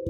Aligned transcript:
Halo 0.00 0.08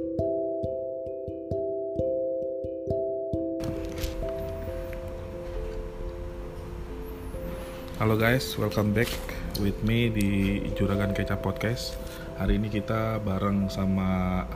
guys, 8.14 8.54
welcome 8.54 8.94
back 8.94 9.10
with 9.58 9.74
me 9.82 10.06
di 10.06 10.62
Juragan 10.78 11.10
Kecap 11.10 11.42
Podcast. 11.42 11.98
Hari 12.38 12.62
ini 12.62 12.70
kita 12.70 13.18
bareng 13.18 13.66
sama 13.66 14.46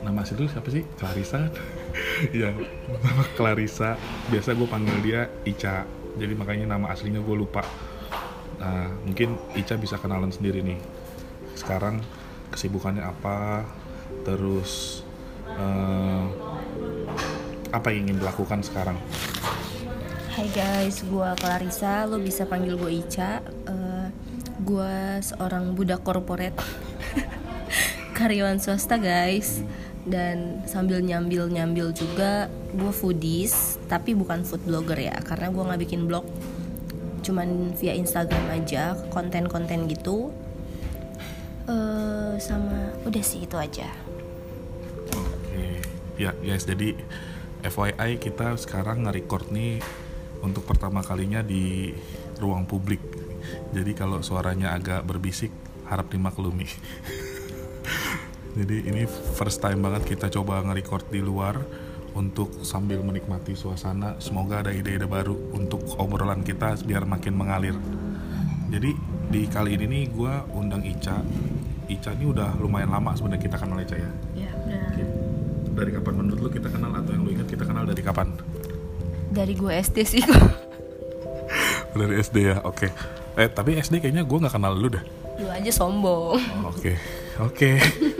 nama 0.00 0.24
asli 0.24 0.40
dulu 0.40 0.48
siapa 0.48 0.72
sih? 0.72 0.88
Clarissa. 0.96 1.52
ya, 2.32 2.48
nama 3.04 3.28
Clarissa. 3.36 4.00
Biasa 4.32 4.56
gue 4.56 4.64
panggil 4.64 4.96
dia 5.04 5.28
Ica. 5.44 5.84
Jadi 6.16 6.32
makanya 6.32 6.80
nama 6.80 6.96
aslinya 6.96 7.20
gue 7.20 7.36
lupa. 7.36 7.60
Nah, 8.56 8.88
mungkin 9.04 9.36
Ica 9.52 9.76
bisa 9.76 10.00
kenalan 10.00 10.32
sendiri 10.32 10.64
nih. 10.64 10.80
Sekarang 11.52 12.00
kesibukannya 12.48 13.04
apa? 13.04 13.68
Terus 14.24 15.04
eh, 15.52 16.24
apa 17.70 17.92
yang 17.92 18.08
ingin 18.08 18.24
dilakukan 18.24 18.64
sekarang? 18.64 18.96
Hai 20.34 20.50
guys, 20.50 21.06
gue 21.06 21.28
Clarissa, 21.38 22.08
lo 22.10 22.18
bisa 22.18 22.42
panggil 22.48 22.74
gue 22.74 22.90
Ica. 22.90 23.38
Uh, 23.70 24.10
Gue 24.62 25.18
seorang 25.18 25.74
budak 25.74 26.06
korporat 26.06 26.54
Karyawan 28.18 28.62
swasta 28.62 28.98
guys. 28.98 29.62
Dan 30.04 30.60
sambil 30.68 31.00
nyambil-nyambil 31.00 31.96
juga 31.96 32.52
Gue 32.76 32.92
foodies, 32.92 33.80
tapi 33.88 34.12
bukan 34.12 34.44
food 34.44 34.60
blogger 34.68 35.00
ya 35.00 35.16
Karena 35.24 35.48
gue 35.48 35.62
gak 35.64 35.80
bikin 35.80 36.06
blog. 36.06 36.26
Cuman 37.24 37.72
via 37.78 37.96
Instagram 37.96 38.52
aja, 38.52 38.94
konten-konten 39.10 39.86
gitu. 39.90 40.34
Uh, 41.64 42.36
Sama, 42.36 42.94
udah 43.06 43.24
sih 43.24 43.46
itu 43.48 43.56
aja 43.56 43.88
ya 46.20 46.32
guys, 46.38 46.66
jadi 46.66 46.94
FYI 47.64 48.20
kita 48.20 48.54
sekarang 48.60 49.08
nge-record 49.08 49.48
nih 49.50 49.80
untuk 50.44 50.68
pertama 50.68 51.00
kalinya 51.00 51.40
di 51.40 51.96
ruang 52.36 52.68
publik. 52.68 53.00
Jadi 53.72 53.92
kalau 53.96 54.20
suaranya 54.20 54.76
agak 54.76 55.04
berbisik, 55.08 55.52
harap 55.88 56.12
dimaklumi. 56.12 56.68
Jadi 58.58 58.86
ini 58.86 59.02
first 59.34 59.58
time 59.58 59.82
banget 59.82 60.06
kita 60.14 60.30
coba 60.30 60.62
nge-record 60.62 61.10
di 61.10 61.18
luar 61.18 61.58
untuk 62.14 62.62
sambil 62.62 63.02
menikmati 63.02 63.58
suasana. 63.58 64.14
Semoga 64.22 64.62
ada 64.62 64.70
ide-ide 64.70 65.10
baru 65.10 65.34
untuk 65.50 65.82
obrolan 65.98 66.46
kita 66.46 66.78
biar 66.86 67.02
makin 67.02 67.34
mengalir. 67.34 67.74
Jadi 68.70 68.94
di 69.34 69.42
kali 69.50 69.74
ini 69.74 69.86
nih 69.90 70.02
gue 70.14 70.34
undang 70.54 70.86
Ica. 70.86 71.18
Ica 71.90 72.14
ini 72.14 72.30
udah 72.30 72.54
lumayan 72.62 72.94
lama 72.94 73.18
sebenarnya 73.18 73.42
kita 73.42 73.56
kenal 73.58 73.82
Ica 73.82 73.98
ya. 73.98 74.10
Udah 74.38 74.53
Dari 75.74 75.90
kapan 75.90 76.14
menurut 76.22 76.38
lu 76.38 76.50
kita 76.54 76.70
kenal 76.70 76.94
atau 76.94 77.10
yang 77.10 77.22
lu 77.26 77.30
ingat 77.34 77.50
kita 77.50 77.66
kenal 77.66 77.82
dari 77.82 77.98
kapan? 77.98 78.30
Dari 79.34 79.54
gue 79.58 79.72
SD 79.74 79.96
sih 80.06 80.22
Dari 81.98 82.14
SD 82.22 82.36
ya, 82.46 82.62
oke. 82.62 82.86
Eh 83.34 83.48
tapi 83.50 83.74
SD 83.78 83.98
kayaknya 83.98 84.22
gue 84.22 84.38
nggak 84.38 84.54
kenal 84.54 84.74
lu 84.74 84.86
dah. 84.90 85.02
Lu 85.38 85.50
aja 85.50 85.70
sombong 85.74 86.38
Oh, 86.38 86.70
Oke, 86.70 86.94
oke, 87.42 87.70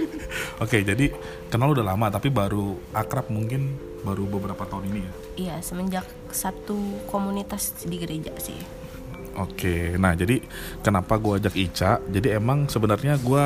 oke. 0.66 0.76
Jadi 0.82 1.14
kenal 1.46 1.70
udah 1.70 1.86
lama, 1.86 2.10
tapi 2.10 2.30
baru 2.30 2.74
akrab 2.90 3.30
mungkin 3.30 3.78
baru 4.02 4.26
beberapa 4.26 4.66
tahun 4.66 4.90
ini 4.90 5.00
ya. 5.00 5.12
Iya, 5.34 5.54
semenjak 5.62 6.06
satu 6.34 6.74
komunitas 7.06 7.86
di 7.86 7.96
gereja 7.98 8.34
sih. 8.42 8.58
Oke, 9.34 9.98
nah 9.98 10.14
jadi 10.14 10.38
kenapa 10.78 11.18
gue 11.18 11.42
ajak 11.42 11.54
Ica? 11.58 11.98
Jadi 12.06 12.38
emang 12.38 12.70
sebenarnya 12.70 13.18
gue 13.18 13.44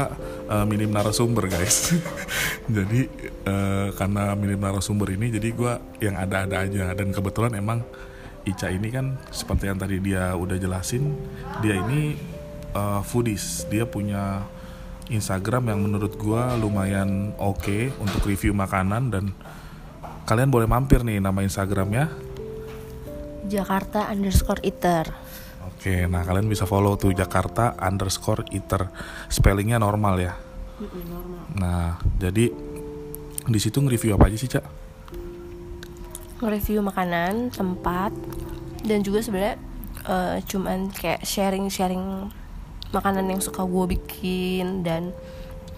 uh, 0.53 0.64
minim 0.69 0.92
narasumber 0.92 1.48
guys. 1.48 1.97
jadi 2.77 3.08
eh, 3.48 3.89
karena 3.97 4.36
minim 4.36 4.61
narasumber 4.61 5.16
ini, 5.16 5.33
jadi 5.33 5.48
gue 5.48 5.72
yang 6.05 6.20
ada-ada 6.20 6.69
aja. 6.69 6.92
Dan 6.92 7.09
kebetulan 7.09 7.56
emang 7.56 7.81
Ica 8.44 8.69
ini 8.69 8.92
kan 8.92 9.16
seperti 9.33 9.72
yang 9.72 9.81
tadi 9.81 9.97
dia 10.00 10.37
udah 10.37 10.60
jelasin, 10.60 11.16
dia 11.65 11.81
ini 11.81 12.21
eh, 12.77 13.00
foodies. 13.09 13.65
Dia 13.72 13.88
punya 13.88 14.44
Instagram 15.09 15.72
yang 15.72 15.81
menurut 15.88 16.21
gue 16.21 16.43
lumayan 16.60 17.32
oke 17.41 17.97
untuk 17.97 18.28
review 18.28 18.53
makanan 18.53 19.09
dan 19.09 19.25
kalian 20.28 20.53
boleh 20.53 20.69
mampir 20.69 21.00
nih 21.00 21.16
nama 21.16 21.41
Instagramnya 21.41 22.28
Jakarta 23.48 24.12
underscore 24.12 24.60
eater. 24.60 25.09
Oke, 25.78 26.11
nah 26.11 26.27
kalian 26.27 26.50
bisa 26.50 26.66
follow 26.66 26.99
tuh 26.99 27.15
Jakarta 27.15 27.78
underscore 27.78 28.50
eater 28.50 28.91
spellingnya 29.31 29.78
normal 29.78 30.19
ya. 30.19 30.34
Nah, 31.55 32.03
jadi 32.19 32.50
di 33.47 33.59
situ 33.62 33.78
nge-review 33.78 34.19
apa 34.19 34.27
aja 34.27 34.39
sih 34.43 34.50
cak? 34.50 34.65
Nge-review 36.43 36.83
makanan, 36.83 37.55
tempat, 37.55 38.11
dan 38.83 39.06
juga 39.06 39.22
sebenarnya 39.22 39.55
eh, 40.03 40.43
cuman 40.50 40.91
kayak 40.91 41.22
sharing-sharing 41.22 42.27
makanan 42.91 43.31
yang 43.31 43.39
suka 43.39 43.62
gue 43.62 43.95
bikin 43.95 44.83
dan 44.83 45.15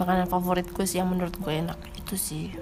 makanan 0.01 0.25
favorit 0.33 0.65
gue 0.73 0.89
sih 0.89 0.97
yang 0.97 1.13
menurut 1.13 1.37
gue 1.37 1.53
enak 1.61 1.77
itu 2.01 2.17
sih. 2.17 2.57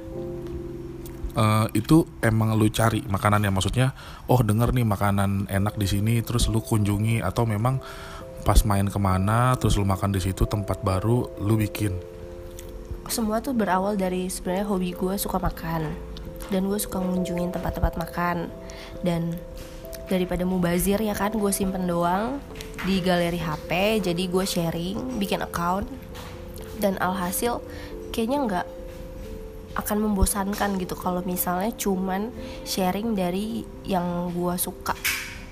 Eh, 1.37 1.67
itu 1.77 2.09
emang 2.25 2.57
lu 2.57 2.73
cari 2.73 3.05
makanan 3.05 3.45
yang 3.45 3.55
maksudnya, 3.55 3.93
oh 4.27 4.41
denger 4.41 4.73
nih 4.73 4.87
makanan 4.89 5.47
enak 5.53 5.77
di 5.77 5.85
sini, 5.85 6.25
terus 6.25 6.49
lu 6.49 6.65
kunjungi 6.65 7.21
atau 7.21 7.45
memang 7.45 7.79
pas 8.43 8.59
main 8.65 8.89
ke 8.89 8.97
mana, 8.97 9.53
terus 9.61 9.77
lu 9.77 9.85
makan 9.85 10.17
di 10.17 10.25
situ 10.25 10.49
tempat 10.49 10.81
baru, 10.81 11.29
lu 11.45 11.61
bikin. 11.61 11.93
Semua 13.09 13.41
tuh 13.41 13.53
berawal 13.53 13.97
dari 13.97 14.29
sebenarnya 14.29 14.67
hobi 14.69 14.93
gue 14.97 15.15
suka 15.21 15.37
makan. 15.41 15.93
Dan 16.49 16.65
gue 16.65 16.81
suka 16.81 17.01
ngunjungin 17.01 17.53
tempat-tempat 17.53 18.01
makan. 18.01 18.49
Dan 19.05 19.37
daripada 20.09 20.49
mubazir 20.49 20.97
ya 21.01 21.13
kan 21.13 21.37
gue 21.37 21.53
simpen 21.53 21.85
doang 21.85 22.41
di 22.89 23.05
galeri 23.05 23.37
HP 23.37 24.01
jadi 24.01 24.23
gue 24.29 24.45
sharing 24.45 25.21
bikin 25.21 25.45
account. 25.45 25.89
Dan 26.81 27.01
alhasil 27.01 27.61
kayaknya 28.13 28.39
nggak 28.45 28.67
akan 29.79 30.11
membosankan 30.11 30.75
gitu 30.83 30.99
kalau 30.99 31.23
misalnya 31.23 31.71
cuman 31.79 32.35
sharing 32.67 33.15
dari 33.15 33.63
yang 33.87 34.35
gue 34.35 34.55
suka. 34.59 34.99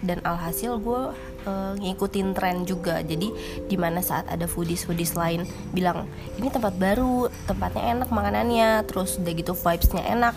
Dan 0.03 0.21
alhasil 0.27 0.77
gue 0.83 1.03
eh, 1.47 1.73
ngikutin 1.81 2.35
tren 2.35 2.67
juga. 2.67 3.01
Jadi 3.01 3.31
di 3.71 3.77
mana 3.79 4.03
saat 4.03 4.27
ada 4.27 4.45
foodies 4.51 4.85
foodies 4.85 5.15
lain 5.15 5.47
bilang 5.71 6.11
ini 6.37 6.51
tempat 6.51 6.75
baru 6.77 7.31
tempatnya 7.47 7.97
enak 7.97 8.09
makanannya 8.11 8.85
terus 8.85 9.17
udah 9.17 9.33
gitu 9.33 9.55
vibesnya 9.55 10.03
enak. 10.05 10.35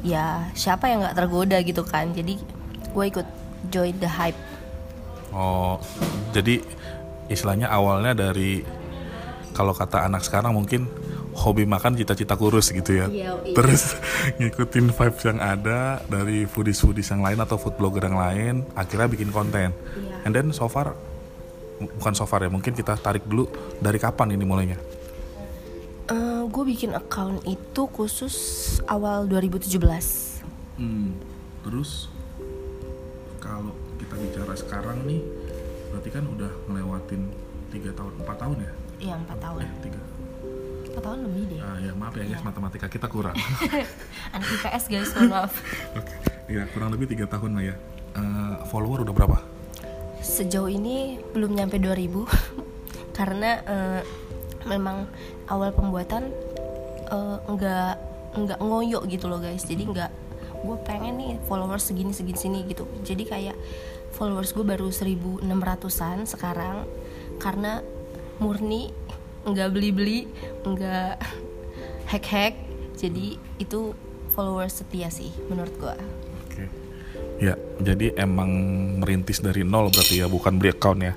Ya 0.00 0.48
siapa 0.56 0.88
yang 0.88 1.04
nggak 1.04 1.16
tergoda 1.20 1.60
gitu 1.60 1.84
kan. 1.84 2.16
Jadi 2.16 2.40
gue 2.90 3.04
ikut 3.04 3.28
join 3.68 3.94
the 4.00 4.08
hype. 4.08 4.38
Oh, 5.30 5.78
jadi 6.34 6.58
istilahnya 7.30 7.70
awalnya 7.70 8.18
dari 8.18 8.66
kalau 9.54 9.70
kata 9.70 10.02
anak 10.10 10.26
sekarang 10.26 10.58
mungkin 10.58 10.90
hobi 11.40 11.64
makan 11.64 11.96
cita-cita 11.96 12.36
kurus 12.36 12.68
gitu 12.68 12.92
ya. 13.00 13.06
Iya, 13.08 13.40
iya. 13.42 13.54
Terus 13.56 13.96
ngikutin 14.38 14.92
vibes 14.92 15.22
yang 15.24 15.40
ada 15.40 16.04
dari 16.04 16.44
foodies-foodies 16.44 17.08
yang 17.16 17.24
lain 17.24 17.40
atau 17.40 17.56
food 17.56 17.80
blogger 17.80 18.04
yang 18.04 18.20
lain, 18.20 18.54
akhirnya 18.76 19.08
bikin 19.08 19.32
konten. 19.32 19.72
Iya. 19.72 20.16
And 20.28 20.32
then 20.36 20.52
so 20.52 20.68
far 20.68 20.92
bukan 21.80 22.12
so 22.12 22.28
far 22.28 22.44
ya, 22.44 22.52
mungkin 22.52 22.76
kita 22.76 23.00
tarik 23.00 23.24
dulu 23.24 23.48
dari 23.80 23.96
kapan 23.96 24.36
ini 24.36 24.44
mulainya? 24.44 24.78
gue 26.50 26.62
Eh, 26.66 26.68
bikin 26.74 26.92
account 26.92 27.40
itu 27.46 27.82
khusus 27.94 28.36
awal 28.90 29.30
2017 29.30 30.42
Hmm, 30.76 31.12
terus 31.62 32.08
kalau 33.38 33.76
kita 34.00 34.16
bicara 34.16 34.54
sekarang 34.56 34.98
nih, 35.04 35.20
berarti 35.92 36.08
kan 36.08 36.24
udah 36.24 36.50
ngelewatin 36.66 37.22
tiga 37.70 37.92
tahun, 37.92 38.12
empat 38.24 38.36
tahun 38.40 38.56
ya? 38.64 38.72
Iya 39.00 39.14
4 39.28 39.38
tahun 39.40 39.60
Eh, 39.60 39.70
tiga. 39.84 40.00
4 41.00 41.08
tahun 41.08 41.20
lebih 41.24 41.42
deh. 41.56 41.60
Ah, 41.64 41.76
ya 41.80 41.92
maaf 41.96 42.12
ya 42.12 42.24
guys, 42.28 42.44
matematika 42.44 42.86
kita 42.92 43.08
kurang. 43.08 43.32
Anak 44.36 44.48
IPS 44.60 44.84
guys 44.92 45.10
mohon 45.16 45.32
maaf. 45.32 45.52
Oke, 45.96 46.12
ya 46.52 46.68
kurang 46.76 46.92
lebih 46.92 47.08
tiga 47.08 47.24
tahun 47.24 47.56
lah 47.56 47.72
ya. 47.72 47.74
Eh, 48.20 48.54
follower 48.68 49.08
udah 49.08 49.14
berapa? 49.16 49.40
Sejauh 50.20 50.68
ini 50.68 51.16
belum 51.32 51.56
nyampe 51.56 51.80
2000 51.80 52.28
Karena 53.18 53.50
eh, 53.64 54.00
memang 54.68 55.08
awal 55.48 55.72
pembuatan 55.72 56.28
eh, 57.08 57.38
nggak 57.48 57.92
nggak 58.36 58.58
ngoyo 58.60 59.00
gitu 59.08 59.32
loh 59.32 59.40
guys. 59.40 59.64
Jadi 59.64 59.88
nggak 59.88 60.12
gue 60.60 60.76
pengen 60.84 61.16
nih 61.16 61.32
followers 61.48 61.88
segini 61.88 62.12
segini 62.12 62.36
sini 62.36 62.58
gitu. 62.68 62.84
Jadi 63.00 63.24
kayak 63.24 63.56
followers 64.12 64.52
gue 64.52 64.68
baru 64.68 64.92
1600an 64.92 66.28
sekarang. 66.28 66.84
Karena 67.40 67.80
murni 68.36 68.92
nggak 69.46 69.68
beli-beli 69.72 70.28
nggak 70.64 71.16
hack-hack 72.10 72.54
Jadi 73.00 73.40
itu 73.56 73.96
followers 74.36 74.84
setia 74.84 75.08
sih 75.08 75.32
menurut 75.48 75.72
gue 75.80 75.96
Oke. 76.44 76.64
Ya, 77.40 77.56
jadi 77.80 78.12
emang 78.20 78.52
merintis 79.00 79.40
dari 79.40 79.64
nol 79.64 79.88
berarti 79.88 80.20
ya, 80.20 80.28
bukan 80.28 80.60
beli 80.60 80.76
account 80.76 81.00
ya. 81.00 81.16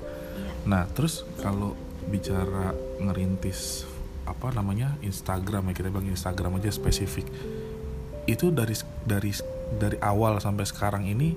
Nah, 0.64 0.88
terus 0.88 1.20
kalau 1.36 1.76
bicara 2.08 2.72
ngerintis 2.96 3.84
apa 4.24 4.52
namanya 4.56 4.96
Instagram 5.04 5.72
ya 5.72 5.74
kita 5.76 5.88
bilang 5.92 6.08
Instagram 6.08 6.56
aja 6.60 6.72
spesifik 6.72 7.28
itu 8.24 8.48
dari 8.48 8.72
dari 9.04 9.32
dari 9.76 9.96
awal 10.00 10.40
sampai 10.40 10.64
sekarang 10.64 11.04
ini 11.04 11.36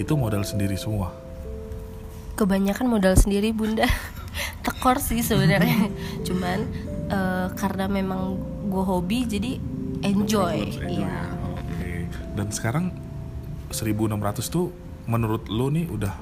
itu 0.00 0.12
modal 0.16 0.40
sendiri 0.40 0.72
semua 0.76 1.12
kebanyakan 2.40 2.88
modal 2.88 3.12
sendiri 3.12 3.52
bunda 3.52 3.84
tekor 4.62 4.98
sih 5.00 5.20
sebenarnya. 5.20 5.90
Cuman 6.26 6.58
uh, 7.10 7.48
karena 7.54 7.86
memang 7.86 8.38
gue 8.68 8.84
hobi 8.84 9.28
jadi 9.28 9.52
enjoy, 10.04 10.74
enjoy 10.74 10.90
iya. 10.90 11.08
Ya. 11.08 11.18
oke. 11.46 11.92
Dan 12.34 12.48
sekarang 12.50 12.84
1600 13.70 14.46
tuh 14.50 14.70
menurut 15.04 15.48
lo 15.50 15.68
nih 15.68 15.88
udah 15.88 16.14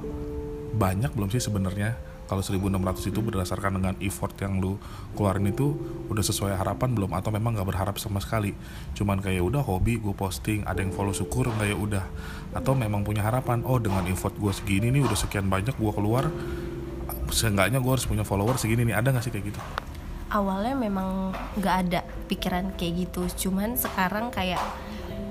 banyak 0.73 1.13
belum 1.13 1.29
sih 1.31 1.43
sebenarnya? 1.43 1.99
Kalau 2.23 2.41
1600 2.41 3.13
itu 3.13 3.21
berdasarkan 3.21 3.77
dengan 3.77 3.95
effort 4.01 4.33
yang 4.41 4.57
lu 4.57 4.81
keluarin 5.13 5.53
itu 5.53 5.77
udah 6.09 6.25
sesuai 6.25 6.57
harapan 6.57 6.97
belum? 6.97 7.13
Atau 7.13 7.29
memang 7.29 7.53
nggak 7.53 7.69
berharap 7.69 8.01
sama 8.01 8.25
sekali? 8.25 8.57
Cuman 8.97 9.21
kayak 9.21 9.45
udah 9.45 9.61
hobi 9.61 10.01
gue 10.01 10.17
posting 10.17 10.65
ada 10.65 10.81
yang 10.81 10.97
follow 10.97 11.13
syukur 11.13 11.53
nggak 11.53 11.69
ya 11.69 11.77
udah. 11.77 12.05
Atau 12.57 12.73
memang 12.73 13.05
punya 13.05 13.21
harapan 13.21 13.61
oh 13.69 13.77
dengan 13.77 14.09
effort 14.09 14.33
gue 14.41 14.49
segini 14.49 14.89
nih 14.89 15.05
udah 15.05 15.19
sekian 15.19 15.53
banyak 15.53 15.77
gue 15.77 15.93
keluar 15.93 16.33
seenggaknya 17.33 17.81
gue 17.81 17.93
harus 17.93 18.07
punya 18.07 18.23
follower 18.23 18.61
segini 18.61 18.87
nih. 18.87 18.97
Ada 19.01 19.09
nggak 19.17 19.25
sih 19.25 19.33
kayak 19.33 19.47
gitu? 19.51 19.61
Awalnya 20.33 20.77
memang 20.77 21.33
nggak 21.57 21.77
ada 21.89 22.01
pikiran 22.29 22.77
kayak 22.77 23.09
gitu. 23.09 23.49
Cuman 23.49 23.75
sekarang 23.75 24.29
kayak 24.29 24.61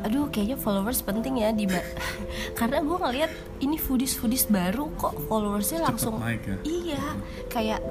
aduh 0.01 0.33
kayaknya 0.33 0.57
followers 0.57 1.05
penting 1.05 1.45
ya 1.45 1.53
di 1.53 1.69
karena 2.59 2.81
gue 2.81 2.97
ngeliat 2.97 3.31
ini 3.61 3.77
foodies 3.77 4.17
foodies 4.17 4.49
baru 4.49 4.89
kok 4.97 5.13
followersnya 5.29 5.85
langsung 5.85 6.17
naik 6.17 6.41
ya? 6.41 6.57
iya 6.65 7.05
kayak 7.53 7.81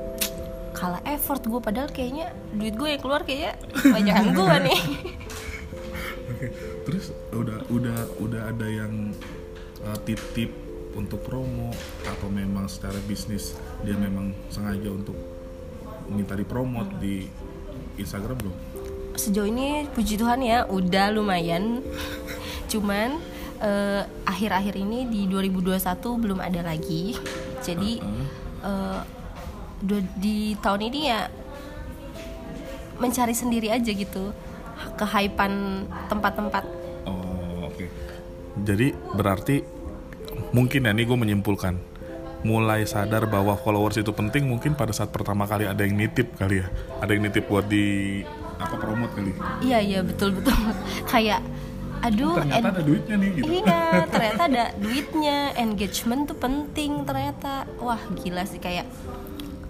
kalah 0.74 1.02
effort 1.06 1.44
gue 1.46 1.60
padahal 1.62 1.86
kayaknya 1.92 2.34
duit 2.50 2.74
gue 2.74 2.88
yang 2.88 3.02
keluar 3.02 3.22
kayaknya 3.22 3.52
bajakan 3.84 4.26
gue 4.38 4.56
nih. 4.70 4.80
Oke, 6.30 6.46
terus 6.88 7.12
udah 7.36 7.58
udah 7.68 7.98
udah 8.22 8.42
ada 8.48 8.66
yang 8.66 9.12
uh, 9.84 9.98
titip 10.08 10.50
untuk 11.00 11.24
promo 11.24 11.72
atau 12.04 12.28
memang 12.28 12.68
secara 12.68 13.00
bisnis 13.08 13.56
dia 13.80 13.96
memang 13.96 14.36
sengaja 14.52 14.92
untuk 14.92 15.16
minta 16.12 16.36
dipromot 16.36 16.86
di 17.00 17.24
Instagram 17.96 18.36
belum? 18.36 18.56
sejauh 19.16 19.48
ini 19.48 19.84
puji 19.92 20.16
Tuhan 20.16 20.40
ya 20.40 20.64
udah 20.68 21.12
lumayan 21.12 21.84
cuman 22.72 23.18
uh, 23.60 24.02
akhir-akhir 24.24 24.74
ini 24.80 25.08
di 25.10 25.28
2021 25.28 25.76
belum 26.22 26.38
ada 26.40 26.64
lagi 26.64 27.18
jadi 27.60 28.00
uh, 28.64 29.00
di 30.16 30.54
tahun 30.60 30.92
ini 30.92 31.00
ya 31.08 31.28
mencari 33.00 33.32
sendiri 33.32 33.72
aja 33.72 33.90
gitu 33.92 34.32
kehypan 34.96 35.84
tempat-tempat 36.08 36.64
oh 37.08 37.68
oke 37.68 37.76
okay. 37.76 37.88
jadi 38.64 38.96
berarti 39.16 39.79
mungkin 40.50 40.86
ya 40.86 40.92
nih 40.94 41.06
gue 41.06 41.18
menyimpulkan. 41.18 41.74
Mulai 42.40 42.88
sadar 42.88 43.28
bahwa 43.28 43.52
followers 43.60 44.00
itu 44.00 44.10
penting 44.16 44.48
mungkin 44.48 44.72
pada 44.72 44.96
saat 44.96 45.12
pertama 45.12 45.44
kali 45.44 45.68
ada 45.68 45.84
yang 45.84 45.96
nitip 45.96 46.40
kali 46.40 46.64
ya. 46.64 46.66
Ada 47.04 47.10
yang 47.12 47.28
nitip 47.28 47.44
buat 47.46 47.68
di 47.68 48.20
apa 48.56 48.74
promote 48.80 49.12
kali. 49.12 49.32
Iya 49.60 49.78
iya 49.80 50.00
betul 50.00 50.32
betul. 50.36 50.56
Kayak 51.12 51.44
aduh 52.00 52.40
ternyata 52.40 52.72
ada 52.72 52.80
duitnya 52.80 53.16
nih 53.20 53.30
gitu. 53.36 53.44
Iya 53.60 53.82
ternyata 54.12 54.42
ada 54.48 54.64
duitnya. 54.80 55.36
Engagement 55.60 56.22
tuh 56.32 56.38
penting 56.40 57.04
ternyata. 57.04 57.68
Wah 57.76 58.00
gila 58.16 58.48
sih 58.48 58.56
kayak 58.56 58.88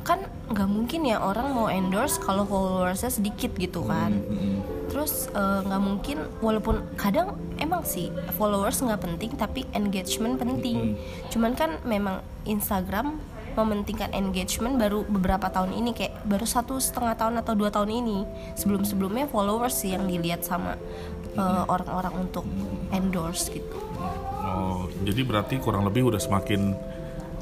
kan 0.06 0.22
nggak 0.50 0.68
mungkin 0.70 1.06
ya 1.06 1.22
orang 1.22 1.54
mau 1.54 1.66
endorse 1.70 2.18
kalau 2.22 2.46
followersnya 2.46 3.10
sedikit 3.10 3.50
gitu 3.58 3.82
kan. 3.82 4.14
Hmm, 4.14 4.30
hmm. 4.30 4.79
Terus 4.90 5.30
eh, 5.30 5.60
nggak 5.64 5.80
uh, 5.80 5.86
mungkin 5.86 6.18
walaupun 6.42 6.82
kadang 6.98 7.38
emang 7.62 7.86
sih 7.86 8.10
followers 8.34 8.82
nggak 8.82 9.00
penting 9.00 9.30
tapi 9.38 9.62
engagement 9.72 10.36
penting 10.36 10.98
hmm. 10.98 11.30
cuman 11.30 11.54
kan 11.54 11.78
memang 11.86 12.20
Instagram 12.42 13.22
mementingkan 13.54 14.14
engagement 14.14 14.78
baru 14.78 15.02
beberapa 15.06 15.50
tahun 15.50 15.74
ini 15.74 15.90
kayak 15.94 16.22
baru 16.26 16.46
satu 16.46 16.78
setengah 16.78 17.18
tahun 17.18 17.42
atau 17.42 17.54
dua 17.58 17.70
tahun 17.70 17.90
ini 17.90 18.18
sebelum 18.54 18.86
sebelumnya 18.86 19.26
followers 19.26 19.74
sih 19.74 19.94
yang 19.94 20.06
dilihat 20.06 20.46
sama 20.46 20.78
uh, 21.34 21.64
orang-orang 21.66 22.14
uh, 22.14 22.24
untuk 22.24 22.46
endorse 22.94 23.50
gitu. 23.50 23.78
Oh 24.42 24.86
jadi 25.02 25.22
berarti 25.26 25.58
kurang 25.58 25.82
lebih 25.86 26.14
udah 26.14 26.22
semakin 26.22 26.78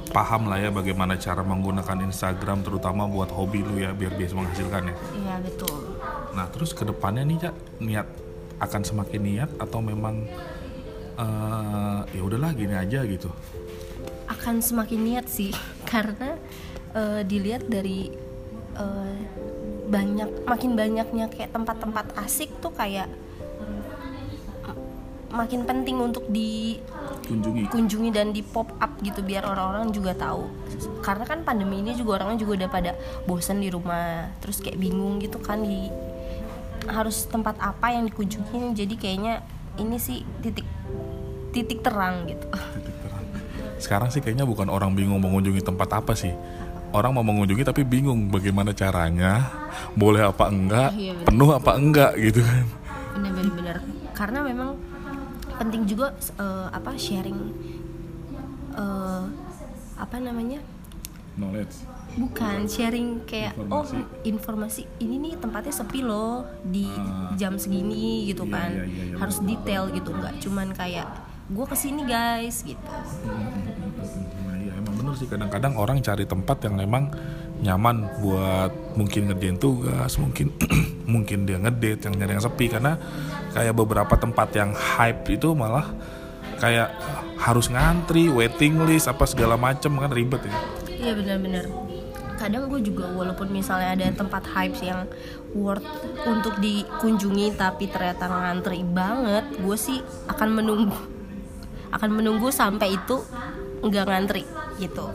paham 0.08 0.48
lah 0.48 0.56
ya 0.56 0.70
bagaimana 0.72 1.20
cara 1.20 1.44
menggunakan 1.44 2.00
Instagram 2.08 2.64
terutama 2.64 3.04
buat 3.04 3.28
hobi 3.28 3.60
lu 3.60 3.76
ya 3.76 3.92
biar 3.92 4.16
bisa 4.16 4.32
menghasilkan 4.32 4.88
ya. 4.88 4.94
Iya 5.12 5.34
betul. 5.44 5.97
Nah 6.38 6.46
terus 6.54 6.70
ke 6.70 6.86
depannya 6.86 7.26
nih 7.26 7.38
cak 7.42 7.54
niat 7.82 8.06
akan 8.62 8.82
semakin 8.86 9.20
niat 9.26 9.50
atau 9.58 9.82
memang 9.82 10.22
uh, 11.18 12.06
ya 12.14 12.22
udahlah 12.22 12.54
gini 12.54 12.78
aja 12.78 13.02
gitu? 13.02 13.26
Akan 14.30 14.62
semakin 14.62 15.02
niat 15.02 15.26
sih 15.26 15.50
karena 15.90 16.38
uh, 16.94 17.26
dilihat 17.26 17.66
dari 17.66 18.14
uh, 18.78 19.18
banyak 19.90 20.46
makin 20.46 20.78
banyaknya 20.78 21.26
kayak 21.26 21.50
tempat-tempat 21.50 22.14
asik 22.22 22.54
tuh 22.62 22.70
kayak 22.70 23.10
makin 25.28 25.68
penting 25.68 26.00
untuk 26.00 26.24
dikunjungi 26.32 27.68
kunjungi 27.68 28.10
dan 28.10 28.32
di 28.32 28.40
pop 28.40 28.72
up 28.80 28.96
gitu 29.04 29.20
biar 29.20 29.44
orang-orang 29.44 29.92
juga 29.92 30.16
tahu. 30.16 30.48
Karena 31.04 31.24
kan 31.28 31.44
pandemi 31.44 31.84
ini 31.84 31.92
juga 31.92 32.22
orangnya 32.22 32.40
juga 32.40 32.64
udah 32.64 32.70
pada 32.72 32.92
bosan 33.28 33.60
di 33.60 33.68
rumah 33.68 34.32
terus 34.40 34.64
kayak 34.64 34.80
bingung 34.80 35.20
gitu 35.20 35.36
kan 35.38 35.60
di 35.60 35.92
harus 36.88 37.28
tempat 37.28 37.56
apa 37.60 37.92
yang 37.92 38.08
dikunjungi 38.08 38.74
jadi 38.74 38.94
kayaknya 38.98 39.34
ini 39.78 39.96
sih 40.00 40.26
titik 40.42 40.66
titik 41.54 41.80
terang 41.84 42.26
gitu. 42.26 42.46
Titik 42.50 42.98
sekarang 43.78 44.10
sih 44.10 44.18
kayaknya 44.18 44.42
bukan 44.42 44.66
orang 44.66 44.92
bingung 44.92 45.22
mengunjungi 45.22 45.62
tempat 45.62 46.02
apa 46.02 46.12
sih. 46.18 46.34
Orang 46.90 47.14
mau 47.14 47.22
mengunjungi 47.22 47.62
tapi 47.62 47.86
bingung 47.86 48.32
bagaimana 48.32 48.74
caranya 48.74 49.44
boleh 49.94 50.24
apa 50.24 50.48
enggak 50.48 50.90
iya, 50.96 51.14
penuh 51.22 51.50
apa 51.54 51.70
enggak 51.78 52.12
gitu 52.18 52.42
kan. 52.42 52.64
Benar-benar 53.14 53.76
karena 54.16 54.38
memang 54.42 54.74
penting 55.62 55.86
juga 55.86 56.10
uh, 56.40 56.66
apa 56.74 56.96
sharing 56.98 57.38
uh, 58.74 59.30
apa 60.00 60.16
namanya? 60.18 60.58
Knowledge 61.38 61.97
bukan 62.18 62.66
sharing 62.66 63.22
kayak 63.24 63.54
informasi. 63.54 63.94
oh 63.94 64.26
informasi. 64.26 64.82
ini 64.98 65.14
nih 65.22 65.34
tempatnya 65.38 65.70
sepi 65.70 66.02
loh 66.02 66.42
di 66.66 66.90
uh, 66.90 67.32
jam 67.38 67.54
segini 67.54 68.26
gitu 68.26 68.44
iya, 68.50 68.54
kan. 68.58 68.70
iya, 68.74 68.84
iya, 68.84 69.04
iya, 69.14 69.16
harus 69.16 69.38
detail 69.46 69.82
gitu 69.94 70.10
nggak 70.10 70.34
cuman 70.42 70.68
kayak 70.74 71.06
gue 71.48 71.64
ke 71.64 71.76
sini 71.78 72.02
guys 72.04 72.60
gitu. 72.60 72.82
Nah 74.44 74.56
iya 74.60 74.72
emang 74.76 74.94
bener 75.00 75.14
sih 75.16 75.30
kadang-kadang 75.30 75.78
orang 75.80 76.02
cari 76.04 76.28
tempat 76.28 76.60
yang 76.66 76.76
memang 76.76 77.08
nyaman 77.64 78.04
buat 78.20 78.70
mungkin 78.98 79.32
ngerjain 79.32 79.56
tugas 79.56 80.12
mungkin 80.20 80.52
mungkin 81.12 81.48
dia 81.48 81.56
ngedate 81.56 82.04
yang 82.04 82.14
nyari 82.20 82.32
yang 82.36 82.44
sepi 82.44 82.66
karena 82.68 83.00
kayak 83.56 83.74
beberapa 83.74 84.14
tempat 84.20 84.48
yang 84.52 84.70
hype 84.76 85.24
itu 85.32 85.56
malah 85.56 85.88
kayak 86.60 86.92
harus 87.38 87.70
ngantri 87.70 88.28
waiting 88.28 88.82
list 88.84 89.06
apa 89.06 89.24
segala 89.24 89.54
macem 89.54 89.94
kan 89.94 90.10
ribet 90.10 90.42
ya. 90.44 90.54
Iya 90.98 91.12
benar-benar 91.14 91.87
kadang 92.38 92.70
gue 92.70 92.80
juga 92.80 93.10
walaupun 93.10 93.50
misalnya 93.50 93.98
ada 93.98 94.06
tempat 94.14 94.46
hype 94.54 94.78
yang 94.80 95.10
worth 95.52 95.84
untuk 96.22 96.54
dikunjungi 96.62 97.58
tapi 97.58 97.90
ternyata 97.90 98.30
ngantri 98.30 98.86
banget 98.86 99.44
gue 99.58 99.76
sih 99.76 99.98
akan 100.30 100.62
menunggu 100.62 101.18
akan 101.92 102.10
menunggu 102.12 102.52
sampai 102.52 102.94
itu 102.96 103.18
nggak 103.82 104.06
ngantri 104.06 104.44
gitu. 104.78 105.08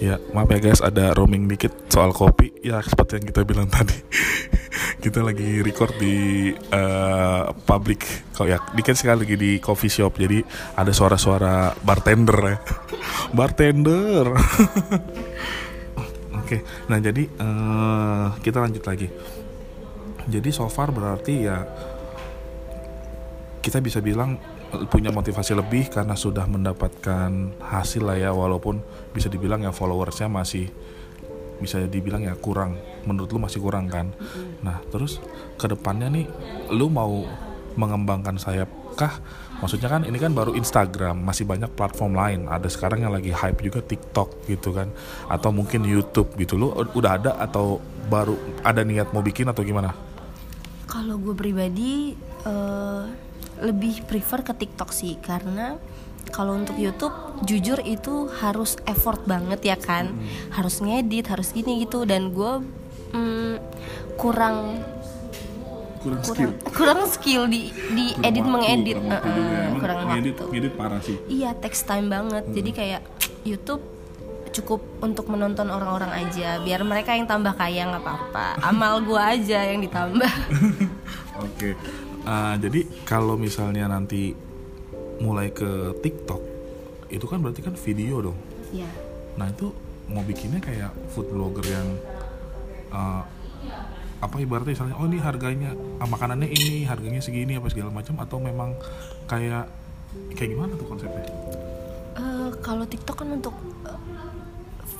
Ya 0.00 0.16
maaf 0.32 0.48
ya 0.48 0.58
guys 0.64 0.80
ada 0.80 1.12
roaming 1.12 1.44
dikit 1.44 1.76
soal 1.92 2.16
kopi. 2.16 2.56
Ya 2.64 2.80
seperti 2.80 3.20
yang 3.20 3.26
kita 3.28 3.44
bilang 3.44 3.68
tadi. 3.68 3.96
Kita 5.00 5.24
lagi 5.24 5.64
record 5.64 5.96
di 5.96 6.52
uh, 6.52 7.52
public 7.64 8.04
kok 8.36 8.44
ya 8.44 8.60
dikit 8.76 8.92
sekali 8.92 9.24
lagi 9.24 9.36
di 9.36 9.50
coffee 9.60 9.92
shop. 9.92 10.16
Jadi 10.20 10.40
ada 10.76 10.92
suara-suara 10.92 11.72
bartender 11.84 12.36
ya. 12.44 12.56
Bartender 13.36 14.24
oke 16.50 16.58
okay. 16.58 16.66
nah 16.90 16.98
jadi 16.98 17.30
uh, 17.38 18.34
kita 18.42 18.58
lanjut 18.58 18.82
lagi 18.82 19.06
jadi 20.26 20.50
so 20.50 20.66
far 20.66 20.90
berarti 20.90 21.46
ya 21.46 21.62
kita 23.62 23.78
bisa 23.78 24.02
bilang 24.02 24.42
punya 24.90 25.14
motivasi 25.14 25.54
lebih 25.54 25.94
karena 25.94 26.18
sudah 26.18 26.50
mendapatkan 26.50 27.54
hasil 27.62 28.02
lah 28.02 28.18
ya 28.18 28.30
walaupun 28.34 28.82
bisa 29.14 29.30
dibilang 29.30 29.62
ya 29.62 29.70
followersnya 29.70 30.26
masih 30.26 30.66
bisa 31.62 31.78
dibilang 31.86 32.26
ya 32.26 32.34
kurang 32.34 32.74
menurut 33.06 33.30
lu 33.30 33.38
masih 33.38 33.62
kurang 33.62 33.86
kan 33.86 34.10
nah 34.66 34.82
terus 34.90 35.22
ke 35.54 35.70
depannya 35.70 36.10
nih 36.10 36.26
lu 36.74 36.90
mau 36.90 37.22
mengembangkan 37.78 38.34
sayap 38.42 38.79
kah? 39.00 39.14
Maksudnya 39.64 39.88
kan 39.88 40.04
ini 40.04 40.16
kan 40.20 40.32
baru 40.36 40.52
Instagram 40.56 41.20
masih 41.24 41.48
banyak 41.48 41.72
platform 41.72 42.12
lain. 42.16 42.40
Ada 42.48 42.68
sekarang 42.68 43.04
yang 43.04 43.12
lagi 43.12 43.32
hype 43.32 43.60
juga 43.60 43.80
TikTok 43.80 44.48
gitu 44.48 44.76
kan 44.76 44.92
atau 45.28 45.52
mungkin 45.52 45.84
YouTube 45.84 46.36
gitu. 46.36 46.60
Lu 46.60 46.72
udah 46.72 47.12
ada 47.16 47.30
atau 47.40 47.80
baru 48.08 48.36
ada 48.60 48.84
niat 48.84 49.12
mau 49.16 49.24
bikin 49.24 49.48
atau 49.48 49.64
gimana? 49.64 49.92
Kalau 50.88 51.16
gue 51.16 51.32
pribadi 51.36 52.12
eh, 52.44 53.02
lebih 53.60 54.04
prefer 54.08 54.40
ke 54.44 54.52
TikTok 54.56 54.90
sih. 54.92 55.20
Karena 55.20 55.76
kalau 56.32 56.56
untuk 56.56 56.76
YouTube 56.80 57.12
jujur 57.44 57.80
itu 57.84 58.32
harus 58.40 58.80
effort 58.88 59.24
banget 59.28 59.60
ya 59.64 59.76
kan, 59.76 60.16
harus 60.56 60.80
ngedit, 60.80 61.28
harus 61.28 61.52
gini 61.52 61.84
gitu. 61.84 62.08
Dan 62.08 62.32
gue 62.32 62.64
mm, 63.12 63.54
kurang 64.16 64.80
Kurang 66.00 66.20
kurang 66.24 66.52
kurang 66.64 67.00
skill 67.06 67.44
di 67.44 67.68
di 67.92 68.16
edit 68.18 68.40
mengedit, 68.42 68.96
kurang 68.96 69.12
waktu 69.12 69.28
Eh, 69.28 69.34
juga 69.34 69.52
ya. 69.52 69.60
Emang 69.62 69.78
kurang 69.78 69.98
ngedit, 70.08 70.34
waktu. 70.34 70.50
ngedit 70.50 70.72
parah 70.74 71.00
sih. 71.00 71.16
Iya, 71.26 71.50
text 71.54 71.84
time 71.84 72.08
banget. 72.08 72.44
Jadi 72.48 72.70
kayak 72.70 73.02
YouTube 73.42 73.84
cukup 74.50 74.80
untuk 74.98 75.28
menonton 75.28 75.68
orang-orang 75.68 76.10
aja, 76.18 76.58
biar 76.58 76.82
mereka 76.82 77.12
yang 77.12 77.24
tambah 77.24 77.52
kaya 77.52 77.86
nggak 77.86 78.00
apa-apa. 78.00 78.46
Amal 78.60 78.98
gua 79.00 79.30
aja 79.30 79.62
yang 79.62 79.78
ditambah. 79.78 80.32
Oke. 81.46 81.76
Ah, 82.22 82.56
jadi 82.56 82.84
kalau 83.04 83.36
misalnya 83.36 83.84
nanti 83.86 84.32
mulai 85.18 85.48
ke 85.50 85.94
TikTok, 85.96 86.40
itu 87.08 87.24
kan 87.24 87.38
berarti 87.38 87.60
kan 87.60 87.76
video 87.76 88.24
dong. 88.24 88.38
Iya. 88.70 88.88
Nah 89.36 89.48
itu 89.48 89.68
mau 90.08 90.20
bikinnya 90.20 90.58
kayak 90.58 90.90
food 91.08 91.28
blogger 91.28 91.62
yang 91.62 91.88
uh, 92.90 93.22
apa 94.20 94.36
ibaratnya 94.36 94.76
misalnya 94.76 94.96
oh 95.00 95.08
ini 95.08 95.18
harganya 95.18 95.70
ah, 95.96 96.04
makanannya 96.04 96.48
ini 96.48 96.84
harganya 96.84 97.20
segini 97.20 97.56
apa 97.56 97.72
segala 97.72 97.88
macam 97.88 98.20
atau 98.20 98.36
memang 98.36 98.76
kayak 99.24 99.64
kayak 100.36 100.50
gimana 100.52 100.76
tuh 100.76 100.86
konsepnya? 100.86 101.24
Eh, 102.14 102.50
kalau 102.60 102.84
TikTok 102.84 103.16
kan 103.16 103.28
untuk 103.32 103.56
eh, 103.88 104.00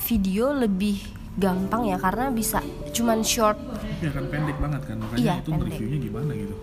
video 0.09 0.57
lebih 0.57 1.05
gampang 1.37 1.87
ya 1.87 1.97
karena 1.97 2.33
bisa 2.33 2.65
cuman 2.91 3.21
short. 3.21 3.61
Ya 4.01 4.09
kan 4.11 4.25
pendek 4.27 4.57
banget 4.57 4.83
kan 4.89 4.97
makanya 4.99 5.21
Iya, 5.21 5.35
itu 5.39 5.51
pendek. 5.53 5.69
reviewnya 5.69 5.99
gimana 6.01 6.31
gitu. 6.33 6.55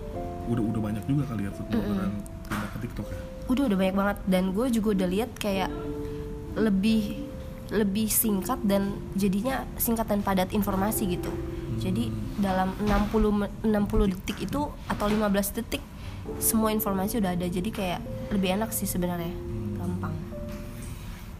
Udah 0.47 0.63
udah 0.65 0.81
banyak 0.81 1.03
juga 1.05 1.23
kali 1.29 1.41
ya 1.45 1.51
food 1.53 1.67
blogger 1.69 1.95
yang 2.01 2.15
pindah 2.47 2.69
ke 2.73 2.77
TikTok 2.83 3.07
ya. 3.07 3.19
Udah 3.47 3.63
udah 3.69 3.77
banyak 3.77 3.95
banget 3.95 4.17
dan 4.25 4.43
gue 4.51 4.65
juga 4.73 4.87
udah 4.97 5.07
lihat 5.07 5.31
kayak 5.37 5.69
lebih 6.57 7.21
lebih 7.67 8.07
singkat 8.07 8.57
dan 8.63 8.95
jadinya 9.13 9.67
singkat 9.75 10.07
dan 10.07 10.23
padat 10.23 10.49
informasi 10.51 11.05
gitu. 11.13 11.29
Jadi 11.77 12.10
dalam 12.38 12.74
60 12.81 13.31
me- 13.31 13.53
60 13.63 14.13
detik 14.13 14.38
itu 14.50 14.62
atau 14.89 15.05
15 15.07 15.57
detik 15.57 15.81
semua 16.41 16.74
informasi 16.75 17.22
udah 17.22 17.34
ada. 17.38 17.48
Jadi 17.48 17.69
kayak 17.72 18.01
lebih 18.34 18.57
enak 18.60 18.74
sih 18.75 18.89
sebenarnya. 18.89 19.31
Gampang. 19.79 20.13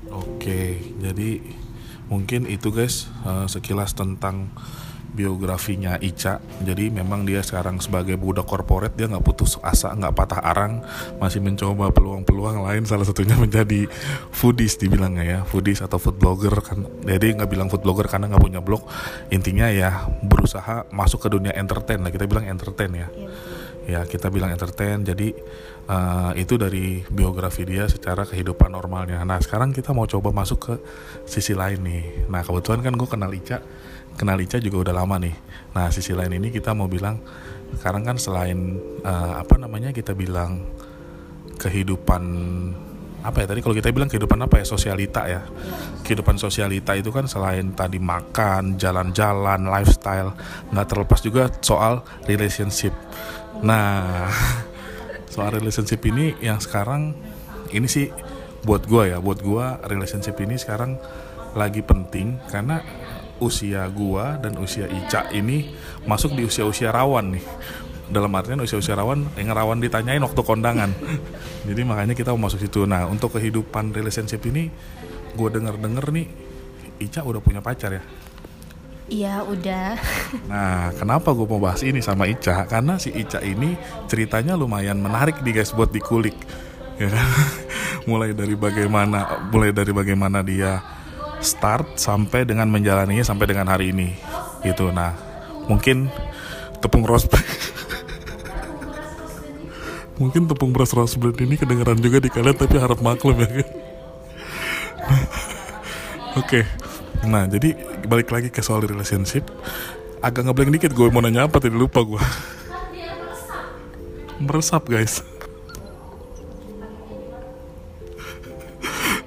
Oke, 0.08 0.79
jadi 1.03 1.44
mungkin 2.08 2.48
itu 2.48 2.72
guys 2.72 3.12
eh, 3.27 3.46
sekilas 3.51 3.91
tentang 3.91 4.48
biografinya 5.17 5.97
Ica. 5.97 6.38
Jadi 6.62 6.93
memang 6.93 7.25
dia 7.25 7.41
sekarang 7.41 7.81
sebagai 7.81 8.13
budak 8.21 8.45
korporat 8.45 8.93
dia 8.93 9.09
nggak 9.09 9.25
putus 9.25 9.57
asa, 9.65 9.89
nggak 9.97 10.13
patah 10.13 10.41
arang, 10.45 10.86
masih 11.17 11.41
mencoba 11.41 11.89
peluang-peluang 11.89 12.62
lain. 12.62 12.86
Salah 12.86 13.09
satunya 13.09 13.33
menjadi 13.33 13.89
foodies 14.29 14.77
dibilangnya 14.77 15.25
ya, 15.25 15.39
foodies 15.41 15.81
atau 15.81 15.97
food 15.97 16.21
blogger 16.21 16.53
kan. 16.62 16.86
Jadi 17.01 17.33
nggak 17.33 17.50
bilang 17.50 17.67
food 17.74 17.81
blogger 17.81 18.05
karena 18.05 18.29
nggak 18.29 18.43
punya 18.45 18.62
blog. 18.62 18.86
Intinya 19.33 19.74
ya 19.74 20.05
berusaha 20.21 20.86
masuk 20.93 21.25
ke 21.25 21.33
dunia 21.33 21.57
entertain 21.57 21.97
lah. 22.05 22.13
Kita 22.13 22.29
bilang 22.29 22.45
entertain 22.45 22.93
ya 22.93 23.07
Iya 23.07 23.29
ya 23.88 24.03
kita 24.03 24.27
bilang 24.27 24.51
entertain 24.51 25.00
jadi 25.00 25.31
eh, 25.88 26.31
itu 26.36 26.59
dari 26.59 27.00
biografi 27.07 27.63
dia 27.63 27.88
secara 27.88 28.27
kehidupan 28.27 28.67
normalnya 28.67 29.24
nah 29.24 29.39
sekarang 29.39 29.71
kita 29.71 29.95
mau 29.95 30.03
coba 30.03 30.36
masuk 30.36 30.59
ke 30.59 30.74
sisi 31.24 31.55
lain 31.55 31.79
nih 31.88 32.27
nah 32.27 32.43
kebetulan 32.43 32.83
kan 32.83 32.93
gue 33.00 33.07
kenal 33.07 33.31
Ica 33.31 33.63
kenal 34.17 34.41
Ica 34.41 34.57
juga 34.57 34.89
udah 34.89 34.95
lama 34.97 35.21
nih. 35.21 35.36
Nah 35.77 35.93
sisi 35.93 36.12
lain 36.17 36.33
ini 36.41 36.50
kita 36.50 36.74
mau 36.74 36.89
bilang 36.89 37.21
sekarang 37.77 38.03
kan 38.03 38.17
selain 38.17 38.81
eh, 39.05 39.33
apa 39.38 39.55
namanya 39.62 39.93
kita 39.93 40.17
bilang 40.17 40.65
kehidupan 41.62 42.24
apa 43.17 43.43
ya 43.43 43.45
tadi 43.50 43.59
kalau 43.59 43.75
kita 43.75 43.91
bilang 43.91 44.09
kehidupan 44.09 44.39
apa 44.41 44.62
ya 44.62 44.65
sosialita 44.65 45.29
ya. 45.29 45.45
Kehidupan 46.01 46.41
sosialita 46.41 46.97
itu 46.97 47.13
kan 47.13 47.29
selain 47.29 47.77
tadi 47.77 48.01
makan 48.01 48.81
jalan-jalan 48.81 49.69
lifestyle 49.69 50.33
nggak 50.74 50.88
terlepas 50.89 51.19
juga 51.21 51.53
soal 51.62 52.01
relationship. 52.25 52.97
Nah 53.62 54.27
soal 55.33 55.53
relationship 55.53 56.01
ini 56.09 56.33
yang 56.41 56.57
sekarang 56.57 57.13
ini 57.69 57.86
sih 57.86 58.09
buat 58.65 58.89
gua 58.89 59.05
ya 59.05 59.17
buat 59.21 59.43
gua 59.43 59.77
relationship 59.86 60.39
ini 60.41 60.57
sekarang 60.57 60.97
lagi 61.57 61.81
penting 61.81 62.38
karena 62.47 62.81
usia 63.39 63.86
gua 63.91 64.38
dan 64.41 64.58
usia 64.58 64.89
Ica 64.89 65.29
ini 65.34 65.74
masuk 66.10 66.34
di 66.34 66.46
usia-usia 66.46 66.89
rawan 66.89 67.38
nih 67.38 67.44
dalam 68.08 68.32
artian 68.32 68.63
usia-usia 68.63 68.96
rawan 68.96 69.27
yang 69.36 69.51
rawan 69.51 69.84
ditanyain 69.84 70.24
waktu 70.24 70.41
kondangan 70.41 70.91
jadi 71.67 71.82
makanya 71.84 72.15
kita 72.15 72.32
mau 72.34 72.48
masuk 72.48 72.63
situ 72.63 72.88
nah 72.88 73.06
untuk 73.06 73.36
kehidupan 73.36 73.91
relationship 73.91 74.41
ini 74.48 74.72
gue 75.36 75.50
denger 75.51 75.75
denger 75.77 76.06
nih 76.15 76.27
Ica 76.98 77.22
udah 77.22 77.41
punya 77.44 77.62
pacar 77.62 77.94
ya 77.94 78.03
Iya 79.08 79.39
udah. 79.39 79.96
Nah, 80.51 80.91
kenapa 81.00 81.32
gue 81.32 81.48
mau 81.48 81.63
bahas 81.63 81.79
ini 81.79 82.03
sama 82.03 82.27
Ica? 82.27 82.67
Karena 82.67 83.00
si 83.00 83.08
Ica 83.15 83.39
ini 83.39 83.79
ceritanya 84.12 84.60
lumayan 84.60 85.00
menarik 85.00 85.39
nih 85.48 85.63
guys 85.63 85.72
buat 85.72 85.96
dikulik. 85.96 86.36
Ya 87.00 87.08
kan? 87.15 87.24
mulai 88.10 88.32
dari 88.32 88.56
bagaimana 88.56 89.48
mulai 89.51 89.72
dari 89.72 89.91
bagaimana 89.91 90.39
dia 90.39 90.79
start 91.41 92.00
sampai 92.00 92.46
dengan 92.46 92.70
menjalaninya 92.70 93.25
sampai 93.25 93.46
dengan 93.50 93.70
hari 93.70 93.94
ini. 93.94 94.13
Gitu. 94.65 94.89
Nah, 94.94 95.13
mungkin 95.70 96.10
tepung 96.82 97.03
rose 97.06 97.29
Mungkin 100.17 100.50
tepung 100.50 100.74
beras 100.74 100.98
rose 100.98 101.13
bread 101.13 101.38
ini 101.46 101.62
kedengeran 101.62 102.01
juga 102.01 102.17
di 102.17 102.34
kalian 102.34 102.58
tapi 102.58 102.82
harap 102.82 102.98
maklum 103.06 103.38
ya. 103.38 103.46
Oke. 106.41 106.65
Nah, 107.22 107.46
jadi 107.46 107.77
balik 108.10 108.34
lagi 108.34 108.50
ke 108.50 108.65
soal 108.65 108.82
relationship. 108.82 109.46
Agak 110.17 110.50
ngeblank 110.50 110.74
dikit 110.74 110.98
gue 110.98 111.08
mau 111.13 111.22
nanya 111.22 111.46
apa 111.46 111.62
tadi 111.62 111.77
lupa 111.77 112.01
gue. 112.01 112.17
Meresap 114.41 114.89
guys. 114.89 115.22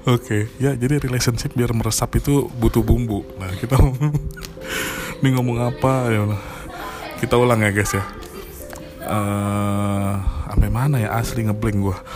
Oke, 0.09 0.49
ya 0.57 0.73
jadi 0.73 0.97
relationship 0.97 1.53
biar 1.53 1.77
meresap 1.77 2.17
itu 2.17 2.49
butuh 2.57 2.81
bumbu. 2.81 3.21
Nah, 3.37 3.53
kita 3.53 3.77
ini 5.21 5.29
ngomong 5.37 5.61
apa 5.61 6.09
ya. 6.09 6.25
Kita 7.21 7.37
ulang 7.37 7.61
ya 7.61 7.69
guys 7.69 7.93
ya. 7.93 8.05
Eh, 9.05 10.13
sampai 10.49 10.71
mana 10.73 10.97
ya 11.05 11.13
asli 11.21 11.45
ngeblank 11.45 11.79
gue. 11.81 11.99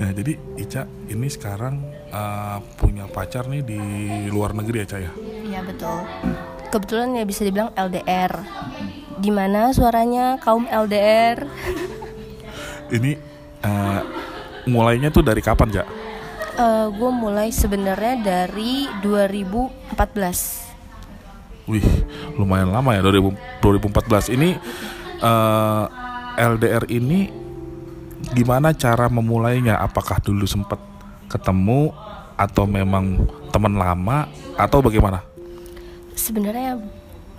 Ya 0.00 0.10
jadi 0.10 0.34
Ica 0.58 0.82
ini 1.14 1.30
sekarang 1.30 1.78
eh, 2.10 2.58
punya 2.74 3.06
pacar 3.06 3.46
nih 3.46 3.62
di 3.62 3.78
luar 4.34 4.50
negeri 4.50 4.82
ya 4.82 4.86
Ca 4.88 4.98
ya? 4.98 5.12
Iya 5.46 5.60
betul. 5.62 6.02
Kebetulan 6.74 7.14
ya 7.14 7.24
bisa 7.28 7.46
dibilang 7.46 7.70
LDR. 7.78 8.32
Gimana 9.22 9.70
suaranya 9.70 10.42
kaum 10.42 10.66
LDR? 10.66 11.46
Ini 12.90 13.14
eh, 13.62 14.00
mulainya 14.66 15.10
tuh 15.10 15.24
dari 15.24 15.42
kapan 15.42 15.68
Ja? 15.70 15.84
gue 16.92 17.10
Eh, 17.10 17.10
mulai 17.16 17.48
sebenarnya 17.48 18.20
dari 18.20 18.84
2014. 19.00 20.70
Wih 21.64 21.86
lumayan 22.36 22.74
lama 22.74 22.90
ya 22.92 23.00
2000 23.06 23.62
2014 23.62 24.34
ini 24.34 24.58
eh, 25.22 25.84
LDR 26.36 26.84
ini 26.90 27.30
gimana 28.34 28.74
cara 28.76 29.06
memulainya? 29.08 29.78
Apakah 29.80 30.18
dulu 30.20 30.44
sempat 30.44 30.78
ketemu 31.30 31.94
atau 32.36 32.64
memang 32.66 33.26
teman 33.54 33.74
lama 33.78 34.28
atau 34.58 34.82
bagaimana? 34.84 35.24
Sebenarnya 36.12 36.78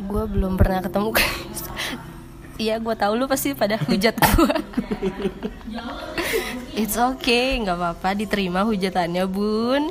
gue 0.02 0.24
belum 0.26 0.58
pernah 0.58 0.82
ketemu 0.82 1.10
guys. 1.14 1.62
Iya 2.56 2.78
gue 2.78 2.94
tahu 2.94 3.14
lu 3.18 3.26
pasti 3.26 3.58
pada 3.58 3.82
hujat 3.82 4.14
gue. 4.14 4.56
It's 6.74 6.98
okay, 6.98 7.58
nggak 7.62 7.78
apa-apa 7.78 8.14
diterima 8.14 8.62
hujatannya 8.62 9.26
bun. 9.26 9.90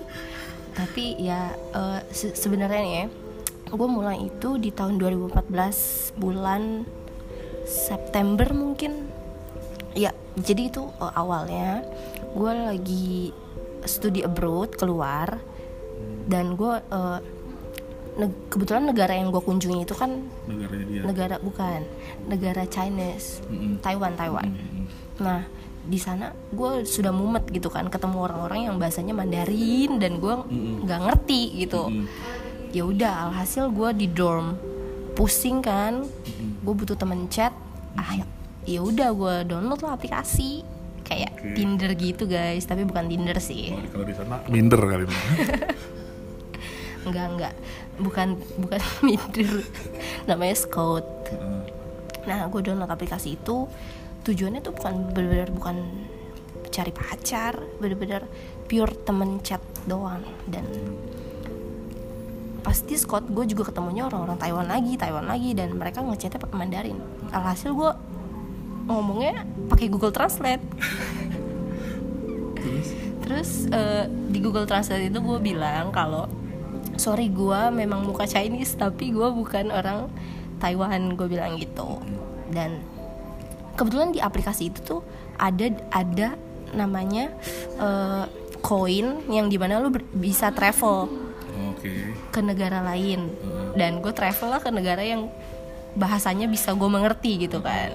Tapi 0.73 1.19
ya 1.19 1.53
eh, 1.53 2.01
se- 2.11 2.35
sebenarnya 2.35 2.81
nih 2.81 2.95
ya, 2.95 3.07
gue 3.69 3.89
mulai 3.89 4.27
itu 4.27 4.57
di 4.57 4.71
tahun 4.71 4.97
2014 4.99 6.17
bulan 6.17 6.87
September 7.67 8.49
mungkin. 8.55 9.11
Ya 9.93 10.15
jadi 10.39 10.71
itu 10.71 10.87
eh, 10.99 11.13
awalnya 11.13 11.83
gue 12.33 12.53
lagi 12.55 13.11
studi 13.85 14.23
abroad 14.23 14.79
keluar 14.79 15.43
dan 16.25 16.55
gue 16.55 16.75
eh, 16.79 17.19
neg- 18.15 18.49
kebetulan 18.49 18.85
negara 18.85 19.13
yang 19.13 19.29
gue 19.29 19.41
kunjungi 19.41 19.83
itu 19.83 19.93
kan 19.93 20.11
Negaranya 20.45 20.85
dia. 20.85 21.01
negara 21.03 21.37
bukan 21.39 21.81
negara 22.25 22.63
Chinese 22.65 23.41
Mm-mm. 23.45 23.79
Taiwan 23.79 24.13
Taiwan 24.15 24.47
Mm-mm. 24.47 24.85
nah 25.19 25.41
di 25.83 25.97
sana 25.97 26.31
gue 26.49 26.85
sudah 26.85 27.11
mumet 27.11 27.43
gitu 27.49 27.67
kan 27.67 27.87
ketemu 27.87 28.23
orang-orang 28.23 28.67
yang 28.67 28.77
bahasanya 28.77 29.13
Mandarin 29.13 29.99
dan 29.99 30.17
gue 30.17 30.35
nggak 30.81 31.01
ngerti 31.03 31.43
gitu 31.59 31.89
Mm. 31.89 32.07
ya 32.71 32.83
udah 32.83 33.13
alhasil 33.27 33.69
gue 33.69 33.91
di 33.95 34.07
dorm 34.07 34.55
pusing 35.13 35.59
kan 35.59 36.07
gue 36.59 36.75
butuh 36.75 36.95
temen 36.95 37.27
chat 37.27 37.53
ah 37.93 38.17
ya 38.63 38.79
udah 38.81 39.11
gue 39.11 39.35
download 39.45 39.81
lah 39.81 39.93
aplikasi 39.93 40.63
kayak 41.03 41.35
Oke. 41.35 41.53
Tinder 41.53 41.91
gitu 41.93 42.25
guys 42.25 42.63
tapi 42.63 42.83
bukan 42.83 43.05
Tinder 43.05 43.37
sih 43.37 43.75
Oh, 43.75 43.83
kalau 43.91 44.07
di 44.07 44.15
sana 44.15 44.39
minder 44.47 44.79
kali 44.79 45.05
enggak 47.07 47.27
enggak. 47.35 47.55
Bukan 47.99 48.29
bukan 48.59 48.81
Tinder 49.35 49.63
namanya 50.27 50.57
Scout. 50.57 51.07
Heeh. 51.31 51.63
nah 52.23 52.47
gue 52.47 52.61
download 52.63 52.91
aplikasi 52.91 53.35
itu. 53.35 53.67
Tujuannya 54.23 54.63
tuh 54.63 54.75
bukan 54.75 55.11
bener-bener 55.11 55.51
bukan 55.51 55.77
cari 56.73 56.95
pacar 56.95 57.61
bener-bener 57.83 58.25
pure 58.71 58.95
temen 59.03 59.43
chat 59.43 59.61
doang. 59.85 60.23
Dan 60.47 60.65
pasti 62.63 62.95
Scott 62.95 63.27
gue 63.27 63.43
juga 63.51 63.75
ketemunya 63.75 64.07
orang-orang 64.07 64.39
Taiwan 64.39 64.71
lagi 64.71 64.95
Taiwan 64.95 65.27
lagi 65.27 65.51
dan 65.53 65.75
mereka 65.75 66.01
ngechatnya 66.01 66.39
pakai 66.39 66.57
Mandarin. 66.57 66.99
Alhasil 67.35 67.75
gue 67.75 67.91
ngomongnya 68.87 69.43
pakai 69.67 69.91
Google 69.91 70.15
Translate. 70.15 70.63
Terus? 72.63 72.89
Terus 73.23 73.51
eh, 73.71 74.07
di 74.07 74.39
Google 74.39 74.67
Translate 74.71 75.11
itu 75.11 75.19
gue 75.19 75.39
bilang 75.43 75.91
kalau 75.91 76.31
sorry 76.97 77.33
gue 77.33 77.61
memang 77.73 78.05
muka 78.05 78.29
Chinese 78.29 78.77
tapi 78.77 79.13
gue 79.13 79.29
bukan 79.33 79.73
orang 79.73 80.09
Taiwan 80.63 81.19
gue 81.19 81.27
bilang 81.27 81.59
gitu. 81.59 81.99
Dan 82.53 82.85
kebetulan 83.75 84.13
di 84.15 84.21
aplikasi 84.21 84.71
itu 84.71 84.81
tuh 84.85 85.01
ada 85.41 85.73
ada 85.91 86.39
namanya 86.73 87.33
eh, 87.81 88.25
koin 88.63 89.27
yang 89.27 89.51
di 89.51 89.59
mana 89.59 89.83
lu 89.83 89.91
bisa 90.15 90.55
travel 90.55 91.11
oke. 91.75 91.93
ke 92.31 92.41
negara 92.41 92.85
lain. 92.85 93.33
Dan 93.75 93.99
gue 94.05 94.13
travel 94.15 94.53
lah 94.53 94.61
ke 94.63 94.71
negara 94.71 95.03
yang 95.03 95.27
bahasanya 95.99 96.47
bisa 96.47 96.73
gue 96.73 96.89
mengerti 96.89 97.49
gitu 97.49 97.59
kan. 97.59 97.91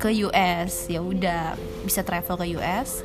Ke 0.00 0.12
US 0.28 0.88
ya 0.88 1.00
udah 1.04 1.56
bisa 1.84 2.00
travel 2.04 2.40
ke 2.40 2.46
US 2.56 3.04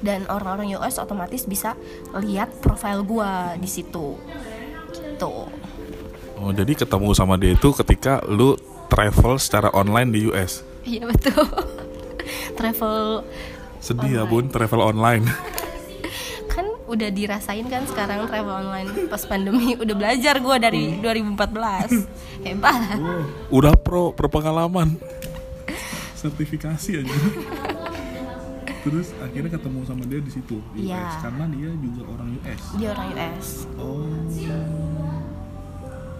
dan 0.00 0.24
orang-orang 0.28 0.74
US 0.80 0.96
otomatis 0.96 1.44
bisa 1.44 1.76
lihat 2.16 2.50
profil 2.60 3.04
gue 3.04 3.32
di 3.60 3.68
situ. 3.68 4.16
Gitu. 4.90 5.34
Oh 6.40 6.50
jadi 6.56 6.72
ketemu 6.72 7.12
sama 7.12 7.36
dia 7.36 7.52
itu 7.52 7.68
ketika 7.76 8.24
lu 8.24 8.56
travel 8.88 9.36
secara 9.36 9.68
online 9.76 10.08
di 10.10 10.20
US 10.32 10.64
iya 10.84 11.04
betul. 11.04 11.44
Travel 12.58 13.24
sedih 13.80 14.20
ya 14.20 14.22
bun 14.28 14.48
travel 14.52 14.80
online. 14.80 15.24
Kan 16.52 16.66
udah 16.90 17.08
dirasain 17.08 17.64
kan 17.70 17.86
sekarang 17.86 18.26
travel 18.28 18.52
online. 18.66 18.88
Pas 19.08 19.22
pandemi 19.24 19.78
udah 19.78 19.94
belajar 19.96 20.36
gue 20.42 20.56
dari 20.60 20.84
2014 20.98 22.10
hebat. 22.46 22.98
Udah 23.48 23.72
pro 23.78 24.12
berpengalaman 24.12 24.98
sertifikasi 26.20 27.00
aja 27.00 27.16
terus 28.80 29.12
akhirnya 29.18 29.50
ketemu 29.52 29.80
sama 29.84 30.02
dia 30.04 30.20
di 30.20 30.32
situ 30.32 30.56
di 30.72 30.88
Iya. 30.88 31.00
US 31.00 31.14
karena 31.20 31.44
dia 31.48 31.70
juga 31.74 32.02
orang 32.08 32.28
US 32.38 32.62
dia 32.74 32.88
orang 32.90 33.06
US 33.12 33.48
oh. 33.76 34.08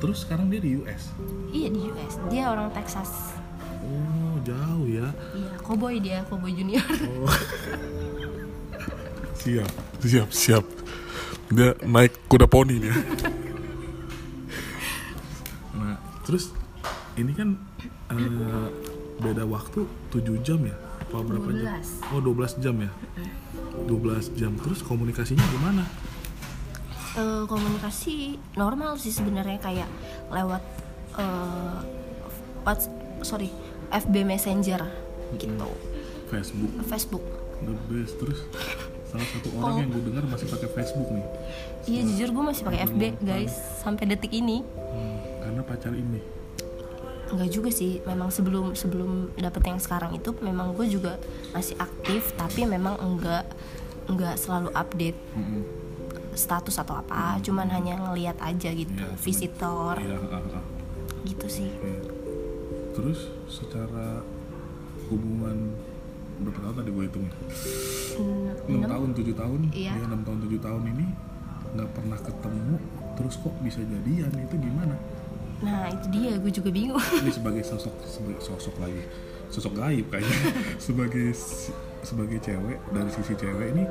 Terus 0.01 0.25
sekarang 0.25 0.49
dia 0.49 0.61
di 0.61 0.81
US 0.81 1.13
iya 1.53 1.69
di 1.69 1.81
US 1.87 2.15
dia 2.29 2.49
orang 2.49 2.73
Texas. 2.73 3.37
Oh 3.85 4.37
jauh 4.41 4.89
ya. 4.89 5.13
Iya, 5.37 5.51
cowboy 5.61 6.01
dia, 6.01 6.25
cowboy 6.25 6.49
junior. 6.51 6.81
oh. 7.21 7.29
siap 9.37 9.69
siap 10.01 10.29
siap. 10.33 10.65
Dia 11.51 11.77
naik 11.83 12.17
kuda 12.31 12.47
poni 12.47 12.79
dia 12.79 12.95
nah 15.75 15.97
terus 16.23 16.53
ini 17.17 17.35
kan 17.35 17.59
eh, 18.13 18.69
beda 19.19 19.45
waktu 19.45 19.83
7 20.13 20.47
jam 20.47 20.61
ya 20.63 20.77
apa 21.01 21.17
berapa 21.25 21.51
jam? 21.51 21.81
12. 21.81 22.13
oh 22.13 22.21
12 22.23 22.63
jam 22.65 22.77
ya? 22.77 22.91
12 23.89 24.39
jam. 24.39 24.53
Terus 24.61 24.81
komunikasinya 24.85 25.45
gimana? 25.51 25.85
Eh, 27.19 27.43
komunikasi 27.51 28.39
normal 28.55 28.95
sih 29.01 29.11
sebenarnya 29.11 29.59
kayak 29.59 29.89
lewat 30.31 30.63
eh 31.19 31.79
what 32.63 32.79
sorry 33.27 33.51
FB 33.91 34.15
Messenger 34.23 34.87
gitu, 35.35 35.69
Facebook. 36.31 36.71
Facebook. 36.87 37.25
the 37.61 37.75
best. 37.91 38.15
Terus 38.23 38.41
salah 39.11 39.27
satu 39.27 39.49
orang 39.59 39.85
yang 39.85 39.89
gue 39.91 40.03
dengar 40.07 40.25
masih 40.31 40.47
pakai 40.49 40.71
Facebook 40.71 41.09
nih. 41.11 41.27
Iya 41.91 42.01
jujur 42.07 42.29
gue 42.31 42.45
masih 42.47 42.63
pakai 42.63 42.81
FB 42.87 43.03
guys 43.27 43.55
sampai 43.83 44.05
detik 44.07 44.31
ini. 44.31 44.63
Hmm, 44.63 45.19
karena 45.43 45.61
pacar 45.67 45.93
ini 45.93 46.40
Enggak 47.31 47.51
juga 47.51 47.71
sih, 47.71 48.03
memang 48.03 48.29
sebelum 48.29 48.75
sebelum 48.75 49.31
dapet 49.39 49.63
yang 49.65 49.79
sekarang 49.79 50.19
itu 50.19 50.35
memang 50.43 50.75
gue 50.75 50.87
juga 50.91 51.15
masih 51.55 51.79
aktif 51.79 52.35
tapi 52.35 52.67
memang 52.67 52.99
enggak 52.99 53.47
enggak 54.11 54.35
selalu 54.35 54.75
update 54.75 55.15
Mm-mm. 55.39 55.63
status 56.35 56.83
atau 56.83 56.99
apa, 56.99 57.39
cuman 57.39 57.71
hanya 57.71 58.03
ngeliat 58.03 58.35
aja 58.43 58.75
gitu, 58.75 58.91
cuman- 58.91 59.15
visitor 59.19 59.95
iya 60.03 60.19
ah, 60.19 60.59
ah. 60.59 60.65
gitu 61.23 61.47
sih. 61.47 61.71
Terus 62.91 63.31
secara 63.47 64.27
hubungan 65.07 65.75
berapa 66.41 66.59
tahun 66.59 66.75
tadi 66.83 66.91
gue 66.91 67.05
hitung? 67.07 67.27
Hmm, 68.17 68.51
6 68.67 68.81
enam? 68.81 68.89
tahun, 68.91 69.09
7 69.15 69.35
tahun. 69.37 69.61
Iya. 69.71 69.93
Ya, 69.95 70.05
6 70.09 70.27
tahun, 70.27 70.39
7 70.49 70.59
tahun 70.59 70.83
ini 70.99 71.07
nggak 71.77 71.91
pernah 71.95 72.19
ketemu. 72.19 72.75
Terus 73.15 73.35
kok 73.39 73.55
bisa 73.61 73.81
jadian? 73.85 74.33
Itu 74.33 74.57
gimana? 74.57 74.97
Nah 75.61 75.93
itu 75.93 76.07
dia, 76.13 76.33
gue 76.41 76.53
juga 76.53 76.71
bingung. 76.73 76.97
Ini 77.01 77.33
sebagai 77.33 77.63
sosok 77.65 77.95
sebagai 78.05 78.41
sosok 78.41 78.75
lagi. 78.81 79.03
Sosok 79.53 79.73
gaib 79.77 80.07
kayaknya. 80.09 80.39
sebagai 80.87 81.27
sebagai 82.01 82.39
cewek 82.41 82.79
dari 82.91 83.11
sisi 83.13 83.35
cewek 83.37 83.77
ini 83.77 83.85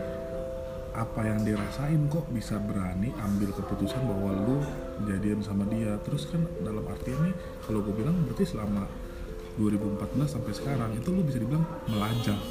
apa 0.99 1.21
yang 1.21 1.45
dirasain 1.45 2.09
kok 2.09 2.25
bisa 2.33 2.57
berani 2.59 3.13
ambil 3.21 3.53
keputusan 3.53 4.03
bahwa 4.03 4.35
lu 4.35 4.57
jadian 5.05 5.39
sama 5.45 5.63
dia 5.69 5.95
terus 6.01 6.27
kan 6.27 6.41
dalam 6.65 6.81
artian 6.89 7.29
nih 7.29 7.35
kalau 7.63 7.85
gue 7.85 7.93
bilang 7.93 8.17
berarti 8.25 8.43
selama 8.43 8.89
2014 9.61 10.27
sampai 10.27 10.53
sekarang 10.55 10.91
itu 10.97 11.09
lu 11.13 11.21
bisa 11.23 11.37
dibilang 11.39 11.63
melajang 11.87 12.41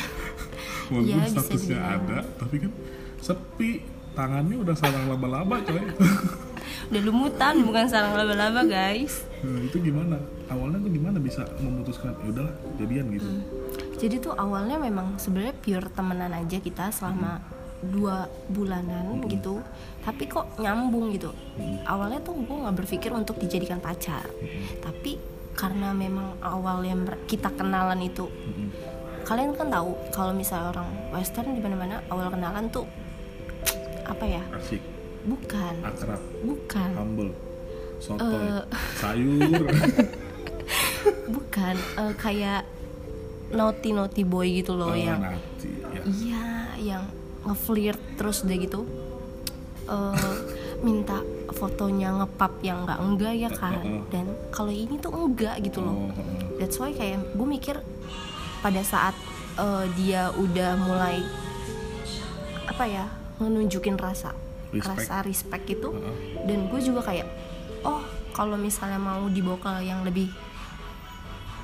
walaupun 0.90 1.22
bisa 1.22 1.38
statusnya 1.38 1.78
ada 1.78 2.18
tapi 2.40 2.56
kan 2.66 2.72
sepi 3.20 3.70
tangannya 4.16 4.56
udah 4.58 4.74
sarang 4.74 5.06
laba-laba 5.06 5.60
coy 5.62 5.84
Udah 6.88 7.02
lumutan 7.04 7.54
bukan 7.64 7.84
sarang 7.88 8.16
laba-laba 8.16 8.64
guys. 8.64 9.24
nah, 9.44 9.60
itu 9.62 9.76
gimana 9.78 10.16
awalnya 10.50 10.82
tuh 10.82 10.90
gimana 10.90 11.18
bisa 11.22 11.46
memutuskan 11.62 12.10
ya 12.24 12.26
udahlah 12.32 12.54
jadian 12.74 13.06
gitu 13.14 13.28
Jadi 13.98 14.16
tuh 14.18 14.34
awalnya 14.34 14.78
memang 14.82 15.14
sebenarnya 15.20 15.54
pure 15.58 15.90
temenan 15.94 16.32
aja 16.34 16.58
kita 16.58 16.90
selama 16.90 17.42
dua 17.78 18.26
bulanan 18.50 19.22
gitu. 19.30 19.62
Tapi 20.02 20.26
kok 20.26 20.58
nyambung 20.58 21.14
gitu. 21.14 21.30
Awalnya 21.86 22.22
tuh 22.22 22.34
gue 22.38 22.56
nggak 22.56 22.76
berpikir 22.78 23.10
untuk 23.14 23.38
dijadikan 23.38 23.78
pacar. 23.78 24.26
Tapi 24.82 25.18
karena 25.58 25.90
memang 25.90 26.38
awalnya 26.38 27.18
kita 27.26 27.50
kenalan 27.58 27.98
itu 27.98 28.30
Mm-mm. 28.30 28.70
kalian 29.26 29.58
kan 29.58 29.66
tahu 29.66 29.90
kalau 30.14 30.30
misalnya 30.30 30.70
orang 30.70 30.86
western 31.10 31.50
di 31.50 31.58
mana-mana 31.58 31.98
awal 32.14 32.30
kenalan 32.30 32.70
tuh 32.70 32.86
apa 34.12 34.22
ya? 34.22 34.42
asik 34.54 34.78
Bukan. 35.20 35.74
akrab 35.82 36.22
Bukan. 36.40 36.90
humble 36.92 37.32
sotoy 37.98 38.38
Eh. 38.38 38.62
sayur 38.94 39.66
Bukan 41.28 41.74
eh, 41.76 42.14
kayak 42.14 42.62
naughty 43.48 43.90
naughty 43.90 44.22
boy 44.22 44.46
gitu 44.46 44.72
loh 44.72 44.92
Oh, 44.92 44.96
yang 44.96 45.18
nanti 45.18 45.72
ya. 45.82 46.00
Iya, 46.04 46.46
yang 46.78 47.04
ngeflirt 47.42 47.96
terus 48.14 48.42
udah 48.42 48.56
gitu 48.56 48.80
eh 49.88 50.36
minta 50.78 51.24
fotonya 51.50 52.12
ngepap 52.14 52.60
yang 52.60 52.84
enggak 52.84 53.00
enggak 53.00 53.34
ya 53.34 53.50
kan. 53.50 53.72
Dan 54.06 54.26
kalau 54.50 54.68
ini 54.68 54.94
tuh 54.94 55.10
enggak 55.10 55.58
gitu 55.60 55.80
loh. 55.80 56.06
Oh. 56.06 56.12
That's 56.54 56.76
why 56.76 56.92
kayak 56.92 57.24
gue 57.32 57.48
mikir 57.48 57.80
pada 58.60 58.82
saat 58.82 59.16
eh, 59.56 59.84
dia 59.96 60.28
udah 60.30 60.76
mulai 60.76 61.24
apa 62.64 62.84
ya 62.84 63.08
menunjukin 63.38 63.96
rasa 63.96 64.36
Respect. 64.70 65.00
rasa 65.00 65.14
respect 65.22 65.64
gitu 65.66 65.88
Heeh. 65.90 66.16
dan 66.44 66.58
gue 66.66 66.80
juga 66.80 67.00
kayak 67.02 67.26
oh 67.80 68.04
kalau 68.30 68.54
misalnya 68.54 68.96
mau 68.96 69.26
dibawa 69.26 69.56
ke 69.56 69.72
yang 69.82 70.02
lebih 70.02 70.28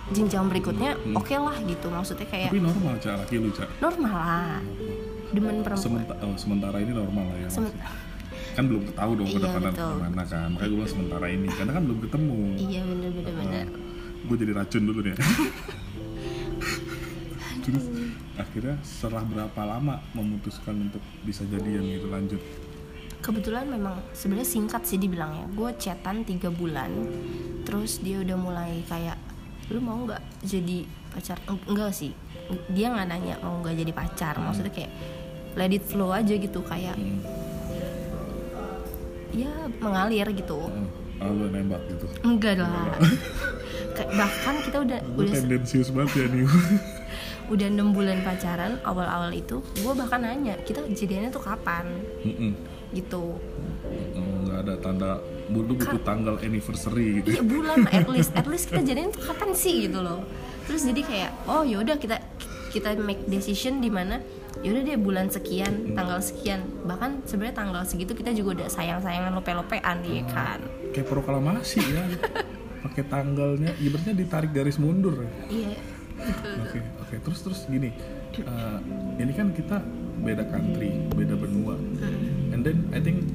jenjang 0.06 0.44
berikutnya 0.46 0.96
Hmm. 0.96 1.16
oke 1.16 1.32
lah 1.32 1.56
gitu. 1.60 1.88
Maksudnya 1.88 2.26
kayak 2.26 2.48
tapi 2.48 2.60
normal 2.60 2.92
cak. 2.98 3.14
Laki 3.20 3.36
lu 3.38 3.48
cak. 3.48 3.68
Normal 3.78 4.12
lah. 4.12 4.60
Demen 5.30 5.56
perempuan. 5.60 5.80
Sementa- 5.80 6.20
oh, 6.20 6.36
sementara 6.36 6.76
ini 6.76 6.92
normal 6.92 7.24
lah 7.26 7.38
ya 7.38 7.48
kan 8.54 8.64
belum 8.64 8.86
tahu 8.88 9.10
dong 9.16 9.26
Iya, 9.26 9.34
ke 9.34 9.40
depan 9.42 9.60
betul. 9.66 9.90
gimana 9.98 10.22
kan. 10.24 10.46
Makanya 10.48 10.68
gue 10.68 10.76
bilang 10.76 10.92
sementara 10.92 11.26
ini 11.26 11.48
karena 11.48 11.72
kan 11.72 11.82
belum 11.82 11.98
ketemu. 12.00 12.38
Iya 12.54 12.80
bener 12.84 13.10
bener 13.10 13.32
bener. 13.34 13.66
Gue 14.24 14.36
jadi 14.36 14.52
racun 14.54 14.82
dulu 14.84 15.00
nih 15.02 15.14
terus 17.64 17.84
akhirnya 18.36 18.76
setelah 18.82 19.24
berapa 19.24 19.60
lama 19.64 20.04
memutuskan 20.12 20.76
untuk 20.82 21.00
bisa 21.24 21.44
jadian 21.46 21.80
gitu 21.82 22.06
lanjut 22.06 22.42
kebetulan 23.24 23.64
memang 23.66 23.96
sebenarnya 24.12 24.44
singkat 24.46 24.84
sih 24.84 24.96
dibilangnya 24.96 25.48
gue 25.50 25.70
chatan 25.74 26.22
tiga 26.22 26.52
bulan 26.52 26.92
terus 27.64 27.98
dia 27.98 28.20
udah 28.20 28.36
mulai 28.36 28.84
kayak 28.84 29.16
lu 29.66 29.80
mau 29.80 29.96
nggak 29.98 30.20
jadi 30.44 30.84
pacar 31.08 31.40
Eng- 31.46 31.64
enggak 31.66 31.90
sih 31.90 32.12
dia 32.68 32.92
nggak 32.92 33.06
nanya 33.06 33.40
mau 33.40 33.56
nggak 33.58 33.80
jadi 33.80 33.92
pacar 33.92 34.36
maksudnya 34.36 34.68
kayak 34.70 34.92
let 35.54 35.72
it 35.72 35.80
flow 35.82 36.12
aja 36.12 36.34
gitu 36.34 36.60
kayak 36.62 36.92
Hmm. 36.94 37.24
ya 39.32 39.50
mengalir 39.76 40.28
gitu. 40.30 40.70
Ah, 41.16 41.26
lu 41.26 41.48
nembak 41.48 41.80
gitu. 41.88 42.06
enggak 42.22 42.58
lah 42.58 42.90
bahkan 44.12 44.54
kita 44.60 44.78
udah 44.80 44.98
Gue 45.08 45.24
udah 45.24 45.32
tendensius 45.32 45.88
banget 45.88 46.12
ya 46.14 46.26
nih. 46.28 46.44
udah 47.54 47.66
enam 47.66 47.90
bulan 47.90 48.20
pacaran 48.20 48.80
awal-awal 48.82 49.28
itu 49.30 49.60
gue 49.74 49.92
bahkan 49.92 50.16
nanya 50.18 50.56
kita 50.62 50.80
jadiannya 50.82 51.28
tuh 51.28 51.40
kapan 51.40 51.86
Mm-mm. 52.22 52.52
Gitu 52.94 53.36
nggak 54.44 54.58
ada 54.64 54.74
tanda 54.78 55.10
butuh 55.50 55.74
butuh 55.76 56.00
tanggal 56.00 56.34
anniversary 56.40 57.20
gitu. 57.20 57.28
iya 57.36 57.42
bulan 57.44 57.84
at 57.90 58.08
least 58.08 58.32
at 58.32 58.46
least 58.46 58.70
kita 58.70 58.80
jadian 58.80 59.10
tuh 59.10 59.22
kapan 59.26 59.50
sih 59.52 59.90
gitu 59.90 60.00
loh 60.00 60.24
terus 60.64 60.86
jadi 60.86 61.02
kayak 61.04 61.30
oh 61.44 61.62
yaudah 61.66 62.00
kita 62.00 62.16
kita 62.72 62.96
make 62.96 63.20
decision 63.28 63.78
di 63.78 63.92
mana 63.92 64.22
yaudah 64.62 64.82
deh 64.82 64.96
bulan 64.96 65.28
sekian 65.28 65.92
tanggal 65.92 66.22
sekian 66.22 66.64
bahkan 66.86 67.20
sebenarnya 67.26 67.56
tanggal 67.58 67.82
segitu 67.84 68.14
kita 68.14 68.32
juga 68.32 68.62
udah 68.62 68.68
sayang 68.70 69.02
sayangan 69.02 69.34
lope 69.34 69.52
lopean 69.52 69.98
ya 70.06 70.22
kan 70.30 70.62
Kayak 70.94 71.10
proklamasi 71.10 71.82
ya. 71.82 72.06
Pakai 72.86 73.02
tanggalnya, 73.10 73.74
ibaratnya 73.82 74.14
ditarik 74.14 74.54
garis 74.54 74.78
mundur. 74.78 75.26
ya. 75.26 75.30
iya 75.50 75.74
Oke, 76.62 76.78
oke. 77.02 77.14
Terus 77.18 77.38
terus 77.42 77.60
gini. 77.66 77.90
eh, 78.38 78.78
ini 79.18 79.32
kan 79.34 79.50
kita 79.50 79.82
beda 80.22 80.46
country, 80.46 81.02
beda 81.10 81.34
benua. 81.34 81.74
And 82.64 82.72
then 82.72 82.96
I 82.96 83.00
think 83.04 83.28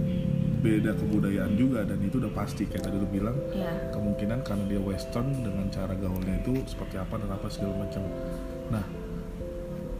beda 0.65 0.98
kebudayaan 0.98 1.54
juga 1.54 1.86
dan 1.86 2.02
itu 2.02 2.18
udah 2.18 2.34
pasti 2.34 2.65
kayak 2.65 2.89
tadi 2.89 2.98
lu 2.98 3.06
bilang 3.06 3.38
iya 3.54 3.94
kemungkinan 3.94 4.42
karena 4.42 4.65
dia 4.65 4.82
western 4.82 5.30
dengan 5.46 5.70
cara 5.70 5.94
gaulnya 5.94 6.42
itu 6.42 6.65
seperti 6.65 6.98
apa 6.98 7.13
dan 7.22 7.30
apa 7.30 7.46
segala 7.46 7.86
macam. 7.86 8.10
Nah, 8.74 8.82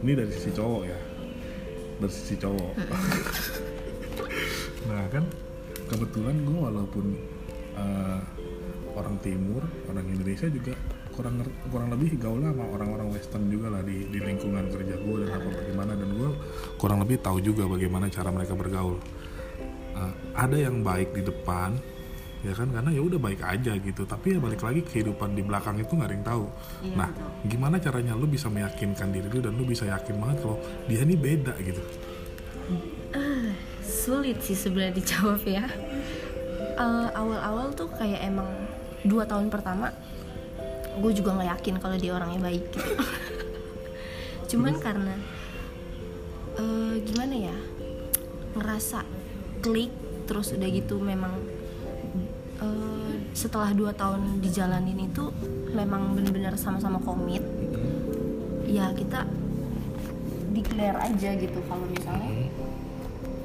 ini 0.02 0.18
dari 0.18 0.34
sisi 0.34 0.50
cowok 0.50 0.82
ya. 0.82 0.98
Dari 2.02 2.10
sisi 2.10 2.34
cowok. 2.42 2.72
nah, 4.90 5.06
kan 5.14 5.24
kebetulan 5.86 6.34
gue 6.42 6.58
walaupun 6.66 7.06
eh, 7.78 8.20
orang 8.98 9.14
timur, 9.22 9.62
orang 9.86 10.10
Indonesia 10.10 10.50
juga 10.50 10.74
kurang 11.14 11.38
kurang 11.70 11.94
lebih 11.94 12.18
gaulnya 12.18 12.50
sama 12.50 12.66
orang-orang 12.66 13.14
western 13.14 13.46
juga 13.46 13.68
lah 13.78 13.82
di, 13.86 14.10
di 14.10 14.18
lingkungan 14.18 14.66
kerja 14.74 14.98
gue 14.98 15.16
dan 15.22 15.30
apa 15.38 15.48
bagaimana 15.54 15.92
dan 15.94 16.10
gue 16.18 16.30
kurang 16.80 16.98
lebih 17.04 17.22
tahu 17.22 17.38
juga 17.38 17.70
bagaimana 17.70 18.10
cara 18.10 18.34
mereka 18.34 18.58
bergaul. 18.58 18.98
Eh, 20.00 20.12
ada 20.32 20.56
yang 20.56 20.80
baik 20.80 21.12
di 21.12 21.20
depan 21.20 21.76
ya 22.40 22.56
kan? 22.56 22.72
Karena 22.72 22.88
ya 22.88 23.02
udah 23.04 23.20
baik 23.20 23.40
aja 23.44 23.76
gitu. 23.76 24.02
Tapi 24.08 24.36
ya 24.36 24.38
balik 24.40 24.64
lagi 24.64 24.80
kehidupan 24.80 25.36
di 25.36 25.42
belakang 25.44 25.76
itu 25.76 25.92
nggak 25.92 26.08
ada 26.08 26.16
yang 26.16 26.26
tahu. 26.26 26.44
Iya, 26.80 26.94
nah 26.96 27.08
gimana 27.44 27.76
caranya 27.76 28.16
lu 28.16 28.24
bisa 28.24 28.48
meyakinkan 28.48 29.12
diri 29.12 29.28
lu 29.28 29.44
dan 29.44 29.52
lu 29.60 29.64
bisa 29.68 29.84
yakin 29.84 30.16
banget 30.16 30.38
kalau 30.40 30.56
dia 30.88 31.04
ini 31.04 31.16
beda 31.20 31.54
gitu? 31.60 31.82
Sulit 33.84 34.40
sih 34.40 34.56
sebenarnya 34.56 34.96
dijawab 34.96 35.42
ya. 35.44 35.68
Eh, 36.80 37.08
awal-awal 37.12 37.76
tuh 37.76 37.92
kayak 37.92 38.24
emang 38.24 38.48
dua 39.04 39.28
tahun 39.28 39.52
pertama 39.52 39.92
gue 40.90 41.12
juga 41.16 41.32
nggak 41.32 41.48
yakin 41.56 41.74
kalau 41.80 41.96
dia 42.00 42.12
orangnya 42.16 42.40
baik 42.40 42.64
gitu. 42.72 42.80
Cuman 44.56 44.80
karena 44.80 45.14
eh, 46.56 46.94
gimana 47.04 47.34
ya 47.36 47.56
ngerasa 48.56 49.19
klik 49.60 49.92
terus 50.26 50.52
udah 50.54 50.68
gitu 50.68 50.96
memang 51.00 51.32
eh, 52.60 53.12
setelah 53.36 53.70
dua 53.72 53.94
tahun 53.94 54.42
dijalanin 54.42 55.08
itu 55.10 55.30
memang 55.72 56.18
benar-benar 56.18 56.58
sama-sama 56.58 56.98
komit. 57.02 57.42
Ya 58.70 58.90
kita 58.94 59.26
declare 60.50 60.98
aja 60.98 61.30
gitu 61.38 61.58
kalau 61.66 61.86
misalnya 61.86 62.50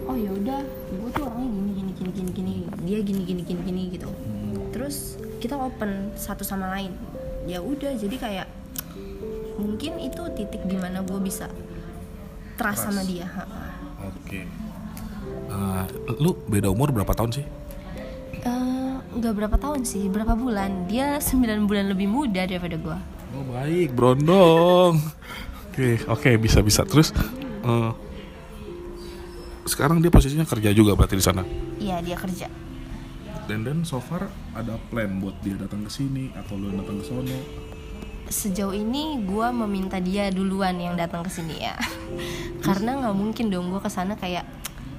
oh 0.05 0.13
ya 0.13 0.29
udah 0.29 0.61
gue 0.65 1.09
tuh 1.13 1.23
orangnya 1.25 1.49
gini 1.49 1.71
gini 1.73 1.91
gini 1.93 2.11
gini 2.11 2.31
gini 2.31 2.53
dia 2.85 2.99
gini 3.01 3.21
gini 3.25 3.41
gini 3.41 3.61
gini 3.61 3.81
gitu. 3.93 4.09
Terus 4.73 5.17
kita 5.41 5.57
open 5.57 6.13
satu 6.17 6.45
sama 6.45 6.69
lain. 6.73 6.93
Ya 7.45 7.61
udah 7.61 7.93
jadi 7.93 8.17
kayak 8.17 8.47
mungkin 9.55 9.97
itu 10.03 10.21
titik 10.35 10.67
di 10.67 10.75
mana 10.75 10.99
gue 11.01 11.19
bisa 11.23 11.47
trust 12.59 12.87
sama 12.87 13.03
dia 13.03 13.27
oke 14.03 14.39
Lu 16.21 16.37
beda 16.47 16.71
umur 16.71 16.91
berapa 16.95 17.11
tahun 17.11 17.41
sih? 17.41 17.45
Eh, 18.45 18.95
nggak 19.15 19.33
berapa 19.33 19.55
tahun 19.59 19.83
sih 19.87 20.07
berapa 20.07 20.33
bulan? 20.37 20.87
Dia 20.87 21.17
9 21.17 21.67
bulan 21.67 21.91
lebih 21.91 22.07
muda 22.07 22.45
daripada 22.45 22.77
gue 22.77 22.97
oh 23.35 23.45
baik 23.51 23.91
brondong 23.91 24.95
oke 25.71 25.87
oke 26.07 26.29
bisa 26.39 26.63
bisa. 26.63 26.87
Terus 26.87 27.11
eh, 27.67 27.91
sekarang 29.67 29.99
dia 29.99 30.13
posisinya 30.13 30.47
kerja 30.47 30.71
juga 30.71 30.95
berarti 30.95 31.19
di 31.19 31.25
sana? 31.25 31.43
Iya 31.81 31.99
dia 31.99 32.15
kerja. 32.15 32.47
Dan 33.45 33.61
dan 33.61 33.85
so 33.85 34.01
far 34.01 34.31
ada 34.57 34.79
plan 34.89 35.21
buat 35.21 35.37
dia 35.43 35.59
datang 35.59 35.85
ke 35.85 35.91
sini 35.91 36.33
atau 36.33 36.57
lu 36.57 36.73
datang 36.73 36.97
ke 37.03 37.05
sono 37.05 37.39
sejauh 38.25 38.73
ini 38.73 39.21
gue 39.21 39.47
meminta 39.53 40.01
dia 40.01 40.33
duluan 40.33 40.73
yang 40.81 40.97
datang 40.97 41.21
ke 41.21 41.29
sini 41.29 41.61
ya. 41.61 41.77
Karena 42.65 42.97
nggak 42.97 43.13
mungkin 43.13 43.53
dong 43.53 43.69
gue 43.69 43.77
ke 43.77 43.91
sana 43.91 44.17
kayak 44.17 44.47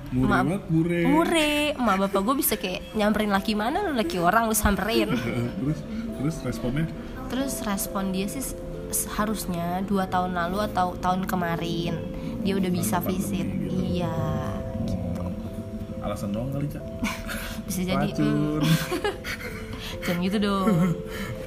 mure 0.09 0.29
Ma- 0.29 0.41
banget 0.41 0.63
mure. 0.69 1.01
Mure. 1.05 1.53
Emak 1.73 1.97
bapak 2.07 2.21
gue 2.23 2.35
bisa 2.37 2.55
kayak 2.55 2.83
nyamperin 2.93 3.29
laki 3.29 3.53
mana 3.53 3.83
lu 3.83 3.93
laki 3.93 4.17
orang 4.17 4.47
lu 4.47 4.55
samperin. 4.55 5.11
Terus 5.59 5.79
terus 6.17 6.37
responnya? 6.43 6.87
Terus 7.27 7.55
respon 7.61 8.11
dia 8.11 8.25
sih 8.25 8.43
harusnya 9.13 9.83
dua 9.83 10.07
tahun 10.07 10.33
lalu 10.33 10.63
atau 10.65 10.95
tahun 10.95 11.27
kemarin 11.27 11.99
dia 12.41 12.55
udah 12.55 12.71
bisa 12.71 12.97
Tahun 12.97 13.05
depan 13.05 13.19
visit. 13.19 13.47
gitu. 13.67 13.83
iya 13.99 14.15
alasan 16.01 16.31
doang 16.31 16.55
kali 16.55 16.71
cak. 16.71 16.85
Bisa 17.67 17.83
jadi 17.83 17.99
racun. 18.07 18.63
mm, 18.63 18.63
jangan 20.07 20.23
gitu 20.23 20.39
dong. 20.39 20.67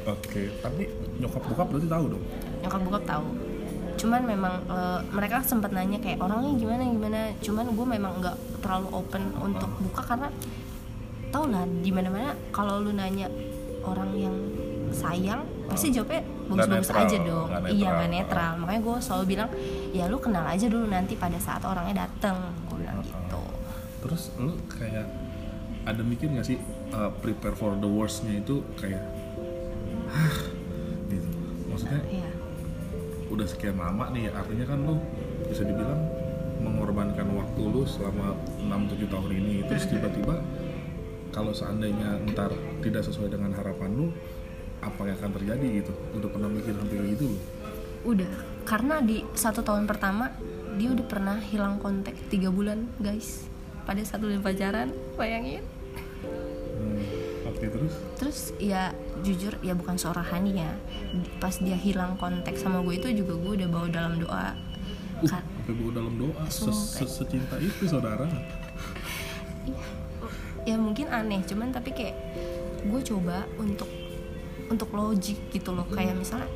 Oke 0.03 0.51
tapi 0.59 0.83
nyokap 1.15 1.41
bokap 1.47 1.67
berarti 1.71 1.87
tahu 1.87 2.05
dong? 2.11 2.23
Nyokap 2.59 2.79
bokap 2.83 3.03
tahu 3.07 3.25
cuman 3.99 4.21
memang 4.23 4.53
eh, 4.71 4.99
mereka 5.11 5.43
sempat 5.43 5.75
nanya 5.75 5.99
kayak 5.99 6.23
orangnya 6.23 6.55
gimana 6.55 6.83
gimana? 6.87 7.19
Cuman 7.43 7.65
gue 7.75 7.87
memang 7.99 8.13
nggak 8.23 8.37
terlalu 8.63 8.87
open 8.95 9.23
untuk 9.43 9.69
buka 9.83 10.01
karena 10.15 10.31
tau 11.29 11.45
lah 11.45 11.67
di 11.67 11.91
mana 11.93 12.07
mana 12.09 12.31
kalau 12.49 12.81
lu 12.81 12.95
nanya 12.95 13.27
orang 13.85 14.11
yang 14.17 14.35
sayang 14.89 15.45
pasti 15.69 15.93
jawabnya 15.93 16.25
bagus-bagus 16.49 16.89
aja 16.89 17.17
dong. 17.21 17.45
nggak 17.45 17.69
iya 17.69 17.89
nggak 17.93 18.09
netral. 18.09 18.51
makanya 18.57 18.81
gue 18.81 18.95
selalu 18.97 19.23
bilang 19.29 19.49
ya 19.93 20.09
lu 20.09 20.17
kenal 20.17 20.41
aja 20.49 20.65
dulu 20.65 20.89
nanti 20.89 21.13
pada 21.13 21.37
saat 21.37 21.61
orangnya 21.61 22.09
dateng 22.09 22.41
gue 22.65 22.77
bilang 22.81 22.97
gitu. 23.05 23.41
Terus 24.01 24.33
lu 24.41 24.57
kayak 24.65 25.05
ada 25.85 26.01
mikir 26.01 26.33
gak 26.33 26.45
sih 26.45 26.57
uh, 26.93 27.13
prepare 27.21 27.53
for 27.53 27.77
the 27.77 27.85
worstnya 27.89 28.41
itu 28.41 28.65
kayak 28.77 29.01
Hah, 30.09 30.37
gitu. 31.13 31.29
Maksudnya 31.69 32.01
Iya. 32.09 32.28
Udah 33.39 33.47
sekian 33.47 33.79
lama 33.79 34.11
nih 34.11 34.27
artinya 34.35 34.67
kan 34.67 34.83
lu 34.83 34.99
bisa 35.47 35.63
dibilang 35.63 36.03
mengorbankan 36.59 37.23
waktu 37.39 37.61
lu 37.63 37.87
selama 37.87 38.35
6-7 38.59 39.07
tahun 39.07 39.31
ini. 39.31 39.55
Terus 39.71 39.87
tiba-tiba 39.87 40.43
kalau 41.31 41.55
seandainya 41.55 42.19
ntar 42.35 42.51
tidak 42.83 43.07
sesuai 43.07 43.31
dengan 43.31 43.55
harapan 43.55 43.95
lu 43.95 44.07
apa 44.83 45.07
yang 45.07 45.15
akan 45.19 45.31
terjadi 45.39 45.67
gitu 45.83 45.91
udah 46.15 46.29
pernah 46.31 46.49
mikir 46.51 46.75
sampai 46.75 46.95
kayak 46.99 47.09
gitu 47.15 47.25
lu? 47.31 47.39
Udah 48.11 48.31
karena 48.67 48.99
di 48.99 49.23
satu 49.31 49.63
tahun 49.63 49.87
pertama 49.87 50.35
dia 50.75 50.91
udah 50.91 51.05
pernah 51.07 51.39
hilang 51.39 51.79
kontak 51.79 52.19
tiga 52.27 52.51
bulan 52.51 52.91
guys. 52.99 53.47
Pada 53.87 54.03
satu 54.03 54.27
bulan 54.27 54.43
pacaran 54.43 54.91
bayangin. 55.15 55.63
Hmm, 56.79 57.01
oke 57.59 57.67
terus? 57.67 57.93
Terus 58.15 58.39
ya 58.55 58.95
jujur 59.19 59.59
ya 59.59 59.75
bukan 59.75 59.99
seorang 59.99 60.23
Hani 60.23 60.63
ya. 60.63 60.71
Pas 61.37 61.59
dia 61.59 61.75
hilang 61.75 62.15
kontak 62.15 62.55
sama 62.55 62.79
gue 62.79 62.95
itu 62.95 63.11
juga 63.13 63.35
gue 63.35 63.51
udah 63.59 63.67
bawa 63.67 63.87
dalam 63.91 64.15
doa. 64.15 64.55
Uh, 65.19 65.27
sampai 65.27 65.73
gua 65.75 65.91
dalam 65.91 66.15
doa? 66.15 66.43
Se- 66.47 66.63
Sumpah. 66.63 67.03
se- 67.03 67.11
secinta 67.11 67.55
itu 67.59 67.83
saudara. 67.83 68.23
Ya 70.63 70.79
mungkin 70.79 71.11
aneh 71.11 71.43
cuman 71.43 71.75
tapi 71.75 71.91
kayak 71.91 72.15
gue 72.79 73.01
coba 73.03 73.43
untuk 73.59 73.91
untuk 74.71 74.87
logik 74.95 75.51
gitu 75.51 75.75
loh. 75.75 75.83
Kayak 75.91 76.15
misalnya 76.15 76.47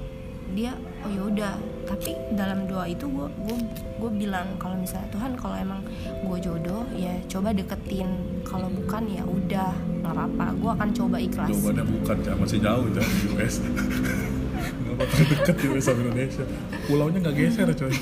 dia 0.54 0.72
oh 1.04 1.12
yaudah 1.12 1.58
tapi 1.84 2.16
dalam 2.34 2.64
doa 2.66 2.88
itu 2.88 3.04
gue 3.06 3.28
gue 3.44 3.58
gue 4.00 4.12
bilang 4.16 4.48
kalau 4.56 4.80
misalnya 4.80 5.08
Tuhan 5.12 5.36
kalau 5.36 5.56
emang 5.60 5.82
gue 6.24 6.38
jodoh 6.40 6.88
ya 6.96 7.12
coba 7.28 7.52
deketin. 7.52 8.08
Kalau 8.44 8.68
bukan 8.72 9.04
ya 9.12 9.24
udah 9.24 9.72
nggak 10.04 10.14
apa-apa. 10.14 10.46
Gue 10.60 10.72
akan 10.72 10.90
coba 10.96 11.18
ikhlas. 11.20 11.50
Jawabannya 11.52 11.86
bukan 11.88 12.16
Cak. 12.24 12.36
masih 12.40 12.60
jauh 12.64 12.88
Cak, 12.92 13.08
di 13.08 13.26
US 13.36 13.56
nggak 14.84 14.96
bakal 15.00 15.24
deket 15.26 15.56
di 15.58 15.66
US 15.74 15.88
Indonesia. 15.90 16.46
Pulaunya 16.86 17.20
nggak 17.20 17.36
geser 17.36 17.68
coy. 17.74 17.94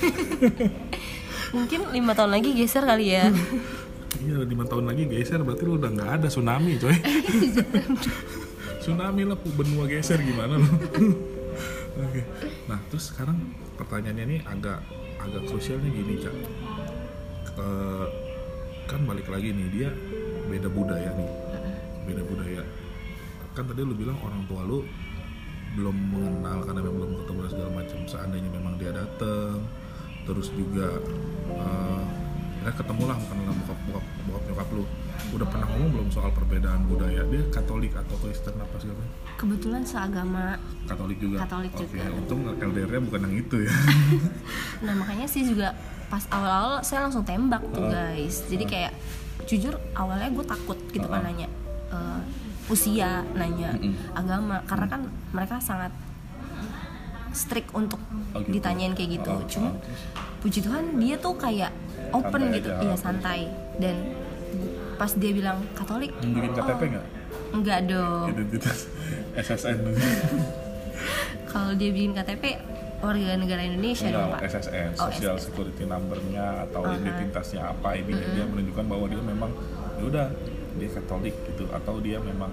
Mungkin 1.55 1.79
lima 1.91 2.11
tahun 2.15 2.31
lagi 2.31 2.49
geser 2.55 2.83
kali 2.85 3.05
ya. 3.17 3.25
Iya 4.21 4.45
lima 4.45 4.69
tahun 4.69 4.85
lagi 4.85 5.09
geser 5.09 5.41
berarti 5.41 5.65
lu 5.65 5.81
udah 5.81 5.97
nggak 5.97 6.09
ada 6.21 6.27
tsunami 6.29 6.77
coy. 6.77 6.93
tsunami 8.77 9.25
lah 9.25 9.33
benua 9.33 9.89
geser 9.89 10.21
gimana 10.21 10.61
lu? 10.61 10.69
Oke. 12.01 12.21
Nah 12.65 12.79
terus 12.89 13.13
sekarang 13.13 13.37
pertanyaannya 13.77 14.23
ini 14.25 14.37
agak 14.45 14.81
agak 15.21 15.43
krusialnya 15.45 15.89
gini 15.93 16.17
cak. 16.17 16.35
Eh, 17.61 18.07
kan 18.89 19.01
balik 19.05 19.29
lagi 19.29 19.53
nih 19.53 19.67
dia 19.69 19.89
beda 20.49 20.67
budaya 20.67 21.13
nih, 21.13 21.31
beda 22.09 22.23
budaya. 22.25 22.63
Kan 23.53 23.69
tadi 23.69 23.85
lu 23.85 23.93
bilang 23.93 24.17
orang 24.25 24.41
tua 24.49 24.65
lu 24.65 24.81
belum 25.71 25.95
mengenal 26.11 26.67
karena 26.67 26.81
memang 26.83 26.97
belum 26.99 27.13
ketemu 27.23 27.39
segala 27.47 27.71
macam. 27.71 27.99
Seandainya 28.09 28.49
memang 28.49 28.73
dia 28.81 28.91
dateng, 28.91 29.61
terus 30.25 30.49
juga 30.51 30.89
eh, 31.53 32.05
ketemu 32.69 33.03
lah 33.09 33.17
bukan 33.17 33.35
dalam 33.41 33.57
bokap 33.57 33.79
bokap 33.89 34.05
bokap 34.29 34.43
nyokap 34.45 34.67
lu. 34.71 34.83
Udah 35.31 35.47
pernah 35.49 35.67
ngomong 35.71 35.89
belum 35.89 36.07
soal 36.11 36.29
perbedaan 36.29 36.85
budaya 36.85 37.21
dia? 37.25 37.41
Katolik 37.49 37.97
atau 37.97 38.15
Kristen 38.19 38.53
apa 38.55 38.75
segala 38.77 39.01
kebetulan 39.33 39.81
seagama. 39.81 40.53
Katolik 40.85 41.17
juga? 41.17 41.41
Katolik 41.41 41.73
oke 41.73 41.89
juga. 41.89 42.13
untung 42.13 42.39
LDR-nya 42.53 43.01
bukan 43.01 43.19
yang 43.25 43.35
itu 43.41 43.57
ya. 43.65 43.73
Nah 44.85 44.93
makanya 44.93 45.25
sih 45.25 45.41
juga 45.41 45.73
pas 46.09 46.25
awal-awal 46.29 46.81
saya 46.81 47.05
langsung 47.05 47.25
tembak 47.25 47.65
tuh 47.73 47.89
guys. 47.89 48.45
Jadi 48.45 48.65
kayak 48.69 48.93
jujur 49.49 49.73
awalnya 49.93 50.29
gue 50.29 50.45
takut 50.45 50.77
gitu 50.93 51.07
kan 51.09 51.25
nanya 51.25 51.49
eh, 51.89 52.21
usia 52.69 53.25
nanya 53.33 53.73
agama. 54.13 54.61
Karena 54.69 54.85
kan 54.85 55.01
mereka 55.33 55.57
sangat 55.57 55.89
strict 57.31 57.71
untuk 57.73 57.97
Oh, 58.31 58.39
gitu. 58.39 58.59
ditanyain 58.59 58.95
kayak 58.95 59.19
gitu. 59.19 59.31
Oh, 59.31 59.43
cuma 59.43 59.69
oh, 59.71 59.75
puji 60.39 60.63
Tuhan 60.63 60.95
dia 60.99 61.19
tuh 61.19 61.35
kayak 61.35 61.71
open 62.09 62.41
Santai 62.41 62.57
gitu 62.57 62.69
aja. 62.69 62.81
iya 62.81 62.95
santai 62.95 63.39
dan 63.77 63.95
pas 64.95 65.11
dia 65.13 65.31
bilang 65.31 65.57
Katolik 65.71 66.11
Nunjukin 66.17 66.51
KTP 66.51 66.81
oh, 66.81 66.87
nggak? 66.89 67.05
enggak 67.51 67.79
dong 67.85 68.25
identitas 68.29 68.77
SSN 69.47 69.77
kalau 71.45 71.71
dia 71.73 71.89
bikin 71.89 72.11
KTP 72.13 72.43
warga 73.01 73.33
negara 73.33 73.61
Indonesia 73.61 74.07
dong 74.07 74.29
Enggak, 74.29 74.39
pak 74.39 74.49
SSN, 74.51 74.89
Oh, 74.93 75.09
Social 75.09 75.35
SSN. 75.35 75.43
Security 75.43 75.83
Number-nya 75.83 76.45
atau 76.69 76.81
Aha. 76.85 76.95
identitasnya 76.95 77.61
apa 77.65 77.89
ini 77.93 78.13
dia 78.13 78.45
menunjukkan 78.45 78.85
bahwa 78.85 79.05
dia 79.09 79.21
memang 79.21 79.51
ya 79.97 80.03
udah 80.05 80.27
dia 80.71 80.89
Katolik 80.91 81.35
gitu 81.47 81.65
atau 81.67 81.97
dia 81.97 82.21
memang 82.21 82.51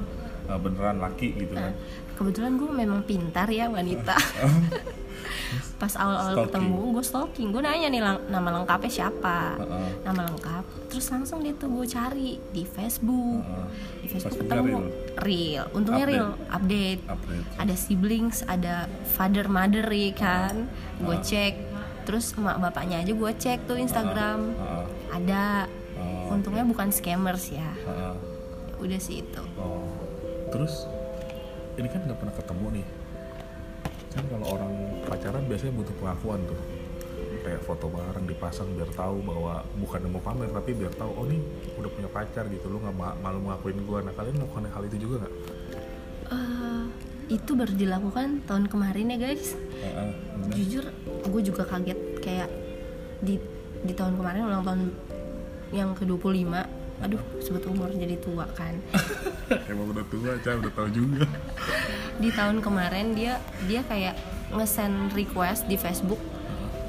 uh, 0.49 0.57
beneran 0.57 0.99
laki 0.99 1.37
gitu 1.37 1.53
kan. 1.53 1.73
kebetulan 2.17 2.57
gue 2.57 2.71
memang 2.73 3.01
pintar 3.05 3.47
ya 3.47 3.69
wanita 3.69 4.17
pas 5.75 5.93
awal-awal 5.93 6.35
ketemu 6.45 6.79
gue 6.91 7.03
stalking 7.03 7.49
gue 7.49 7.61
nanya 7.61 7.87
nih 7.87 8.01
lang- 8.01 8.25
nama 8.27 8.49
lengkapnya 8.53 8.91
siapa 8.91 9.57
Heeh. 9.57 9.89
nama 10.03 10.21
lengkap 10.25 10.65
terus 10.87 11.07
langsung 11.09 11.39
dia 11.39 11.53
tuh 11.53 11.71
gue 11.71 11.87
cari 11.87 12.39
di 12.49 12.63
Facebook 12.63 13.41
Heeh. 13.41 13.67
di 13.99 14.07
Facebook 14.09 14.43
ketemu 14.43 14.79
real 15.19 15.65
untungnya 15.73 16.05
Update. 16.05 16.17
real 16.17 16.31
update 16.49 17.01
Update. 17.07 17.47
ada 17.57 17.75
siblings 17.75 18.37
ada 18.45 18.75
father 19.09 19.47
mother 19.47 19.87
ya 19.87 20.11
kan 20.13 20.67
gue 20.99 21.13
Ah. 21.13 21.23
cek 21.23 21.55
terus 22.03 22.33
emak 22.33 22.59
bapaknya 22.59 22.99
aja 22.99 23.13
gue 23.13 23.33
cek 23.35 23.59
tuh 23.65 23.77
Instagram 23.77 24.53
Heeh. 24.53 24.85
ada 25.13 25.45
Oh, 25.95 26.31
untungnya 26.31 26.63
bukan 26.63 26.89
scammers 26.89 27.51
ya 27.51 27.71
heeh. 27.77 28.15
udah 28.79 28.99
sih 28.99 29.21
itu 29.21 29.43
Oh. 29.55 29.87
Terus 30.49 30.87
ini 31.75 31.87
kan 31.87 32.01
nggak 32.01 32.17
pernah 32.17 32.33
ketemu 32.33 32.67
nih. 32.73 32.87
Kan 34.19 34.27
kalau 34.29 34.47
orang 34.51 34.73
pacaran 35.07 35.47
biasanya 35.47 35.73
butuh 35.73 35.95
pengakuan 35.97 36.43
tuh. 36.45 36.59
Kayak 37.39 37.63
foto 37.63 37.87
bareng 37.87 38.27
dipasang 38.27 38.69
biar 38.75 38.91
tahu 38.93 39.23
bahwa 39.23 39.63
bukan 39.79 40.11
mau 40.11 40.19
pamer 40.21 40.51
tapi 40.51 40.75
biar 40.75 40.91
tahu 40.93 41.11
oh 41.15 41.25
nih 41.25 41.39
udah 41.79 41.87
punya 41.89 42.11
pacar 42.11 42.45
gitu 42.47 42.67
lu 42.67 42.83
nggak 42.83 42.93
ma- 42.93 43.17
malu 43.17 43.41
ngakuin 43.47 43.79
gua. 43.87 44.03
Nah 44.03 44.13
kalian 44.13 44.37
melakukan 44.37 44.67
hal 44.69 44.83
itu 44.85 44.97
juga 44.99 45.15
nggak? 45.23 45.35
Eh, 46.29 46.83
itu 47.31 47.51
baru 47.55 47.73
dilakukan 47.73 48.27
tahun 48.45 48.65
kemarin 48.67 49.13
ya 49.13 49.19
guys 49.23 49.53
Heeh, 49.55 50.11
bener. 50.35 50.53
jujur 50.53 50.85
gue 51.25 51.43
juga 51.45 51.63
kaget 51.65 51.97
kayak 52.21 52.49
di 53.21 53.37
di 53.79 53.93
tahun 53.93 54.17
kemarin 54.17 54.45
ulang 54.45 54.65
tahun 54.65 54.81
yang 55.71 55.93
ke 55.93 56.05
25 56.05 56.49
aduh 56.99 57.23
sebut 57.39 57.63
umur 57.65 57.89
jadi 57.93 58.17
tua 58.19 58.45
kan 58.53 58.77
Emang 59.73 59.89
udah 59.89 60.05
tua, 60.05 60.37
Cah, 60.41 60.57
udah 60.57 60.73
tahu 60.73 60.89
juga. 60.91 61.25
di 62.19 62.31
tahun 62.35 62.61
kemarin 62.61 63.15
dia 63.15 63.39
dia 63.67 63.87
kayak 63.87 64.19
ngesend 64.55 65.15
request 65.15 65.67
di 65.71 65.79
Facebook. 65.79 66.19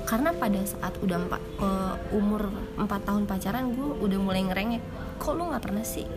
Karena 0.10 0.34
pada 0.34 0.58
saat 0.66 0.98
udah 1.06 1.22
empat 1.22 1.42
eh, 1.62 2.18
umur 2.18 2.50
4 2.82 2.90
tahun 3.06 3.24
pacaran 3.30 3.78
gue 3.78 3.88
udah 4.02 4.18
mulai 4.18 4.42
ngerengek 4.42 4.82
kok 5.22 5.38
lu 5.38 5.54
nggak 5.54 5.62
pernah 5.62 5.86
sih 5.86 6.08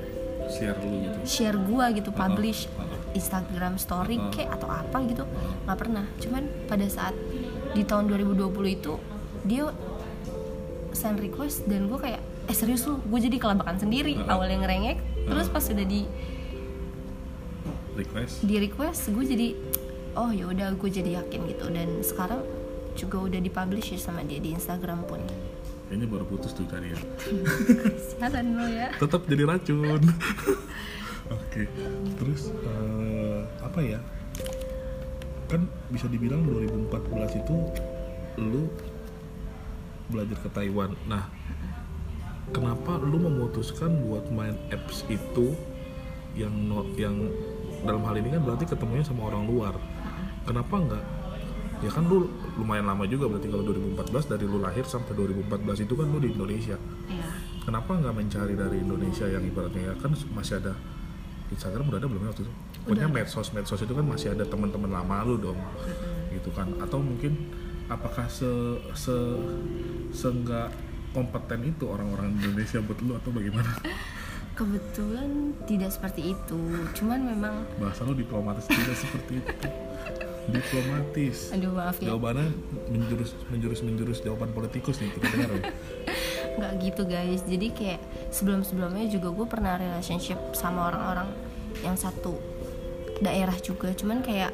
Share 0.48 0.78
lu 0.80 0.96
gitu. 1.04 1.18
share 1.24 1.58
gua 1.58 1.92
gitu 1.94 2.10
publish. 2.10 2.66
Instagram 3.12 3.76
story 3.76 4.16
kayak 4.32 4.56
atau 4.56 4.72
apa 4.72 5.04
gitu 5.04 5.28
nggak 5.68 5.78
pernah. 5.78 6.04
Cuman 6.16 6.48
pada 6.64 6.88
saat 6.88 7.12
di 7.76 7.84
tahun 7.84 8.08
2020 8.08 8.48
itu 8.72 8.96
dia 9.44 9.68
send 10.92 11.20
request 11.20 11.68
dan 11.68 11.88
gue 11.88 11.98
kayak 12.00 12.20
eh 12.48 12.56
serius 12.56 12.88
lu? 12.88 13.00
Gue 13.04 13.20
jadi 13.20 13.36
kelabakan 13.36 13.76
sendiri. 13.76 14.16
Awalnya 14.24 14.64
ngerengek 14.64 14.96
terus 15.28 15.46
pas 15.52 15.62
udah 15.62 15.86
di 15.86 16.08
Request. 17.94 18.42
di 18.42 18.56
request 18.58 19.08
gue 19.08 19.24
jadi 19.26 19.48
oh 20.14 20.28
ya 20.28 20.44
udah 20.46 20.72
gue 20.72 20.90
jadi 20.90 21.10
yakin 21.18 21.40
gitu 21.46 21.66
dan 21.68 22.00
sekarang 22.00 22.40
juga 22.92 23.16
udah 23.22 23.38
dipublish 23.38 23.92
ya 23.92 24.00
sama 24.02 24.20
dia 24.20 24.36
di 24.36 24.52
Instagram 24.52 25.04
pun 25.04 25.20
Kayaknya 25.86 26.08
baru 26.08 26.24
putus 26.24 26.52
tuh 26.52 26.64
tadi 26.64 26.88
ya. 26.92 26.98
sialan 27.98 28.46
lo 28.54 28.64
ya 28.64 28.88
tetap 28.96 29.24
jadi 29.24 29.44
racun. 29.44 30.00
Oke, 31.32 31.64
terus 32.16 32.48
eh, 32.50 33.40
apa 33.58 33.80
ya? 33.80 34.00
Kan 35.46 35.64
bisa 35.88 36.04
dibilang 36.04 36.44
2014 36.44 36.88
itu 37.38 37.56
lu 38.38 38.68
belajar 40.08 40.36
ke 40.38 40.48
Taiwan. 40.48 40.96
Nah, 41.04 41.28
kenapa 42.50 42.96
lu 42.96 43.16
memutuskan 43.18 43.92
buat 44.02 44.28
main 44.28 44.56
apps 44.68 45.04
itu 45.08 45.52
yang 46.32 46.52
no- 46.52 46.88
yang 46.96 47.16
dalam 47.82 48.02
hal 48.06 48.14
ini 48.18 48.28
kan 48.32 48.40
berarti 48.42 48.64
ketemunya 48.66 49.04
sama 49.04 49.28
orang 49.28 49.44
luar. 49.46 49.74
Kenapa 50.46 50.74
enggak? 50.78 51.04
Ya 51.82 51.90
kan 51.90 52.06
lu 52.06 52.30
lumayan 52.58 52.86
lama 52.86 53.02
juga 53.10 53.26
berarti 53.26 53.50
kalau 53.50 53.66
2014 53.66 54.30
dari 54.30 54.44
lu 54.46 54.62
lahir 54.62 54.86
sampai 54.86 55.18
2014 55.18 55.82
itu 55.82 55.94
kan 55.98 56.06
lu 56.06 56.22
di 56.22 56.30
Indonesia 56.30 56.78
ya 56.78 57.26
kenapa 57.64 57.94
nggak 57.98 58.14
mencari 58.14 58.54
dari 58.58 58.82
Indonesia 58.82 59.26
yang 59.26 59.42
ibaratnya 59.46 59.90
ya 59.90 59.94
kan 59.98 60.10
masih 60.34 60.58
ada 60.58 60.74
Instagram 61.52 61.92
udah 61.92 61.98
ada 62.00 62.08
belum 62.08 62.22
ya 62.24 62.28
waktu 62.32 62.42
itu? 62.48 62.52
Pokoknya 62.82 63.08
medsos 63.12 63.48
medsos 63.52 63.80
itu 63.84 63.92
kan 63.92 64.06
masih 64.08 64.32
ada 64.32 64.44
teman-teman 64.48 64.88
lama 64.88 65.20
lu 65.28 65.36
dong, 65.36 65.60
gitu 66.32 66.48
kan? 66.56 66.64
Atau 66.80 67.04
mungkin 67.04 67.52
apakah 67.92 68.24
se 68.26 68.48
se 68.96 69.12
seenggak 70.16 70.72
kompeten 71.12 71.60
itu 71.68 71.84
orang-orang 71.92 72.32
Indonesia 72.40 72.80
buat 72.80 72.98
lu 73.04 73.12
atau 73.20 73.30
bagaimana? 73.30 73.68
kebetulan 74.52 75.30
tidak 75.64 75.90
seperti 75.90 76.32
itu 76.32 76.60
cuman 76.92 77.20
memang 77.24 77.54
Bahasa 77.76 78.02
lu 78.02 78.12
diplomatis 78.12 78.64
tidak 78.64 78.94
seperti 78.94 79.40
itu. 79.40 79.52
Diplomatis. 80.44 81.36
aduh 81.50 81.70
maaf 81.70 81.96
ya 81.96 82.10
Jawabannya 82.10 82.50
menjurus 82.88 83.30
menjurus 83.48 83.80
menjurus 83.80 84.18
jawaban 84.20 84.50
politikus 84.50 84.98
nih 84.98 85.10
kita 85.10 85.26
dengar 85.28 85.50
ya. 85.52 85.62
nggak 86.58 86.72
gitu 86.82 87.02
guys 87.04 87.40
jadi 87.42 87.66
kayak 87.70 88.00
sebelum 88.28 88.60
sebelumnya 88.60 89.06
juga 89.06 89.30
gue 89.30 89.46
pernah 89.46 89.74
relationship 89.74 90.36
sama 90.52 90.90
orang-orang 90.90 91.30
yang 91.80 91.96
satu 91.96 92.36
daerah 93.18 93.54
juga 93.56 93.88
cuman 93.92 94.20
kayak 94.20 94.52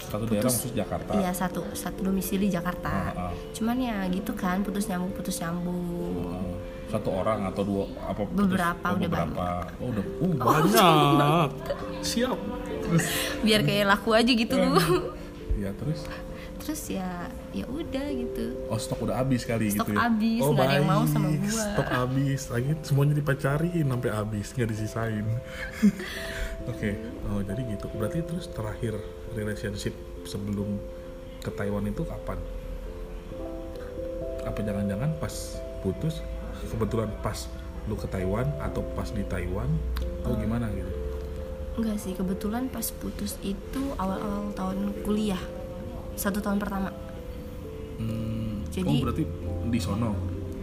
Satu 0.00 0.24
daerah 0.24 0.46
Putus. 0.46 0.58
khusus 0.58 0.72
Jakarta. 0.72 1.10
iya 1.12 1.30
satu 1.30 1.60
satu 1.72 2.00
domisili 2.02 2.48
Jakarta 2.48 3.12
Ah, 3.12 3.28
ah. 3.28 3.32
cuman 3.52 3.76
ya 3.76 4.02
gitu 4.08 4.32
kan 4.32 4.62
putus 4.62 4.86
nyambung 4.86 5.12
putus 5.12 5.38
nyambung 5.38 5.78
Uh, 5.78 6.27
satu 6.88 7.08
orang 7.12 7.44
atau 7.52 7.62
dua 7.64 7.84
apa? 8.00 8.22
Beberapa, 8.32 8.86
Oh, 8.88 8.96
udah 8.96 9.08
beberapa. 9.08 9.46
Oh, 9.80 9.86
udah 9.92 10.04
uh, 10.04 10.32
banyak. 10.48 11.50
Siap. 12.00 12.38
Terus 12.88 13.06
biar 13.44 13.60
kayak 13.64 13.84
laku 13.92 14.10
aja 14.16 14.32
gitu 14.32 14.56
ya 15.58 15.74
terus 15.74 16.06
terus 16.58 16.82
ya 16.90 17.26
ya 17.54 17.64
udah 17.66 18.06
gitu 18.12 18.44
oh 18.70 18.78
stok 18.78 19.08
udah 19.08 19.18
habis 19.24 19.42
kali 19.42 19.72
Stok 19.72 19.88
gitu 19.88 19.90
ya. 19.96 20.06
habis, 20.06 20.40
oh, 20.42 20.52
nggak 20.52 20.66
ada 20.68 20.76
yang 20.78 20.88
mau 20.90 21.04
sama 21.08 21.28
gua. 21.32 21.64
Stok 21.64 21.88
habis. 21.88 22.40
Lagi 22.52 22.72
semuanya 22.84 23.14
dipacarin 23.16 23.86
sampai 23.88 24.10
habis, 24.12 24.46
nggak 24.52 24.68
disisain. 24.68 25.26
Oke, 26.70 26.90
oh 27.30 27.40
jadi 27.40 27.62
gitu. 27.72 27.86
Berarti 27.96 28.20
terus 28.26 28.46
terakhir 28.52 29.00
relationship 29.32 29.94
sebelum 30.28 30.76
ke 31.40 31.50
Taiwan 31.56 31.88
itu 31.88 32.04
kapan? 32.04 32.36
Apa 34.44 34.58
jangan-jangan 34.60 35.16
pas 35.16 35.34
putus 35.80 36.20
kebetulan 36.64 37.10
pas 37.18 37.38
lu 37.84 37.94
ke 37.94 38.06
Taiwan 38.06 38.46
atau 38.58 38.82
pas 38.92 39.06
di 39.06 39.22
Taiwan 39.22 39.68
atau 40.18 40.34
gimana 40.34 40.68
gitu? 40.68 40.90
enggak 41.76 41.96
sih 41.96 42.12
kebetulan 42.12 42.66
pas 42.66 42.84
putus 42.92 43.38
itu 43.40 43.82
awal-awal 43.94 44.50
tahun 44.52 44.78
kuliah 45.00 45.40
satu 46.14 46.38
tahun 46.38 46.58
pertama 46.58 46.90
Hmm, 47.98 48.62
Jadi- 48.68 48.86
oh 48.88 48.98
berarti 49.00 49.24
di 49.68 49.78
sono. 49.78 50.14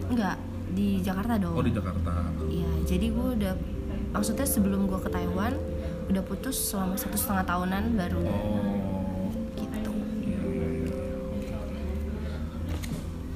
enggak 0.08 0.36
di 0.70 1.00
Jakarta 1.00 1.36
dong 1.38 1.52
oh 1.52 1.60
di 1.62 1.72
Jakarta 1.72 2.12
Iya, 2.46 2.72
jadi 2.86 3.06
gue 3.10 3.28
udah 3.34 3.54
maksudnya 4.12 4.44
sebelum 4.46 4.86
gue 4.86 4.96
ke 4.98 5.10
Taiwan 5.10 5.52
udah 6.06 6.22
putus 6.22 6.56
selama 6.56 6.96
satu 6.96 7.16
setengah 7.16 7.44
tahunan 7.44 7.84
baru 7.94 8.22
oh 8.22 9.28
gitu. 9.54 9.92
Iya, 10.22 10.40
iya, 10.46 10.68
iya. 10.70 10.90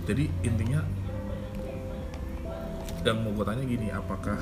Jadi 0.05 0.23
intinya 0.41 0.79
dan 2.99 3.23
mau 3.23 3.31
gue 3.31 3.45
tanya 3.45 3.63
gini, 3.63 3.87
apakah 3.89 4.37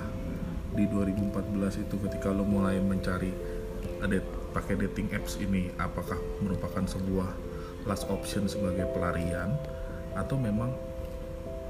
di 0.74 0.86
2014 0.86 1.34
itu 1.80 1.96
ketika 2.00 2.30
lo 2.30 2.42
mulai 2.42 2.78
mencari 2.78 3.34
ada 4.00 4.18
pakai 4.52 4.78
dating 4.80 5.10
apps 5.12 5.38
ini, 5.38 5.70
apakah 5.76 6.18
merupakan 6.40 6.84
sebuah 6.84 7.30
last 7.86 8.06
option 8.08 8.46
sebagai 8.46 8.86
pelarian 8.92 9.54
atau 10.14 10.36
memang 10.36 10.74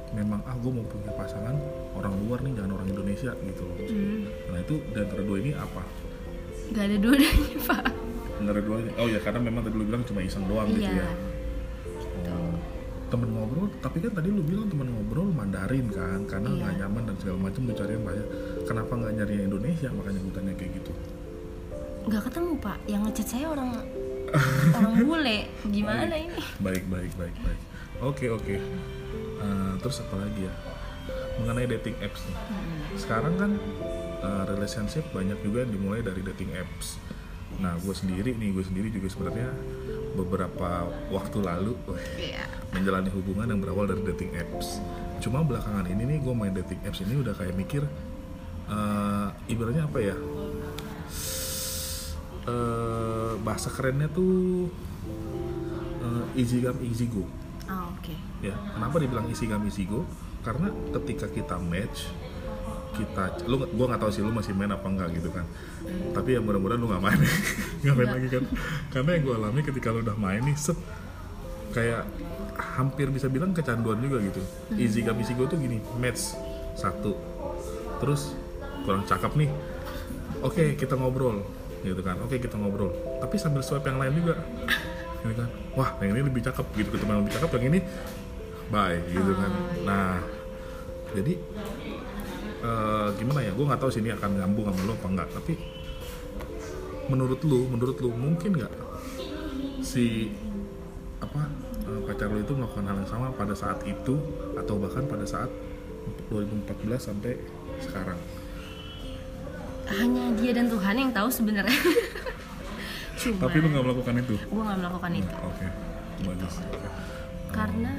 memang 0.08 0.40
ah 0.48 0.56
gue 0.56 0.72
mau 0.72 0.88
punya 0.88 1.12
pasangan 1.14 1.60
orang 1.94 2.16
luar 2.24 2.40
nih 2.40 2.56
jangan 2.56 2.80
orang 2.80 2.88
Indonesia 2.90 3.32
gitu 3.38 3.62
loh. 3.64 3.76
Hmm, 3.84 4.24
Nah 4.50 4.60
itu 4.64 4.76
di 4.82 4.98
antara 4.98 5.22
dua 5.22 5.38
ini 5.38 5.52
apa? 5.54 5.84
gak 6.68 6.84
ada 6.84 6.98
dua-duanya 7.00 7.60
pak. 7.64 7.84
Nggak 8.38 8.54
ada 8.54 8.62
duanya. 8.62 8.92
Oh 9.00 9.08
ya 9.08 9.20
karena 9.20 9.40
memang 9.40 9.64
tadi 9.64 9.76
lu 9.76 9.88
bilang 9.88 10.04
cuma 10.04 10.20
iseng 10.20 10.44
doang 10.48 10.68
gitu 10.70 10.84
Iya. 10.84 11.00
ya. 11.00 11.08
Tapi 13.98 14.14
kan 14.14 14.22
tadi 14.22 14.30
lu 14.30 14.46
bilang 14.46 14.70
temen 14.70 14.94
ngobrol 14.94 15.34
Mandarin 15.34 15.90
kan 15.90 16.22
karena 16.30 16.54
Iya. 16.54 16.58
nggak 16.62 16.74
nyaman 16.78 17.04
dan 17.10 17.16
segala 17.18 17.38
macam 17.50 17.62
lu 17.66 17.74
cari 17.74 17.92
yang 17.98 18.06
banyak 18.06 18.28
kenapa 18.70 18.92
nggak 18.94 19.14
nyari 19.18 19.34
yang 19.34 19.46
Indonesia 19.50 19.90
makanya 19.90 20.20
gue 20.22 20.34
tanya 20.38 20.54
kayak 20.54 20.72
gitu 20.78 20.92
Gak 22.06 22.22
ketemu 22.30 22.52
pak. 22.62 22.78
Yang 22.86 23.02
ngechat 23.10 23.28
saya 23.28 23.46
orang 23.50 23.70
orang 24.78 24.94
bule. 25.02 25.38
Gimana 25.66 26.06
Baik. 26.06 26.30
ini? 26.30 26.42
baik 26.60 26.84
baik 26.86 27.12
baik 27.18 27.36
baik 27.42 27.60
oke 27.98 28.26
oke 28.32 28.56
Eh, 29.38 29.74
terus 29.82 29.98
apa 29.98 30.16
lagi 30.16 30.46
ya 30.46 30.54
mengenai 31.42 31.66
dating 31.66 31.98
apps 31.98 32.22
nih 32.24 32.38
sekarang 32.94 33.34
kan 33.34 33.58
eh, 34.22 34.44
relationship 34.46 35.10
banyak 35.10 35.42
juga 35.42 35.66
yang 35.66 35.74
dimulai 35.74 36.06
dari 36.06 36.22
dating 36.22 36.54
apps 36.54 37.02
nah 37.58 37.74
gue 37.76 37.94
sendiri 37.98 38.38
nih 38.38 38.54
gue 38.54 38.62
sendiri 38.62 38.94
juga 38.94 39.10
sebenarnya 39.10 39.50
beberapa 40.18 40.90
waktu 41.14 41.38
lalu 41.40 41.78
wah, 41.86 42.02
Iya. 42.18 42.44
menjalani 42.74 43.14
hubungan 43.14 43.46
yang 43.48 43.60
berawal 43.62 43.86
dari 43.86 44.02
dating 44.10 44.34
apps. 44.34 44.82
Cuma 45.22 45.46
belakangan 45.46 45.86
ini 45.86 46.04
nih 46.04 46.18
gue 46.20 46.34
main 46.34 46.54
dating 46.54 46.82
apps 46.82 47.02
ini 47.02 47.22
udah 47.22 47.34
kayak 47.34 47.54
mikir 47.54 47.86
eh 48.68 49.28
ibaratnya 49.48 49.86
apa 49.86 50.00
ya? 50.02 50.16
eh 52.48 53.34
bahasa 53.44 53.68
kerennya 53.68 54.08
tuh 54.10 54.68
eh, 56.02 56.40
easy 56.40 56.64
come 56.64 56.80
easy 56.84 57.06
go. 57.08 57.24
Oh, 57.68 57.92
oke. 57.92 58.16
Ya, 58.40 58.56
kenapa 58.74 58.96
dibilang 58.98 59.28
easy 59.28 59.46
come 59.46 59.68
easy 59.68 59.84
go? 59.84 60.08
Karena 60.40 60.72
ketika 60.96 61.28
kita 61.28 61.60
match 61.60 62.08
kita 62.98 63.46
lu 63.46 63.62
gue 63.64 63.86
nggak 63.86 64.02
tahu 64.02 64.12
sih 64.12 64.22
lu 64.26 64.34
masih 64.34 64.58
main 64.58 64.74
apa 64.74 64.88
enggak 64.90 65.14
gitu 65.14 65.30
kan. 65.30 65.46
Tapi 66.12 66.36
ya 66.36 66.40
mudah-mudahan 66.42 66.80
lu 66.82 66.88
nggak 66.90 67.04
main. 67.04 67.20
Nggak 67.86 67.96
main 67.96 68.10
lagi 68.10 68.28
kan. 68.34 68.44
Karena 68.90 69.10
yang 69.14 69.24
gue 69.24 69.36
alami 69.38 69.62
ketika 69.62 69.88
lu 69.94 70.02
udah 70.02 70.18
main 70.18 70.42
nih 70.42 70.58
set 70.58 70.78
kayak 71.72 72.10
hampir 72.58 73.08
bisa 73.14 73.30
bilang 73.30 73.54
kecanduan 73.54 74.02
juga 74.02 74.18
gitu. 74.26 74.42
Easy 74.76 75.06
come 75.06 75.22
easy 75.22 75.38
go 75.38 75.46
tuh 75.46 75.62
gini 75.62 75.78
match 76.02 76.34
satu. 76.74 77.14
Terus 78.02 78.34
kurang 78.84 79.06
cakep 79.06 79.32
nih. 79.38 79.50
Oke 80.42 80.74
kita 80.74 80.98
ngobrol 80.98 81.46
gitu 81.86 82.02
kan. 82.02 82.18
Oke 82.26 82.42
kita 82.42 82.58
ngobrol. 82.58 82.92
Tapi 83.22 83.36
sambil 83.38 83.62
swipe 83.62 83.86
yang 83.86 84.02
lain 84.02 84.14
juga. 84.18 84.36
Gitu 85.18 85.34
kan. 85.34 85.50
Wah 85.74 85.90
yang 86.00 86.14
ini 86.14 86.30
lebih 86.30 86.46
cakep 86.46 86.66
gitu 86.78 86.94
ketemu 86.94 87.10
yang 87.10 87.22
lebih 87.26 87.34
cakep 87.36 87.50
yang 87.58 87.66
ini 87.74 87.80
bye 88.70 88.98
gitu 89.10 89.32
kan. 89.34 89.52
Nah 89.84 90.22
jadi 91.16 91.34
eh, 92.64 93.08
gimana 93.18 93.40
ya 93.44 93.52
gue 93.54 93.66
nggak 93.66 93.82
tahu 93.82 93.90
sih 93.92 94.02
ini 94.02 94.12
akan 94.14 94.30
nyambung 94.38 94.66
sama 94.70 94.82
lo 94.88 94.94
apa 94.96 95.08
enggak 95.08 95.30
tapi 95.34 95.54
menurut 97.08 97.40
lu 97.48 97.60
menurut 97.72 97.98
lu 98.04 98.10
mungkin 98.12 98.52
nggak 98.58 98.74
si 99.82 100.36
apa 101.24 101.48
eh, 101.88 102.02
pacar 102.06 102.28
lu 102.30 102.42
itu 102.44 102.54
melakukan 102.54 102.86
hal 102.86 102.98
yang 103.00 103.10
sama 103.10 103.28
pada 103.34 103.56
saat 103.56 103.80
itu 103.88 104.16
atau 104.58 104.76
bahkan 104.78 105.06
pada 105.08 105.26
saat 105.26 105.50
2014 106.32 106.68
sampai 107.00 107.34
sekarang 107.80 108.20
Hanya 109.88 110.36
dia 110.36 110.52
dan 110.52 110.68
Tuhan 110.68 111.00
yang 111.00 111.12
tahu 111.16 111.32
sebenarnya. 111.32 111.72
Cuma 113.24 113.48
tapi 113.48 113.64
lu 113.64 113.68
nggak 113.72 113.86
melakukan 113.88 114.14
itu 114.20 114.36
gue 114.36 114.62
nggak 114.68 114.80
melakukan 114.84 115.12
itu. 115.16 115.36
oke 115.40 115.66
bagus 116.28 116.56
Oke. 116.60 116.90
Karena 117.48 117.94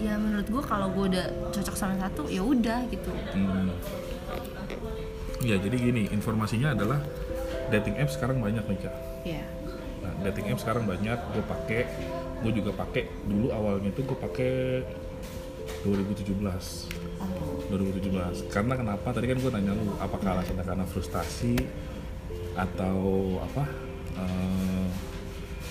ya 0.00 0.14
menurut 0.20 0.46
gue 0.46 0.62
kalau 0.64 0.88
gue 0.92 1.04
udah 1.16 1.26
cocok 1.52 1.76
sama 1.76 1.94
satu 2.00 2.28
ya 2.28 2.42
udah 2.44 2.84
gitu. 2.92 3.10
Hmm. 3.34 3.72
Ya 5.44 5.56
jadi 5.60 5.76
gini 5.76 6.08
informasinya 6.10 6.72
adalah 6.72 7.00
dating 7.70 7.96
apps 8.00 8.16
sekarang 8.16 8.40
banyak 8.40 8.64
nih 8.64 8.78
kak. 8.88 8.94
Iya. 9.26 9.44
Nah, 10.02 10.12
dating 10.30 10.54
apps 10.54 10.62
sekarang 10.62 10.86
banyak, 10.86 11.18
gue 11.18 11.44
pakai, 11.44 11.82
gue 12.46 12.52
juga 12.54 12.70
pakai. 12.72 13.10
Dulu 13.26 13.50
awalnya 13.50 13.90
tuh 13.90 14.06
gue 14.06 14.18
pakai 14.18 14.52
2017, 15.82 16.86
Oh. 17.16 17.58
2017. 17.72 18.52
Karena 18.52 18.76
kenapa? 18.76 19.08
Tadi 19.10 19.26
kan 19.26 19.38
gue 19.40 19.50
tanya 19.50 19.72
lu, 19.72 19.96
apakah 19.98 20.36
alasannya 20.36 20.64
karena 20.68 20.84
frustasi 20.84 21.56
atau 22.54 23.40
apa? 23.40 23.64
eh, 24.16 24.88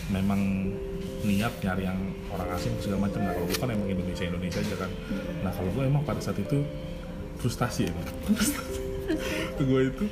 memang 0.08 0.70
niat 1.22 1.54
nyari 1.58 1.84
yang 1.84 1.98
orang 2.28 2.50
asing 2.54 2.74
segala 2.78 3.06
macam. 3.06 3.20
Nah 3.20 3.34
kalau 3.34 3.48
gue 3.48 3.58
kan 3.58 3.70
emang 3.70 3.88
Indonesia 3.88 4.24
Indonesia 4.24 4.60
aja 4.60 4.76
kan. 4.78 4.91
Nah 5.41 5.52
kalau 5.52 5.70
gue 5.72 5.84
emang 5.84 6.02
pada 6.02 6.20
saat 6.20 6.38
itu 6.38 6.62
frustasi 7.38 7.89
ya. 7.89 7.94
gue 9.58 9.82
itu 9.86 10.06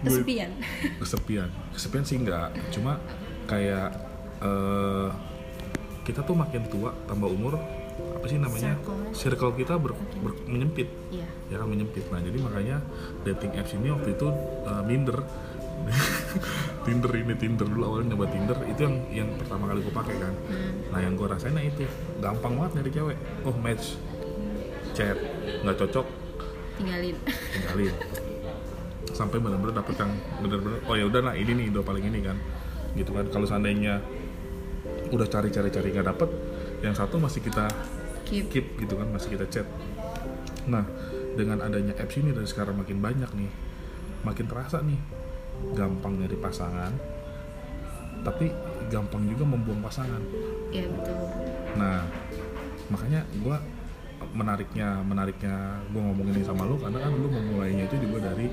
gue 0.00 0.08
Kesepian. 0.10 0.50
kesepian 0.96 1.48
kesepian 1.70 2.04
sih 2.04 2.16
enggak 2.16 2.48
cuma 2.70 2.96
kayak 3.44 3.92
eh 4.40 5.08
kita 6.02 6.24
tuh 6.24 6.32
makin 6.32 6.64
tua 6.66 6.96
tambah 7.04 7.28
umur 7.28 7.60
apa 8.16 8.24
sih 8.24 8.36
namanya 8.36 8.80
Circle. 9.12 9.12
circle 9.12 9.52
kita 9.54 9.76
ber, 9.76 9.92
ber- 10.18 10.40
menyempit 10.46 10.88
Iya. 11.10 11.28
ya 11.48 11.56
kan 11.56 11.68
menyempit 11.68 12.08
nah 12.08 12.16
jadi 12.18 12.38
makanya 12.40 12.76
dating 13.22 13.52
apps 13.54 13.72
ini 13.72 13.92
waktu 13.92 14.16
itu 14.16 14.26
eh, 14.64 14.82
minder 14.84 15.18
Tinder 16.90 17.12
ini 17.14 17.34
Tinder. 17.38 17.66
Dulu 17.70 17.82
awalnya 17.86 18.18
nyoba 18.18 18.26
Tinder 18.34 18.58
itu 18.66 18.80
yang 18.82 18.96
yang 19.14 19.28
pertama 19.38 19.70
kali 19.70 19.78
gue 19.86 19.94
pakai 19.94 20.14
kan. 20.18 20.34
Nah 20.90 20.98
yang 20.98 21.14
gue 21.14 21.26
rasain 21.30 21.54
nah 21.54 21.62
itu. 21.62 21.86
Gampang 22.18 22.58
banget 22.58 22.82
nyari 22.82 22.90
cewek. 22.90 23.18
Oh 23.46 23.54
match. 23.54 23.94
Chat. 24.98 25.14
Nggak 25.62 25.76
cocok. 25.86 26.06
Tinggalin. 26.82 27.16
tinggalin. 27.54 27.94
Sampai 29.14 29.38
benar-benar 29.38 29.78
dapet 29.78 29.94
yang 30.02 30.12
benar-benar 30.42 30.82
oh 30.90 30.94
ya 30.98 31.04
udah 31.06 31.20
nah 31.30 31.34
ini 31.38 31.52
nih 31.54 31.66
udah 31.70 31.82
paling 31.86 32.02
ini 32.02 32.18
kan. 32.26 32.34
Gitu 32.98 33.14
kan. 33.14 33.30
Kalau 33.30 33.46
seandainya 33.46 34.02
udah 35.14 35.26
cari-cari 35.30 35.70
cari 35.70 35.88
nggak 35.94 36.06
dapet 36.10 36.30
yang 36.82 36.94
satu 36.98 37.22
masih 37.22 37.42
kita 37.42 37.70
Keep. 38.26 38.46
keep 38.50 38.66
gitu 38.82 38.98
kan 38.98 39.06
masih 39.14 39.38
kita 39.38 39.46
chat. 39.46 39.66
Nah 40.66 40.82
dengan 41.38 41.62
adanya 41.62 41.94
apps 41.94 42.18
ini 42.18 42.34
dari 42.34 42.50
sekarang 42.50 42.82
makin 42.82 42.98
banyak 42.98 43.30
nih. 43.30 43.50
Makin 44.26 44.46
terasa 44.50 44.82
nih 44.82 45.19
gampang 45.76 46.18
nyari 46.18 46.36
pasangan 46.38 46.92
tapi 48.20 48.52
gampang 48.92 49.24
juga 49.28 49.44
membuang 49.48 49.80
pasangan 49.80 50.20
Iya 50.70 50.86
betul. 50.86 51.16
Nah, 51.74 52.06
makanya 52.94 53.20
gue 53.34 53.56
menariknya 54.30 55.02
menariknya 55.02 55.82
gue 55.90 55.98
ngomong 56.00 56.26
ini 56.30 56.46
sama 56.46 56.62
lu 56.62 56.78
karena 56.78 57.02
kan 57.02 57.10
lu 57.10 57.26
memulainya 57.26 57.90
itu 57.90 57.96
juga 57.98 58.30
dari 58.30 58.46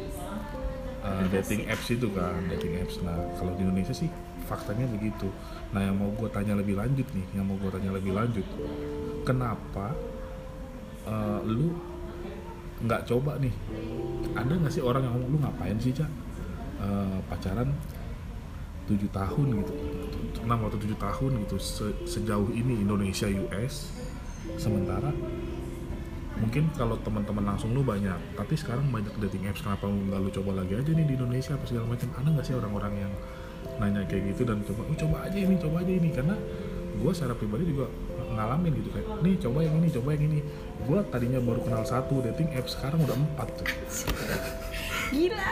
uh, 1.05 1.23
dating 1.29 1.69
apps 1.69 1.87
itu 1.93 2.09
kan 2.09 2.41
dating 2.49 2.81
apps. 2.81 2.97
Nah, 3.05 3.17
kalau 3.37 3.53
di 3.53 3.61
Indonesia 3.61 3.93
sih 3.93 4.09
faktanya 4.49 4.89
begitu. 4.89 5.29
Nah, 5.75 5.85
yang 5.85 5.97
mau 5.99 6.09
gue 6.09 6.29
tanya 6.33 6.57
lebih 6.57 6.73
lanjut 6.73 7.05
nih, 7.13 7.25
yang 7.37 7.45
mau 7.45 7.59
gue 7.61 7.69
tanya 7.69 7.93
lebih 7.93 8.17
lanjut, 8.17 8.45
kenapa 9.21 9.93
uh, 11.05 11.39
lu 11.45 11.77
nggak 12.81 13.05
coba 13.05 13.37
nih? 13.37 13.53
Ada 14.33 14.53
nggak 14.57 14.73
sih 14.73 14.81
orang 14.81 15.05
yang 15.05 15.13
ngomong 15.21 15.29
lu 15.33 15.37
ngapain 15.45 15.77
sih 15.77 15.93
cak 15.93 16.09
Uh, 16.77 17.17
pacaran 17.25 17.73
tujuh 18.85 19.09
tahun 19.11 19.65
gitu. 19.65 19.73
Enam 20.45 20.63
atau 20.69 20.77
tujuh 20.79 20.95
tahun 20.95 21.31
gitu 21.43 21.57
se- 21.59 21.97
sejauh 22.05 22.53
ini 22.53 22.79
Indonesia 22.79 23.27
US 23.27 23.91
sementara 24.55 25.11
mungkin 26.37 26.69
kalau 26.77 26.95
teman-teman 27.01 27.43
langsung 27.43 27.73
lu 27.73 27.81
banyak 27.81 28.15
tapi 28.37 28.53
sekarang 28.53 28.87
banyak 28.93 29.09
dating 29.25 29.49
apps 29.49 29.65
kenapa 29.65 29.89
nggak 29.89 30.19
lu 30.21 30.29
coba 30.29 30.61
lagi 30.61 30.77
aja 30.77 30.91
nih 30.93 31.05
di 31.09 31.13
Indonesia 31.17 31.57
apa 31.57 31.65
segala 31.65 31.85
macam. 31.89 32.07
Ada 32.13 32.27
nggak 32.29 32.45
sih 32.45 32.55
orang-orang 32.55 32.93
yang 32.93 33.13
nanya 33.81 34.01
kayak 34.05 34.33
gitu 34.33 34.41
dan 34.45 34.61
coba 34.63 34.81
oh, 34.85 34.97
coba 34.97 35.17
aja 35.25 35.37
ini 35.37 35.55
coba 35.57 35.75
aja 35.81 35.91
ini. 35.91 36.09
Karena 36.13 36.35
gue 36.97 37.11
secara 37.13 37.33
pribadi 37.33 37.63
juga 37.73 37.85
ngalamin 38.37 38.71
gitu 38.81 38.89
kayak 38.93 39.07
nih 39.25 39.35
coba 39.41 39.59
yang 39.65 39.75
ini 39.81 39.87
coba 39.89 40.07
yang 40.13 40.23
ini. 40.29 40.39
Gue 40.85 40.99
tadinya 41.09 41.39
baru 41.41 41.59
kenal 41.65 41.83
satu 41.83 42.21
dating 42.21 42.53
apps 42.53 42.77
sekarang 42.77 43.01
udah 43.01 43.17
empat 43.17 43.47
tuh. 43.57 43.67
Gila. 45.09 45.49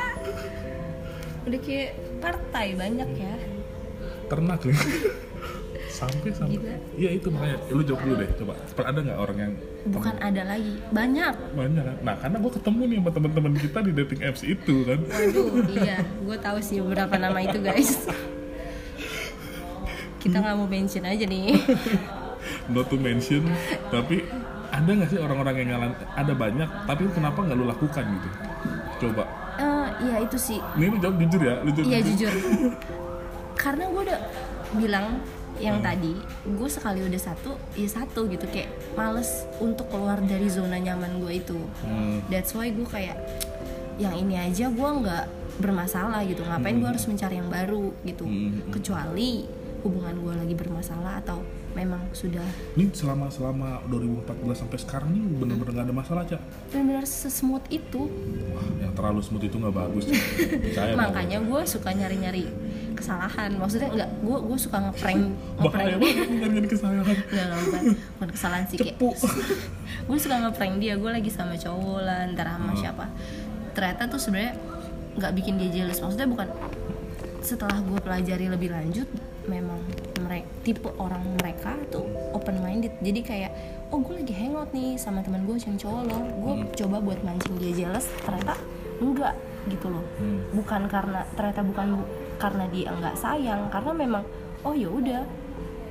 Udah 1.46 1.60
kayak 1.62 1.92
partai 2.20 2.68
banyak 2.74 3.10
ya. 3.16 3.36
ternak 4.26 4.58
nih 4.66 4.74
sampai 6.02 6.34
sampai 6.34 6.58
Gila. 6.58 6.76
iya 6.98 7.10
itu 7.14 7.30
makanya. 7.30 7.58
Lu 7.72 7.82
jawab 7.86 8.02
dulu 8.04 8.16
deh 8.20 8.30
coba. 8.36 8.54
Ada 8.82 9.00
nggak 9.06 9.20
orang 9.22 9.38
yang 9.38 9.54
bukan 9.88 10.16
ada 10.18 10.42
lagi. 10.44 10.74
Banyak. 10.92 11.34
Banyak 11.56 11.84
kan? 11.86 11.98
Nah 12.04 12.16
karena 12.20 12.38
gue 12.42 12.52
ketemu 12.52 12.82
nih 12.84 12.98
sama 13.00 13.12
teman-teman 13.14 13.54
kita 13.56 13.80
di 13.86 13.92
dating 13.94 14.22
apps 14.26 14.42
itu 14.44 14.76
kan. 14.84 15.00
Waduh 15.00 15.48
iya. 15.72 15.98
Gue 16.26 16.38
tahu 16.42 16.58
sih 16.60 16.82
beberapa 16.82 17.16
nama 17.16 17.40
itu 17.40 17.58
guys. 17.62 18.10
Kita 20.20 20.42
nggak 20.42 20.56
mau 20.58 20.66
mention 20.68 21.06
aja 21.06 21.26
nih. 21.26 21.54
Not 22.74 22.90
to 22.90 22.98
mention 22.98 23.46
tapi 23.94 24.26
ada 24.74 24.90
nggak 24.90 25.10
sih 25.14 25.22
orang-orang 25.22 25.56
yang 25.62 25.70
ngalan 25.78 25.92
ada 26.18 26.34
banyak 26.34 26.70
tapi 26.90 27.02
kenapa 27.14 27.40
nggak 27.46 27.58
lu 27.58 27.66
lakukan 27.70 28.04
gitu? 28.10 28.30
Coba. 29.06 29.24
Eh, 29.24 29.45
iya 30.04 30.16
itu 30.24 30.38
sih 30.38 30.60
ini 30.76 30.86
lu 30.92 30.98
jawab 31.00 31.16
jujur 31.22 31.42
ya 31.42 31.56
lu 31.64 31.70
jawab 31.72 31.88
Iya 31.88 32.00
jujur. 32.04 32.34
Karena 33.64 33.84
gue 33.90 34.02
udah 34.06 34.22
bilang 34.76 35.08
yang 35.56 35.80
tadi, 35.80 36.20
gue 36.44 36.70
sekali 36.70 37.00
udah 37.00 37.22
satu, 37.22 37.56
ya 37.80 37.88
satu 37.88 38.28
gitu 38.28 38.44
kayak 38.52 38.68
males 39.00 39.48
untuk 39.64 39.88
keluar 39.88 40.20
dari 40.20 40.52
zona 40.52 40.76
nyaman 40.76 41.24
gue 41.24 41.40
itu. 41.40 41.56
Hmm. 41.80 42.20
That's 42.28 42.52
why 42.52 42.76
gue 42.76 42.84
kayak 42.84 43.16
yang 43.96 44.12
ini 44.20 44.36
aja 44.36 44.68
gue 44.68 44.90
nggak 45.00 45.26
bermasalah 45.64 46.28
gitu. 46.28 46.44
Ngapain 46.44 46.76
gue 46.76 46.90
harus 46.92 47.08
mencari 47.08 47.40
yang 47.40 47.48
baru 47.48 47.96
gitu? 48.04 48.28
Hmm. 48.28 48.68
Kecuali 48.68 49.48
hubungan 49.88 50.20
gue 50.20 50.34
lagi 50.36 50.56
bermasalah 50.60 51.24
atau 51.24 51.40
memang 51.76 52.00
sudah. 52.10 52.40
Ini 52.74 52.88
selama 52.90 53.28
selama 53.28 53.84
2014 53.86 54.32
sampai 54.56 54.78
sekarang 54.80 55.10
nih 55.12 55.24
bener-bener 55.36 55.72
nggak 55.74 55.86
ada 55.86 55.96
masalah 55.96 56.24
cak? 56.24 56.40
Benar-benar 56.72 57.04
sesmooth 57.04 57.68
itu. 57.68 58.08
wah 58.50 58.64
yang 58.80 58.96
terlalu 58.96 59.20
smooth 59.20 59.44
itu 59.44 59.56
nggak 59.56 59.76
bagus? 59.76 60.08
Makanya 60.96 61.38
gue 61.40 61.62
suka 61.66 61.92
nyari-nyari 61.92 62.48
kesalahan. 62.96 63.52
Maksudnya 63.54 63.92
nggak, 63.92 64.10
gue 64.24 64.38
gue 64.42 64.58
suka 64.58 64.78
ngeprank 64.82 65.22
ngeprank 65.60 65.88
nyari 66.32 66.68
kesalahan. 66.68 67.04
Nggak, 67.04 67.46
nggak, 67.46 67.60
bukan, 67.62 67.84
bukan 68.16 68.30
kesalahan 68.32 68.66
sih 68.66 68.78
kayak 68.80 68.96
gue 70.08 70.18
suka 70.18 70.36
ngeprank 70.42 70.74
dia. 70.80 70.96
Gue 70.96 71.12
lagi 71.12 71.28
sama 71.28 71.54
cowok 71.54 72.00
lah 72.02 72.24
ntar 72.32 72.48
sama 72.50 72.72
Hmm. 72.72 72.80
siapa. 72.80 73.06
Ternyata 73.76 74.08
tuh 74.08 74.18
sebenarnya 74.18 74.56
nggak 75.16 75.32
bikin 75.36 75.60
dia 75.60 75.70
jealous. 75.70 76.00
Maksudnya 76.00 76.26
bukan 76.26 76.48
setelah 77.44 77.78
gue 77.78 78.00
pelajari 78.00 78.48
lebih 78.48 78.72
lanjut 78.72 79.06
memang 79.46 79.78
mereka 80.20 80.48
tipe 80.62 80.90
orang 80.96 81.22
mereka 81.36 81.74
tuh 81.88 82.06
open 82.32 82.58
minded 82.60 82.94
jadi 83.00 83.20
kayak 83.22 83.52
oh 83.88 84.00
gue 84.00 84.18
lagi 84.18 84.34
hangout 84.34 84.70
nih 84.72 84.96
sama 84.96 85.22
teman 85.22 85.44
gue 85.44 85.56
yang 85.56 85.76
cowok 85.76 86.02
loh 86.04 86.22
gue 86.36 86.54
Hmm. 86.56 86.68
coba 86.74 86.98
buat 87.00 87.20
mancing 87.22 87.56
dia 87.56 87.72
jealous 87.76 88.10
ternyata 88.20 88.58
enggak 88.98 89.34
gitu 89.66 89.88
loh 89.88 90.06
Hmm. 90.16 90.42
bukan 90.54 90.82
karena 90.86 91.26
ternyata 91.32 91.62
bukan 91.62 91.88
bu- 91.96 92.10
karena 92.36 92.66
dia 92.68 92.88
enggak 92.90 93.16
sayang 93.16 93.70
karena 93.70 93.92
memang 93.92 94.24
oh 94.62 94.74
ya 94.74 94.88
udah 94.88 95.22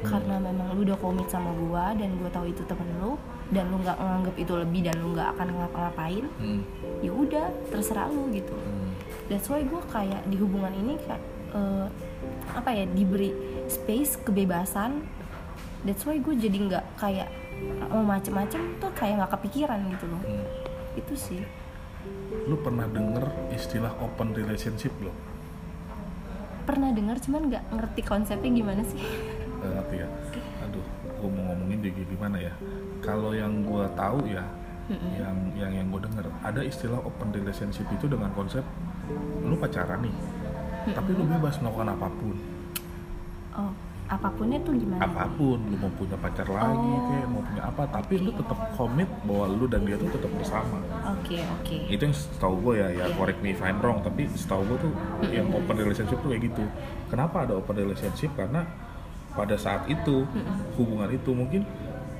karena 0.02 0.36
memang 0.36 0.74
lu 0.74 0.84
udah 0.84 0.98
komit 0.98 1.26
sama 1.26 1.48
gua 1.56 1.90
dan 1.92 2.12
gua 2.14 2.28
tahu 2.28 2.46
itu 2.46 2.60
temen 2.62 2.84
lu 2.98 3.16
dan 3.48 3.66
lu 3.66 3.78
nggak 3.78 3.96
nganggap 3.96 4.34
itu 4.36 4.52
lebih 4.54 4.80
dan 4.82 4.96
lu 4.98 5.12
nggak 5.12 5.32
akan 5.32 5.48
ngapa-ngapain 5.54 6.24
Hmm. 6.36 6.60
ya 7.00 7.10
udah 7.10 7.44
terserah 7.68 8.08
lu 8.08 8.28
gitu 8.30 8.52
Hmm. 8.52 8.92
that's 9.26 9.48
why 9.48 9.62
gua 9.62 9.80
kayak 9.86 10.20
di 10.26 10.36
hubungan 10.36 10.72
ini 10.72 11.00
kayak 11.00 11.22
eh, 11.54 11.86
apa 12.54 12.70
ya 12.74 12.84
diberi 12.86 13.32
space 13.70 14.20
kebebasan. 14.22 15.02
That's 15.84 16.04
why 16.08 16.20
gue 16.20 16.34
jadi 16.36 16.58
nggak 16.68 16.84
kayak 16.96 17.28
mau 17.88 18.02
macem-macem 18.02 18.80
tuh 18.82 18.90
kayak 18.96 19.24
nggak 19.24 19.32
kepikiran 19.38 19.78
gitu 19.94 20.06
loh. 20.10 20.22
Hmm. 20.22 20.46
itu 20.94 21.14
sih. 21.18 21.42
Lu 22.46 22.54
pernah 22.62 22.86
denger 22.86 23.50
istilah 23.50 23.90
open 23.98 24.30
relationship 24.30 24.94
belum? 25.02 25.16
Pernah 26.62 26.94
dengar 26.94 27.18
cuman 27.18 27.50
nggak 27.50 27.64
ngerti 27.74 28.00
konsepnya 28.06 28.50
gimana 28.54 28.82
sih. 28.86 29.02
Ngerti 29.58 29.96
ya. 29.98 30.08
Aduh 30.62 30.86
gue 31.02 31.28
mau 31.34 31.50
ngomongin 31.50 31.82
di 31.82 31.90
gimana 31.90 32.38
ya. 32.38 32.54
Kalau 33.02 33.34
yang 33.34 33.66
gue 33.66 33.84
tahu 33.98 34.30
ya 34.30 34.46
yang 34.92 35.36
yang 35.56 35.72
yang 35.72 35.86
gue 35.88 36.00
denger 36.04 36.28
ada 36.44 36.60
istilah 36.60 37.00
open 37.00 37.32
relationship 37.32 37.88
itu 37.88 38.04
dengan 38.04 38.28
konsep 38.36 38.60
lu 39.40 39.56
pacaran 39.56 40.04
nih 40.04 40.12
tapi 40.92 41.10
lu 41.16 41.24
bebas 41.24 41.56
melakukan 41.62 41.88
apa 41.96 42.08
pun. 42.12 42.36
Oh 43.54 43.72
apapunnya 44.04 44.60
tuh 44.60 44.76
gimana? 44.76 45.00
Apa 45.00 45.24
pun 45.32 45.56
lu 45.56 45.76
mau 45.80 45.88
punya 45.96 46.16
pacar 46.20 46.44
lagi 46.44 46.76
Oh. 46.76 47.08
kayak 47.08 47.28
mau 47.32 47.40
punya 47.40 47.62
apa 47.64 47.82
tapi 47.88 48.20
lu 48.20 48.30
tetap 48.36 48.58
komit 48.76 49.08
bahwa 49.24 49.44
lu 49.48 49.64
dan 49.64 49.88
dia 49.88 49.96
tuh 49.96 50.12
tetap 50.12 50.28
bersama. 50.36 50.76
Oke 51.08 51.40
oke. 51.40 51.76
Itu 51.88 52.02
yang 52.04 52.16
setahu 52.16 52.54
gue 52.60 52.74
ya 52.84 52.88
ya 52.92 53.04
correct 53.16 53.40
me 53.40 53.56
if 53.56 53.60
I'm 53.64 53.80
wrong 53.80 54.04
tapi 54.04 54.28
setahu 54.28 54.60
gue 54.68 54.78
tuh 54.84 54.92
yang 55.32 55.48
open 55.48 55.76
relationship 55.80 56.20
tuh 56.20 56.36
kayak 56.36 56.52
gitu. 56.52 56.64
Kenapa 57.08 57.48
ada 57.48 57.56
open 57.56 57.76
relationship? 57.80 58.28
Karena 58.36 58.68
pada 59.32 59.56
saat 59.56 59.88
itu 59.88 60.28
hubungan 60.76 61.08
itu 61.08 61.32
mungkin 61.32 61.64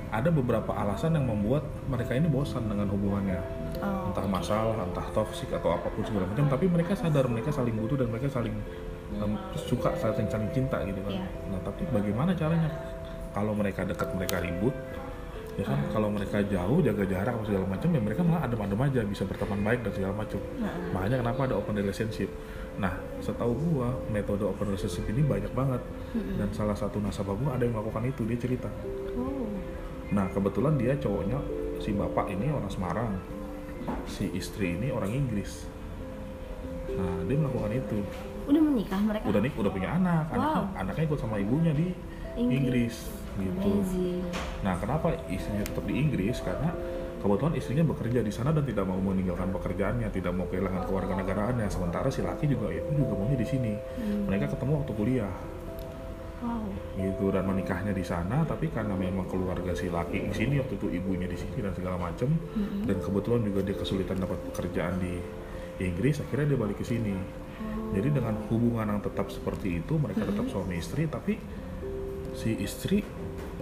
ada 0.09 0.33
beberapa 0.33 0.73
alasan 0.73 1.13
yang 1.13 1.29
membuat 1.29 1.63
mereka 1.85 2.17
ini 2.17 2.27
bosan 2.27 2.65
dengan 2.65 2.89
hubungannya 2.89 3.64
Oh, 3.81 4.11
entah 4.11 4.25
masalah 4.29 4.87
entah 4.87 5.07
toksik 5.11 5.51
atau 5.51 5.75
apa 5.75 5.91
pun 5.91 6.03
segala 6.05 6.29
macam 6.29 6.47
tapi 6.47 6.65
mereka 6.71 6.95
sadar 6.95 7.27
mereka 7.27 7.51
saling 7.51 7.75
butuh 7.75 7.99
dan 7.99 8.07
mereka 8.07 8.31
saling 8.31 8.55
em, 9.19 9.31
suka 9.59 9.91
saling 9.99 10.27
saling 10.31 10.49
cinta 10.55 10.79
gitu 10.87 10.99
kan. 11.03 11.13
Iya. 11.19 11.27
nah 11.51 11.59
tapi 11.65 11.83
bagaimana 11.91 12.31
caranya? 12.31 12.69
Kalau 13.35 13.51
mereka 13.51 13.83
dekat 13.83 14.09
mereka 14.15 14.39
ribut 14.39 14.71
ya 15.59 15.63
kan? 15.67 15.79
Kalau 15.91 16.07
mereka 16.11 16.39
jauh 16.47 16.79
jaga 16.79 17.03
jarak 17.03 17.33
atau 17.35 17.47
segala 17.47 17.65
macam 17.67 17.89
ya 17.91 18.01
mereka 18.03 18.21
malah 18.23 18.41
adem-adem 18.47 18.79
aja 18.79 19.01
bisa 19.03 19.23
berteman 19.27 19.59
baik 19.63 19.79
dan 19.83 19.91
segala 19.91 20.13
macam. 20.15 20.39
Makanya 20.95 21.17
kenapa 21.23 21.39
ada 21.47 21.55
open 21.59 21.75
relationship? 21.75 22.29
Nah 22.79 22.95
setahu 23.19 23.51
gua 23.55 23.91
metode 24.11 24.43
open 24.47 24.71
relationship 24.71 25.03
ini 25.11 25.23
banyak 25.23 25.51
banget. 25.51 25.81
Dan 26.15 26.47
salah 26.55 26.75
satu 26.75 27.03
nasabah 27.03 27.35
gua 27.35 27.59
ada 27.59 27.67
yang 27.67 27.75
melakukan 27.75 28.07
itu 28.07 28.23
dia 28.23 28.39
cerita. 28.39 28.71
Oh. 29.19 29.51
Nah 30.15 30.31
kebetulan 30.31 30.79
dia 30.79 30.95
cowoknya 30.95 31.39
si 31.83 31.91
bapak 31.91 32.31
ini 32.31 32.51
orang 32.51 32.71
Semarang 32.71 33.34
si 34.05 34.29
istri 34.33 34.75
ini 34.75 34.89
orang 34.89 35.11
Inggris 35.11 35.65
nah 36.95 37.17
dia 37.25 37.35
melakukan 37.35 37.71
itu 37.73 37.97
udah 38.45 38.61
menikah 38.61 39.01
mereka 39.01 39.25
udah 39.25 39.39
nih 39.41 39.51
udah 39.57 39.71
punya 39.73 39.89
anak 39.97 40.25
anaknya, 40.29 40.61
Wow. 40.61 40.81
anaknya 40.81 41.03
ikut 41.09 41.19
sama 41.19 41.35
ibunya 41.41 41.73
di 41.73 41.87
Inggris. 42.35 42.59
Inggris, 42.59 42.95
gitu 43.39 43.71
amazing 43.71 44.23
Nah, 44.59 44.75
kenapa 44.75 45.07
istrinya 45.31 45.63
tetap 45.63 45.87
di 45.87 45.95
Inggris? 45.95 46.43
Karena 46.43 46.67
kebetulan 47.23 47.53
istrinya 47.55 47.85
bekerja 47.87 48.19
di 48.19 48.31
sana 48.33 48.51
dan 48.51 48.67
tidak 48.67 48.83
mau 48.83 48.99
meninggalkan 48.99 49.55
pekerjaannya, 49.55 50.11
tidak 50.11 50.35
mau 50.35 50.43
kehilangan 50.51 50.83
kewarganegaraannya. 50.83 51.67
Sementara 51.71 52.11
si 52.11 52.25
laki 52.25 52.49
juga 52.51 52.73
ya, 52.75 52.83
juga 52.91 53.13
maunya 53.15 53.39
di 53.39 53.47
sini. 53.47 53.73
Mereka 54.27 54.51
ketemu 54.51 54.71
waktu 54.83 54.91
kuliah, 54.99 55.31
wow 56.43 56.65
gitu 56.95 57.31
dan 57.31 57.43
menikahnya 57.47 57.91
di 57.91 58.03
sana. 58.03 58.43
Tapi 58.47 58.71
karena 58.71 58.95
memang 58.95 59.27
keluarga 59.27 59.75
si 59.75 59.91
laki 59.91 60.31
di 60.31 60.33
sini 60.35 60.59
waktu 60.59 60.75
itu 60.79 60.87
ibunya 60.95 61.27
di 61.27 61.35
sini 61.39 61.59
dan 61.59 61.75
segala 61.75 61.99
macam, 61.99 62.31
dan 62.87 62.97
kebetulan 62.99 63.41
juga 63.43 63.59
dia 63.63 63.75
kesulitan 63.75 64.17
dapat 64.19 64.39
pekerjaan 64.51 64.95
di 64.99 65.19
Inggris, 65.83 66.23
akhirnya 66.23 66.55
dia 66.55 66.59
balik 66.59 66.77
ke 66.79 66.85
sini. 66.87 67.15
Jadi 67.95 68.11
dengan 68.11 68.35
hubungan 68.51 68.87
yang 68.87 69.01
tetap 69.03 69.31
seperti 69.31 69.79
itu, 69.79 69.95
mereka 69.95 70.27
tetap 70.27 70.47
suami 70.51 70.79
istri, 70.79 71.07
tapi 71.07 71.39
si 72.35 72.59
istri 72.59 72.99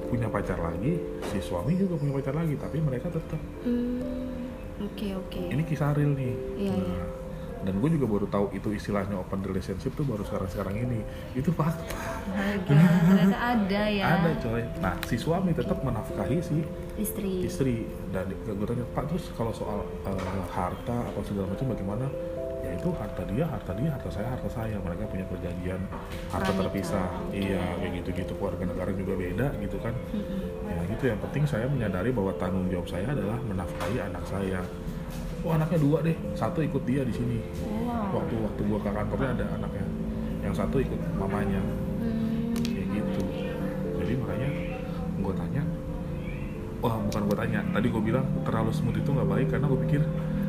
punya 0.10 0.30
pacar 0.30 0.58
lagi, 0.58 0.98
si 1.30 1.38
suami 1.42 1.78
juga 1.78 1.98
punya 1.98 2.14
pacar 2.18 2.34
lagi, 2.38 2.58
tapi 2.58 2.78
mereka 2.82 3.10
tetap. 3.14 3.38
Hmm, 3.66 4.50
oke 4.82 5.08
oke 5.26 5.42
Ini 5.54 5.64
kisah 5.66 5.94
real 5.94 6.14
nih. 6.18 6.34
Iya, 6.58 6.74
Nah, 6.74 6.86
iya. 6.86 7.06
Dan 7.64 7.80
gue 7.80 7.90
juga 7.96 8.06
baru 8.06 8.28
tahu 8.28 8.46
itu 8.52 8.70
istilahnya 8.76 9.16
open 9.16 9.42
relationship 9.44 9.96
tuh 9.96 10.04
baru 10.04 10.28
sekarang-sekarang 10.28 10.76
ini. 10.84 11.00
Itu 11.34 11.56
fakta. 11.56 11.96
Ternyata 12.68 13.38
ada 13.40 13.84
ya 13.88 14.06
Ada 14.20 14.30
coy. 14.44 14.64
Nah 14.84 14.94
si 15.08 15.16
suami 15.16 15.52
tetap 15.56 15.80
menafkahi 15.82 16.40
si 16.44 16.60
istri 16.94 17.42
istri 17.42 17.90
dan 18.14 18.30
gue 18.30 18.68
tanya 18.70 18.86
Pak 18.94 19.10
terus 19.10 19.26
kalau 19.34 19.50
soal 19.50 19.82
eh, 20.06 20.44
harta 20.54 20.98
atau 21.10 21.22
segala 21.26 21.50
macam 21.50 21.74
bagaimana? 21.74 22.06
Ya 22.64 22.80
itu 22.80 22.96
harta 22.96 23.28
dia, 23.28 23.44
harta 23.44 23.76
dia, 23.76 23.92
harta 23.92 24.08
saya, 24.08 24.28
harta 24.32 24.48
saya. 24.48 24.80
Mereka 24.80 25.04
punya 25.12 25.28
perjanjian 25.28 25.84
harta 26.32 26.52
terpisah. 26.56 27.08
oke. 27.28 27.36
Iya 27.36 27.60
kayak 27.60 27.92
gitu-gitu. 28.00 28.34
Keluarga 28.40 28.64
negara 28.64 28.92
juga 28.96 29.14
beda 29.20 29.48
gitu 29.60 29.78
kan. 29.84 29.94
Ya 30.64 30.80
gitu 30.96 31.04
yang 31.12 31.20
penting 31.20 31.44
saya 31.44 31.68
menyadari 31.68 32.16
bahwa 32.16 32.32
tanggung 32.40 32.72
jawab 32.72 32.88
saya 32.88 33.12
adalah 33.12 33.36
menafkahi 33.44 33.98
anak 34.00 34.24
saya. 34.24 34.64
Oh 35.44 35.52
anaknya 35.52 35.80
dua 35.80 35.98
deh, 36.00 36.16
satu 36.40 36.64
ikut 36.64 36.88
dia 36.88 37.04
di 37.04 37.12
sini. 37.12 37.44
wow 37.60 38.16
Waktu 38.16 38.34
waktu 38.40 38.62
gua 38.64 38.80
ke 38.80 38.90
kantornya 38.96 39.30
ada 39.36 39.46
anaknya, 39.60 39.86
yang 40.40 40.56
satu 40.56 40.80
ikut 40.80 41.00
mamanya, 41.20 41.60
Hmm, 42.00 42.56
kayak 42.64 42.88
gitu. 42.96 43.22
Jadi 44.00 44.14
makanya 44.20 44.50
gua 45.20 45.34
tanya, 45.36 45.64
wah 46.80 46.96
bukan 46.96 47.22
gua 47.28 47.38
tanya, 47.44 47.60
tadi 47.76 47.88
gua 47.92 48.04
bilang 48.04 48.26
terlalu 48.48 48.72
smooth 48.72 48.96
itu 48.96 49.10
nggak 49.12 49.30
baik 49.30 49.48
karena 49.52 49.66
gua 49.68 49.80
pikir 49.84 50.02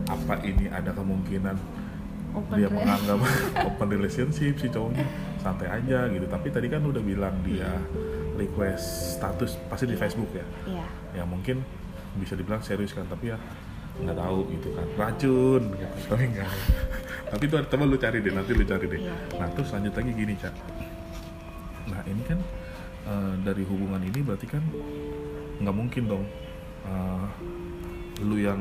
apa 0.05 0.35
ini 0.47 0.71
ada 0.71 0.91
kemungkinan 0.95 1.57
open 2.35 2.55
dia 2.55 2.69
menganggap 2.71 3.19
open 3.71 3.89
relationship 3.91 4.55
si 4.59 4.71
cowoknya 4.71 5.07
santai 5.43 5.75
aja 5.75 6.07
gitu. 6.07 6.27
Tapi 6.31 6.55
tadi 6.55 6.71
kan 6.71 6.87
udah 6.87 7.03
bilang 7.03 7.35
dia 7.43 7.67
request 8.39 9.19
status 9.19 9.59
pasti 9.67 9.91
di 9.91 9.99
Facebook 9.99 10.31
ya. 10.31 10.47
Iya. 10.71 10.87
ya 11.19 11.25
mungkin 11.27 11.63
bisa 12.15 12.39
dibilang 12.39 12.63
serius 12.63 12.95
kan 12.95 13.03
tapi 13.11 13.35
ya 13.35 13.39
nggak 14.03 14.17
tahu 14.19 14.39
gitu 14.51 14.69
kan. 14.75 14.87
Racun 14.99 15.63
gitu. 15.79 15.95
Tapi 16.11 16.25
enggak 16.27 16.51
tapi 17.35 17.51
itu 17.51 17.57
coba 17.59 17.85
lu 17.91 17.99
cari 17.99 18.23
deh 18.23 18.31
nanti 18.31 18.55
lu 18.55 18.63
cari 18.63 18.87
deh. 18.87 19.01
Iya. 19.03 19.15
nah 19.43 19.49
terus 19.51 19.75
lanjut 19.75 19.91
lagi 19.99 20.11
gini 20.15 20.35
cak. 20.39 20.55
Nah 21.91 22.01
ini 22.07 22.23
kan 22.23 22.39
eh, 23.11 23.35
dari 23.43 23.67
hubungan 23.67 23.99
ini 24.07 24.23
berarti 24.23 24.47
kan 24.47 24.63
nggak 25.59 25.75
mungkin 25.75 26.03
dong 26.07 26.25
eh, 26.87 27.27
lu 28.23 28.39
yang 28.39 28.61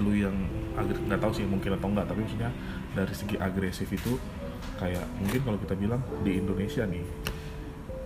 lu 0.00 0.16
yang 0.16 0.32
nggak 0.80 1.20
tahu 1.20 1.32
sih 1.36 1.44
mungkin 1.44 1.76
atau 1.76 1.92
enggak 1.92 2.08
tapi 2.08 2.24
maksudnya 2.24 2.48
dari 2.96 3.12
segi 3.12 3.36
agresif 3.36 3.90
itu 3.92 4.16
kayak 4.80 5.04
mungkin 5.20 5.40
kalau 5.44 5.58
kita 5.60 5.74
bilang 5.76 6.00
di 6.24 6.40
Indonesia 6.40 6.88
nih 6.88 7.04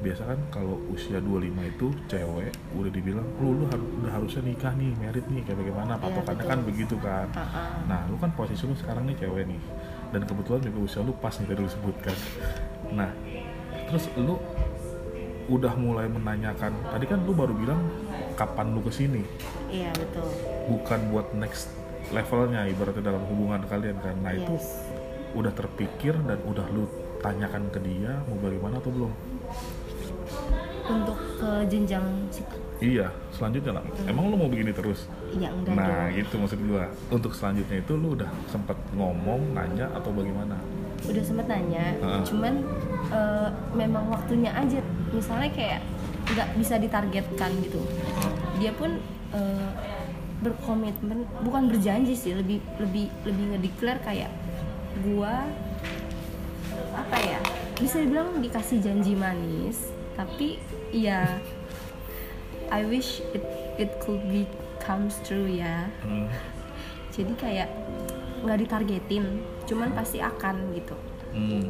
biasa 0.02 0.22
kan 0.26 0.40
kalau 0.50 0.82
usia 0.90 1.22
25 1.22 1.54
itu 1.70 1.86
cewek 2.10 2.50
udah 2.74 2.90
dibilang 2.90 3.26
lu 3.38 3.62
lu 3.62 3.64
harus 3.70 3.88
udah 4.02 4.12
harusnya 4.12 4.42
nikah 4.42 4.72
nih 4.74 4.90
merit 4.98 5.26
nih 5.30 5.42
kayak 5.46 5.58
bagaimana? 5.62 5.92
Patokannya 6.00 6.42
betul. 6.42 6.50
kan 6.50 6.58
begitu 6.66 6.96
kan. 6.98 7.28
Uh-uh. 7.30 7.68
nah 7.86 8.00
lu 8.10 8.16
kan 8.18 8.30
posisi 8.34 8.66
lu 8.66 8.74
sekarang 8.74 9.06
nih 9.06 9.16
cewek 9.22 9.44
nih 9.46 9.60
dan 10.10 10.22
kebetulan 10.26 10.60
juga 10.66 10.78
usia 10.82 11.00
lu 11.06 11.12
pas 11.18 11.34
nih 11.38 11.46
tadi 11.46 11.60
lu 11.62 11.70
sebutkan. 11.70 12.16
Nah 12.90 13.10
terus 13.86 14.04
lu 14.18 14.34
udah 15.44 15.76
mulai 15.76 16.08
menanyakan 16.08 16.72
tadi 16.88 17.04
kan 17.04 17.20
lu 17.20 17.36
baru 17.36 17.52
bilang 17.52 17.80
kapan 18.34 18.74
lu 18.74 18.80
ke 18.82 18.90
sini. 18.90 19.22
Iya 19.70 19.94
betul. 19.94 20.26
Bukan 20.74 21.00
buat 21.14 21.30
next 21.38 21.70
levelnya 22.12 22.66
ibaratnya 22.68 23.14
dalam 23.14 23.22
hubungan 23.30 23.62
kalian 23.70 23.96
kan. 24.02 24.16
Nah 24.20 24.34
itu 24.34 24.58
yes. 24.58 24.90
udah 25.32 25.52
terpikir 25.54 26.18
dan 26.26 26.42
udah 26.44 26.66
lu 26.74 26.84
tanyakan 27.24 27.72
ke 27.72 27.80
dia 27.80 28.20
mau 28.28 28.36
bagaimana 28.36 28.76
atau 28.84 28.92
belum 28.92 29.12
untuk 30.84 31.16
ke 31.40 31.50
jenjang 31.72 32.04
iya 32.84 33.08
selanjutnya 33.32 33.80
lah. 33.80 33.84
Emang 34.04 34.28
lu 34.28 34.36
mau 34.36 34.50
begini 34.50 34.74
terus? 34.74 35.08
Ya 35.40 35.48
enggak 35.48 35.72
nah 35.72 36.10
dong 36.10 36.20
gitu 36.20 36.34
maksud 36.36 36.60
gua. 36.68 36.84
Untuk 37.08 37.32
selanjutnya 37.32 37.80
itu 37.80 37.92
lu 37.96 38.18
udah 38.18 38.28
sempet 38.52 38.76
ngomong 38.92 39.56
nanya 39.56 39.88
atau 39.96 40.12
bagaimana? 40.12 40.60
Udah 41.08 41.24
sempet 41.24 41.46
nanya 41.48 41.96
Heeh. 41.96 42.22
cuman 42.28 42.54
eh, 43.08 43.48
memang 43.72 44.04
waktunya 44.12 44.52
aja. 44.52 44.84
Misalnya 45.14 45.50
kayak 45.54 45.80
nggak 46.34 46.48
bisa 46.60 46.74
ditargetkan 46.76 47.50
gitu. 47.64 47.80
Dia 48.60 48.72
pun 48.76 49.00
eh, 49.32 49.70
berkomitmen 50.44 51.24
bukan 51.40 51.72
berjanji 51.72 52.12
sih 52.12 52.36
lebih 52.36 52.60
lebih 52.76 53.08
lebih 53.24 53.44
ngedeklar 53.56 53.96
kayak 54.04 54.28
gua 55.00 55.48
apa 56.94 57.16
ya 57.16 57.40
bisa 57.74 57.98
dibilang 58.04 58.38
dikasih 58.38 58.78
janji 58.84 59.16
manis 59.16 59.88
tapi 60.14 60.60
ya 60.94 61.38
I 62.70 62.82
wish 62.82 63.20
it 63.30 63.42
it 63.76 63.98
could 63.98 64.22
be 64.24 64.46
comes 64.78 65.18
true 65.20 65.44
ya 65.44 65.84
Hmm. 66.00 66.30
jadi 67.10 67.32
kayak 67.34 67.68
nggak 68.40 68.56
ditargetin 68.60 69.42
cuman 69.64 69.90
pasti 69.90 70.20
akan 70.20 70.72
gitu 70.72 70.94
Hmm. 71.30 71.68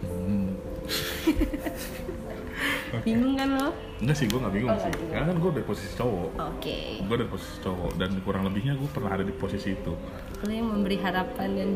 Hmm. 0.00 0.48
bingung 3.02 3.34
kan 3.34 3.48
lo 3.52 3.68
Enggak 3.96 4.14
sih, 4.14 4.28
gue 4.28 4.36
gak 4.36 4.52
bingung 4.52 4.68
Oh, 4.68 4.76
sih. 4.76 4.86
nggak 4.86 4.94
bingung. 4.94 5.10
Karena 5.10 5.26
kan 5.26 5.36
gue 5.36 5.50
dari 5.50 5.66
posisi 5.66 5.90
cowok. 5.96 6.28
oke 6.36 6.78
Gue 7.02 7.16
dari 7.16 7.26
posisi 7.26 7.56
cowok 7.58 7.90
dan 7.96 8.10
kurang 8.20 8.42
lebihnya 8.44 8.76
gue 8.76 8.88
pernah 8.88 9.10
ada 9.10 9.24
di 9.24 9.32
posisi 9.32 9.72
itu. 9.72 9.92
lo 10.36 10.48
yang 10.48 10.68
memberi 10.68 10.96
harapan 10.96 11.48
dan 11.50 11.68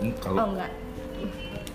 Hmm, 0.00 0.06
oh 0.06 0.14
Kalau 0.16 0.38
enggak 0.54 0.70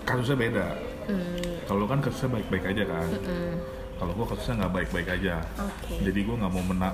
kasusnya 0.02 0.36
beda. 0.36 0.66
Hmm, 1.06 1.64
Kalau 1.64 1.84
kan 1.84 1.98
kasusnya 1.98 2.30
baik-baik 2.32 2.64
aja 2.66 2.82
kan. 2.84 3.08
hmm, 3.08 3.54
Kalau 3.96 4.12
gue 4.12 4.26
kasusnya 4.26 4.54
nggak 4.60 4.72
baik-baik 4.74 5.08
aja. 5.10 5.34
oke 5.56 5.94
Jadi 6.00 6.20
gue 6.20 6.36
nggak 6.36 6.52
mau 6.52 6.64
mena 6.64 6.90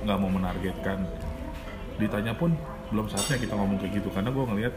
nggak 0.00 0.18
mau 0.18 0.30
menargetkan. 0.30 0.98
Ditanya 1.96 2.32
pun 2.32 2.52
belum 2.86 3.06
saatnya 3.06 3.36
kita 3.36 3.54
ngomong 3.54 3.76
kayak 3.76 3.92
gitu 3.94 4.08
karena 4.08 4.30
gue 4.30 4.44
ngelihat 4.46 4.74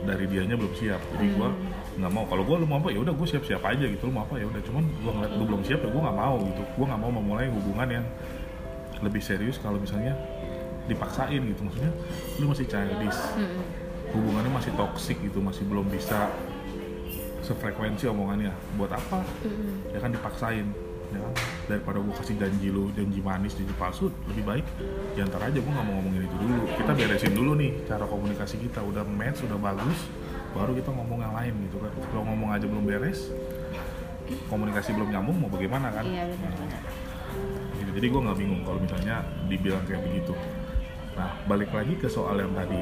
dari 0.00 0.24
dianya 0.26 0.56
belum 0.56 0.72
siap. 0.72 1.00
Jadi 1.12 1.26
gue 1.30 1.48
Hmm. 1.48 1.98
nggak 1.98 2.12
mau. 2.12 2.24
Kalau 2.24 2.42
gue 2.42 2.56
lu 2.56 2.66
mau 2.66 2.78
apa 2.78 2.88
ya 2.88 3.00
udah 3.00 3.12
gue 3.12 3.26
siap-siap 3.26 3.60
aja 3.60 3.84
gitu. 3.84 4.02
Lu 4.06 4.12
mau 4.12 4.24
apa 4.24 4.36
ya 4.36 4.46
udah. 4.46 4.60
Cuman 4.60 4.84
gue 4.86 5.12
ngeliat 5.12 5.32
lu 5.34 5.44
belum 5.44 5.62
siap 5.62 5.80
ya 5.80 5.88
gue 5.88 6.02
nggak 6.02 6.16
mau 6.16 6.36
gitu. 6.40 6.62
Gue 6.74 6.84
nggak 6.84 7.00
mau 7.00 7.12
memulai 7.12 7.46
hubungan 7.48 7.88
yang 7.90 8.06
lebih 9.00 9.20
serius 9.20 9.56
kalau 9.56 9.76
misalnya 9.76 10.12
dipaksain 10.84 11.40
gitu. 11.40 11.60
Maksudnya 11.62 11.92
lu 12.36 12.44
masih 12.48 12.66
childish. 12.66 13.20
Hmm, 13.34 13.60
Hubungannya 14.10 14.50
masih 14.50 14.72
toksik 14.74 15.16
gitu. 15.22 15.38
Masih 15.38 15.62
belum 15.64 15.86
bisa 15.86 16.28
sefrekuensi 17.50 18.06
omongannya. 18.06 18.54
Buat 18.78 18.94
apa? 18.94 19.26
hmm, 19.26 19.90
ya 19.90 19.98
kan 19.98 20.10
dipaksain 20.14 20.66
ya 21.10 21.18
kan? 21.18 21.32
Daripada 21.66 21.98
gue 21.98 22.14
kasih 22.14 22.38
janji 22.38 22.70
lu 22.70 22.94
janji 22.94 23.18
manis 23.18 23.58
janji 23.58 23.74
palsu 23.74 24.14
lebih 24.30 24.46
baik 24.46 24.66
ya 25.18 25.26
ntar 25.26 25.42
aja 25.42 25.58
gue 25.58 25.72
nggak 25.74 25.86
mau 25.86 25.94
ngomongin 25.98 26.30
itu 26.30 26.36
dulu. 26.38 26.62
Kita 26.78 26.92
beresin 26.94 27.34
dulu 27.34 27.52
nih 27.58 27.70
cara 27.90 28.06
komunikasi 28.06 28.56
kita. 28.62 28.80
Udah 28.86 29.02
match 29.02 29.42
udah 29.42 29.58
bagus 29.58 29.98
baru 30.50 30.74
kita 30.74 30.90
ngomong 30.94 31.18
yang 31.18 31.34
lain 31.34 31.54
gitu 31.66 31.76
kan. 31.82 31.92
Kalau 32.14 32.22
ngomong 32.30 32.48
aja 32.54 32.66
belum 32.70 32.84
beres 32.86 33.30
komunikasi 34.46 34.94
belum 34.94 35.10
nyambung 35.10 35.36
mau 35.42 35.50
bagaimana 35.50 35.90
kan? 35.90 36.06
Iya 36.06 36.30
Nah, 36.30 36.54
gitu. 37.82 37.90
jadi 37.98 38.06
gue 38.06 38.20
nggak 38.22 38.38
bingung 38.38 38.62
kalau 38.62 38.78
misalnya 38.78 39.26
dibilang 39.50 39.82
kayak 39.86 40.02
begitu. 40.06 40.34
Nah 41.18 41.34
balik 41.50 41.74
lagi 41.74 41.98
ke 41.98 42.06
soal 42.06 42.38
yang 42.38 42.54
tadi. 42.54 42.78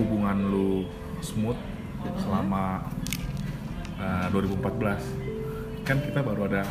Hubungan 0.00 0.48
lu 0.48 0.88
smooth 1.20 1.58
selama 2.16 2.88
uh, 4.00 4.26
2014 4.32 5.86
kan 5.86 5.96
kita 6.00 6.20
baru 6.24 6.48
ada 6.48 6.62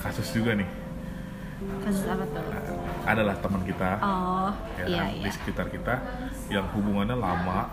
kasus 0.00 0.28
juga 0.32 0.54
nih. 0.56 0.68
Kasus 1.82 2.04
apa 2.04 2.24
tuh? 2.28 2.44
Uh, 2.44 2.78
adalah 3.08 3.34
teman 3.40 3.62
kita. 3.64 3.90
Oh 4.04 4.50
ya 4.76 4.84
iya 4.84 5.02
kan, 5.02 5.08
iya. 5.12 5.24
Di 5.24 5.30
sekitar 5.32 5.66
kita 5.72 5.94
yang 6.52 6.66
hubungannya 6.76 7.16
lama 7.16 7.68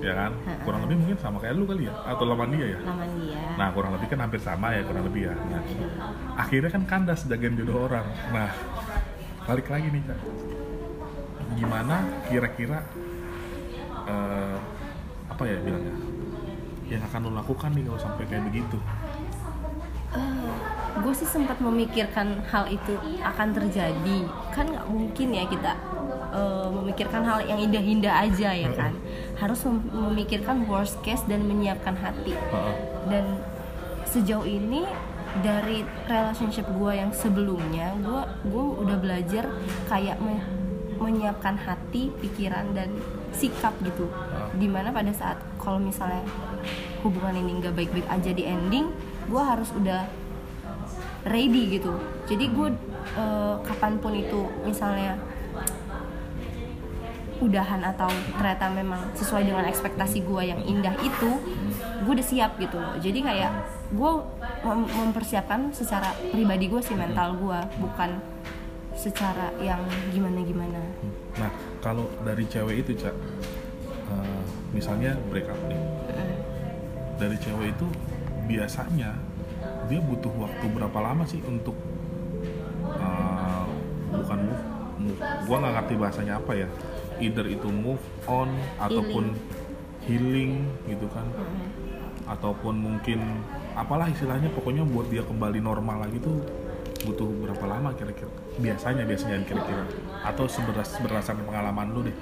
ya 0.00 0.12
kan? 0.16 0.32
Kurang 0.64 0.80
lebih 0.88 0.96
mungkin 1.00 1.16
sama 1.20 1.36
kayak 1.40 1.54
lu 1.56 1.64
kali 1.68 1.88
ya? 1.88 1.94
Atau 2.04 2.24
lama 2.28 2.44
dia 2.48 2.66
ya? 2.76 2.80
Nama 2.80 3.04
dia. 3.16 3.42
Nah 3.56 3.68
kurang 3.72 3.92
lebih 3.96 4.06
kan 4.08 4.18
hampir 4.20 4.40
sama 4.40 4.72
ya 4.76 4.82
kurang 4.84 5.04
lebih 5.08 5.22
ya. 5.30 5.34
Nah, 5.36 5.62
akhirnya 6.40 6.70
kan 6.72 6.82
kandas 6.88 7.24
jagain 7.28 7.56
jodoh 7.56 7.88
orang. 7.88 8.06
Nah 8.32 8.50
balik 9.48 9.66
lagi 9.66 9.88
nih 9.90 10.02
kak, 10.06 10.20
gimana 11.58 11.96
kira-kira 12.30 12.86
eh, 14.06 14.56
apa 15.26 15.42
ya 15.48 15.58
bilangnya 15.64 15.94
yang 16.90 17.02
akan 17.06 17.30
lo 17.30 17.30
lakukan 17.38 17.70
nih 17.72 17.86
kalau 17.86 18.00
sampai 18.02 18.24
kayak 18.26 18.44
begitu? 18.50 18.78
gue 21.00 21.14
sih 21.14 21.28
sempat 21.28 21.62
memikirkan 21.62 22.42
hal 22.50 22.66
itu 22.66 22.98
akan 23.22 23.48
terjadi. 23.54 24.18
Kan 24.50 24.74
nggak 24.74 24.86
mungkin 24.90 25.28
ya 25.32 25.44
kita 25.46 25.72
eh, 26.34 26.68
memikirkan 26.70 27.22
hal 27.22 27.46
yang 27.46 27.62
indah-indah 27.62 28.14
aja 28.26 28.50
ya 28.52 28.70
kan? 28.74 28.98
Harus 29.38 29.62
mem- 29.64 29.86
memikirkan 29.86 30.66
worst 30.66 30.98
case 31.06 31.22
dan 31.30 31.46
menyiapkan 31.46 31.94
hati. 31.94 32.34
Dan 33.06 33.38
sejauh 34.02 34.44
ini 34.44 34.82
dari 35.46 35.86
relationship 36.10 36.66
gue 36.74 36.92
yang 36.98 37.14
sebelumnya 37.14 37.94
gue 38.02 38.50
gue 38.50 38.64
udah 38.82 38.98
belajar 38.98 39.46
kayak 39.86 40.18
me- 40.18 40.42
menyiapkan 40.98 41.54
hati 41.54 42.10
pikiran 42.18 42.74
dan 42.74 42.92
sikap 43.30 43.72
gitu. 43.86 44.10
Di 44.56 44.66
mana 44.66 44.90
pada 44.90 45.12
saat 45.14 45.38
kalau 45.60 45.78
misalnya 45.78 46.22
hubungan 47.06 47.36
ini 47.38 47.62
nggak 47.62 47.74
baik-baik 47.74 48.08
aja 48.10 48.30
di 48.34 48.44
ending 48.44 48.90
gue 49.30 49.42
harus 49.42 49.70
udah 49.76 50.08
ready 51.28 51.78
gitu. 51.78 51.92
Jadi 52.26 52.50
gue 52.50 52.68
eh, 53.14 53.54
kapan 53.62 54.00
pun 54.00 54.12
itu 54.16 54.48
misalnya 54.66 55.20
udahan 57.40 57.80
atau 57.80 58.12
ternyata 58.36 58.68
memang 58.68 59.00
sesuai 59.16 59.48
dengan 59.48 59.64
ekspektasi 59.64 60.28
gue 60.28 60.42
yang 60.44 60.60
indah 60.60 60.92
itu 61.00 61.30
gue 62.04 62.12
udah 62.12 62.26
siap 62.26 62.60
gitu 62.60 62.76
loh. 62.76 62.96
Jadi 63.00 63.24
kayak 63.24 63.52
gue 63.96 64.12
mem- 64.64 64.92
mempersiapkan 64.92 65.72
secara 65.72 66.12
pribadi 66.30 66.68
gue 66.68 66.82
sih 66.84 66.96
mental 66.96 67.40
gue 67.40 67.58
bukan 67.80 68.20
secara 68.92 69.48
yang 69.64 69.80
gimana 70.12 70.44
gimana 70.44 70.80
Nah 71.40 71.48
kalau 71.80 72.04
dari 72.20 72.44
cewek 72.44 72.84
itu 72.84 72.92
cak, 73.00 73.16
eh, 74.12 74.39
misalnya 74.70 75.18
break 75.30 75.50
up 75.50 75.60
nih, 75.66 75.80
dari 77.18 77.36
cewek 77.36 77.74
itu 77.74 77.86
biasanya 78.46 79.14
dia 79.86 80.00
butuh 80.00 80.32
waktu 80.40 80.66
berapa 80.72 80.98
lama 81.02 81.26
sih 81.28 81.42
untuk 81.44 81.76
eh, 82.96 83.66
bukan 84.14 84.38
move, 84.46 84.64
move 84.98 85.18
gua 85.44 85.56
nggak 85.60 85.74
ngerti 85.78 85.94
bahasanya 85.98 86.34
apa 86.40 86.52
ya. 86.56 86.68
Either 87.20 87.44
itu 87.44 87.68
move 87.68 88.00
on 88.24 88.48
ataupun 88.80 89.36
healing. 90.08 90.64
gitu 90.88 91.06
kan. 91.12 91.26
Ataupun 92.24 92.78
mungkin 92.78 93.44
apalah 93.76 94.08
istilahnya 94.08 94.48
pokoknya 94.54 94.86
buat 94.86 95.10
dia 95.12 95.20
kembali 95.26 95.60
normal 95.60 96.08
lagi 96.08 96.16
tuh 96.22 96.40
butuh 97.04 97.28
berapa 97.44 97.64
lama 97.68 97.92
kira-kira? 97.92 98.32
Biasanya 98.56 99.04
biasanya 99.04 99.44
kira-kira. 99.44 99.84
Atau 100.24 100.48
seberas 100.48 100.96
berdasarkan 101.00 101.44
pengalaman 101.44 101.92
lu 101.92 102.00
deh 102.08 102.16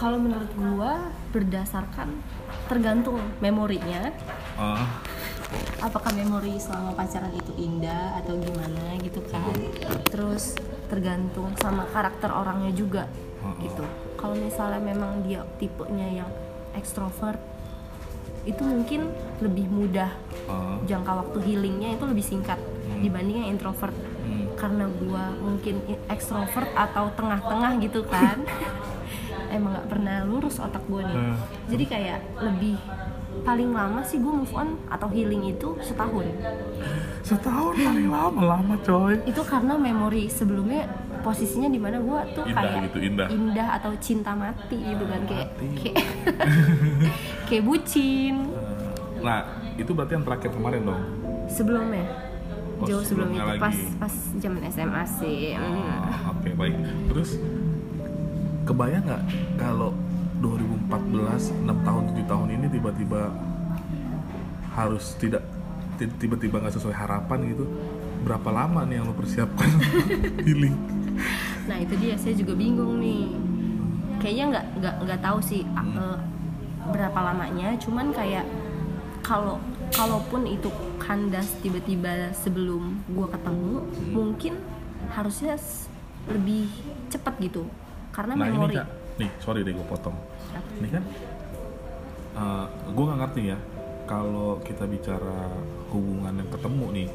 kalau 0.00 0.16
menurut 0.16 0.48
gue 0.48 0.92
berdasarkan 1.30 2.08
tergantung 2.66 3.20
memorinya. 3.44 4.08
Ah, 4.56 4.88
apakah 5.84 6.16
memori 6.16 6.56
selama 6.56 6.96
pacaran 6.96 7.28
itu 7.36 7.52
indah 7.60 8.16
atau 8.16 8.40
gimana 8.40 8.96
gitu 9.04 9.20
kan. 9.28 9.44
Terus 10.08 10.56
tergantung 10.88 11.52
sama 11.60 11.84
karakter 11.92 12.32
orangnya 12.32 12.72
juga 12.72 13.04
Heeh. 13.44 13.68
gitu. 13.68 13.84
Kalau 14.16 14.32
misalnya 14.34 14.80
memang 14.80 15.20
dia 15.20 15.44
tipenya 15.60 16.24
yang 16.24 16.30
ekstrovert 16.72 17.36
itu 18.48 18.64
mungkin 18.64 19.12
lebih 19.44 19.68
mudah 19.68 20.08
Ah, 20.48 20.80
jangka 20.82 21.12
waktu 21.12 21.38
healingnya 21.44 21.92
itu 21.92 22.08
lebih 22.08 22.24
singkat 22.24 22.56
Hmm. 22.56 23.04
dibanding 23.04 23.44
yang 23.44 23.50
introvert. 23.52 23.92
Hmm. 24.20 24.46
karena 24.54 24.86
gua 25.00 25.32
mungkin 25.40 25.80
ekstrovert 26.06 26.68
atau 26.76 27.08
tengah-tengah 27.16 27.80
gitu 27.80 28.04
kan 28.04 28.44
emang 29.50 29.76
nggak 29.76 29.88
pernah 29.90 30.16
lurus 30.24 30.56
otak 30.58 30.82
gue 30.86 31.02
nih. 31.02 31.16
Hmm. 31.18 31.36
jadi 31.68 31.84
kayak 31.86 32.18
lebih 32.40 32.76
paling 33.40 33.70
lama 33.70 34.02
sih 34.04 34.18
gue 34.18 34.32
move 34.32 34.52
on 34.52 34.76
atau 34.90 35.06
healing 35.08 35.48
itu 35.48 35.78
setahun. 35.80 36.26
Setahun 37.22 37.74
paling 37.78 38.08
lama 38.10 38.42
lama 38.58 38.74
coy. 38.82 39.16
Itu 39.24 39.42
karena 39.46 39.78
memori 39.78 40.26
sebelumnya 40.26 40.86
posisinya 41.20 41.68
di 41.68 41.76
mana 41.76 42.00
gue 42.00 42.20
tuh 42.32 42.44
Indah 42.48 42.64
kayak 42.64 42.82
gitu, 42.90 42.98
indah. 43.28 43.68
atau 43.76 43.92
cinta 44.00 44.32
mati 44.32 44.76
gitu 44.80 45.04
kan 45.04 45.20
kayak 45.28 45.48
kayak 45.78 45.96
kayak 47.48 47.62
bucin. 47.64 48.48
Nah 49.20 49.44
itu 49.76 49.90
berarti 49.92 50.12
yang 50.16 50.24
terakhir 50.24 50.50
kemarin 50.52 50.80
dong? 50.84 51.00
Sebelumnya. 51.48 52.06
Oh, 52.80 52.88
jauh 52.88 53.04
sebelum 53.04 53.28
itu 53.28 53.36
sebelumnya 53.36 53.60
pas 53.60 53.76
lagi. 53.76 54.00
pas 54.00 54.14
zaman 54.40 54.60
SMA 54.72 55.04
sih. 55.20 55.52
Hmm. 55.52 56.00
Oh, 56.08 56.32
oke 56.32 56.48
baik. 56.56 56.76
Terus 57.12 57.30
kebayang 58.70 59.02
nggak 59.02 59.22
kalau 59.56 59.90
2014 60.38 61.52
6 61.60 61.86
tahun 61.86 62.02
7 62.14 62.30
tahun 62.30 62.48
ini 62.54 62.66
tiba-tiba 62.70 63.20
harus 64.72 65.18
tidak 65.18 65.42
ti- 65.96 66.14
tiba-tiba 66.16 66.62
nggak 66.62 66.74
sesuai 66.74 66.94
harapan 66.94 67.50
gitu 67.50 67.66
berapa 68.20 68.48
lama 68.48 68.84
nih 68.84 69.00
yang 69.00 69.06
lo 69.06 69.14
persiapkan 69.14 69.68
healing 70.46 70.76
Nah 71.60 71.76
itu 71.78 71.94
dia 72.00 72.16
saya 72.16 72.34
juga 72.34 72.56
bingung 72.56 72.98
nih. 72.98 73.30
Kayaknya 74.18 74.44
nggak 74.50 74.64
nggak 74.80 74.94
nggak 75.06 75.20
tahu 75.20 75.38
sih 75.38 75.62
a- 75.70 75.86
eh, 75.86 76.18
berapa 76.88 77.14
lamanya. 77.22 77.76
Cuman 77.78 78.10
kayak 78.10 78.42
kalau 79.20 79.60
kalaupun 79.92 80.48
itu 80.48 80.66
kandas 80.98 81.46
tiba-tiba 81.60 82.32
sebelum 82.34 82.98
gua 83.12 83.30
ketemu, 83.30 83.86
mungkin 84.10 84.58
harusnya 85.12 85.54
lebih 86.26 86.66
cepat 87.06 87.38
gitu. 87.38 87.68
Karena 88.10 88.32
nah 88.34 88.46
ini 88.50 88.58
memori. 88.58 88.74
kak. 88.76 88.86
Nih 89.18 89.30
sorry 89.38 89.60
deh 89.62 89.72
gue 89.74 89.86
potong. 89.86 90.16
Apa? 90.50 90.70
ini 90.82 90.88
kan? 90.90 91.04
Gue 92.90 93.04
nggak 93.06 93.20
ngerti 93.22 93.42
ya 93.52 93.58
kalau 94.10 94.58
kita 94.66 94.84
bicara 94.90 95.50
hubungan 95.94 96.34
yang 96.34 96.50
ketemu 96.50 96.86
nih 96.90 97.08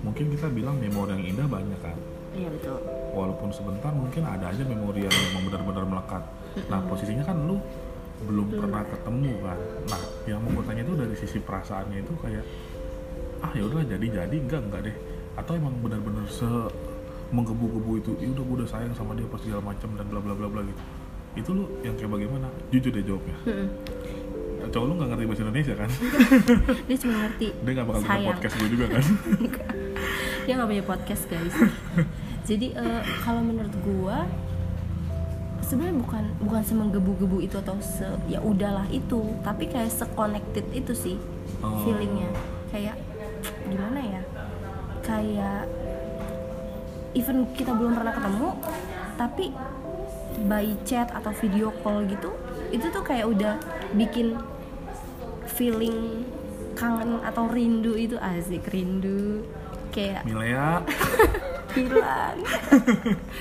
mungkin 0.00 0.30
kita 0.30 0.46
bilang 0.48 0.80
memori 0.80 1.10
yang 1.18 1.24
indah 1.34 1.46
banyak 1.50 1.80
kan? 1.82 1.96
Iya 2.36 2.48
betul. 2.54 2.78
walaupun 3.08 3.50
sebentar 3.50 3.90
mungkin 3.90 4.22
ada 4.22 4.52
aja 4.52 4.62
memori 4.62 5.02
yang 5.02 5.16
memang 5.32 5.42
benar-benar 5.50 5.84
melekat. 5.88 6.22
Nah 6.70 6.80
posisinya 6.86 7.24
kan 7.26 7.36
lu 7.48 7.58
belum 8.28 8.54
pernah 8.54 8.82
ketemu 8.86 9.32
kan? 9.42 9.58
Nah 9.90 10.00
yang 10.28 10.38
mau 10.44 10.60
gue 10.60 10.64
tanya 10.68 10.82
itu 10.86 10.94
dari 10.94 11.14
sisi 11.18 11.38
perasaannya 11.42 11.98
itu 12.04 12.12
kayak 12.20 12.44
ah 13.42 13.50
ya 13.54 13.62
udah 13.66 13.82
jadi 13.86 14.06
jadi 14.22 14.36
enggak 14.38 14.60
enggak 14.70 14.80
deh. 14.86 14.96
Atau 15.38 15.58
emang 15.58 15.74
benar-benar 15.82 16.26
se 16.30 16.46
menggebu-gebu 17.30 17.92
itu 17.96 18.10
ya 18.16 18.28
udah 18.28 18.42
gue 18.42 18.56
udah 18.56 18.68
sayang 18.68 18.92
sama 18.92 19.12
dia 19.12 19.24
pas 19.24 19.38
segala 19.38 19.62
macam 19.62 19.88
dan 19.92 20.06
bla 20.06 20.18
bla 20.18 20.32
bla 20.32 20.48
bla 20.48 20.62
gitu 20.62 20.82
itu 21.36 21.50
lu 21.52 21.64
yang 21.80 21.94
kayak 21.94 22.10
bagaimana 22.10 22.46
jujur 22.68 22.90
deh 22.90 23.02
jawabnya 23.02 23.36
Mm-mm. 23.44 23.68
cowok 24.68 24.84
lu 24.84 24.94
nggak 24.94 25.08
ngerti 25.08 25.24
bahasa 25.24 25.42
Indonesia 25.42 25.74
kan 25.74 25.90
Dia 26.88 26.96
cuma 26.98 27.14
ngerti. 27.20 27.46
dia 27.54 27.72
nggak 27.72 27.86
bakal 27.86 28.00
dengar 28.00 28.10
sayang. 28.10 28.28
podcast 28.28 28.54
gue 28.54 28.68
juga 28.68 28.86
kan 28.90 29.04
dia 30.42 30.52
nggak 30.54 30.68
punya 30.68 30.84
podcast 30.84 31.22
guys 31.26 31.54
jadi 32.48 32.66
eh, 32.72 33.02
kalau 33.20 33.40
menurut 33.40 33.74
gua 33.82 34.24
sebenarnya 35.60 35.96
bukan 35.98 36.24
bukan 36.40 36.62
semenggebu-gebu 36.64 37.38
itu 37.42 37.56
atau 37.58 37.76
se 37.78 38.08
ya 38.26 38.40
udahlah 38.40 38.88
itu 38.88 39.20
tapi 39.42 39.68
kayak 39.68 39.90
se-connected 39.90 40.64
itu 40.72 40.92
sih 40.92 41.16
Oh. 41.58 41.74
feelingnya 41.82 42.28
kayak 42.68 42.94
gimana 43.66 43.98
ya 43.98 44.22
kayak 45.00 45.64
even 47.14 47.48
kita 47.56 47.72
belum 47.72 47.96
pernah 47.96 48.12
ketemu 48.12 48.48
tapi 49.16 49.46
by 50.48 50.68
chat 50.86 51.10
atau 51.10 51.32
video 51.34 51.74
call 51.82 52.06
gitu 52.06 52.30
itu 52.70 52.86
tuh 52.92 53.02
kayak 53.02 53.26
udah 53.26 53.54
bikin 53.96 54.38
feeling 55.48 56.22
kangen 56.78 57.18
atau 57.26 57.50
rindu 57.50 57.98
itu 57.98 58.14
asik 58.20 58.70
rindu 58.70 59.42
kayak 59.90 60.22
Milea 60.22 60.84
hilang 61.74 62.38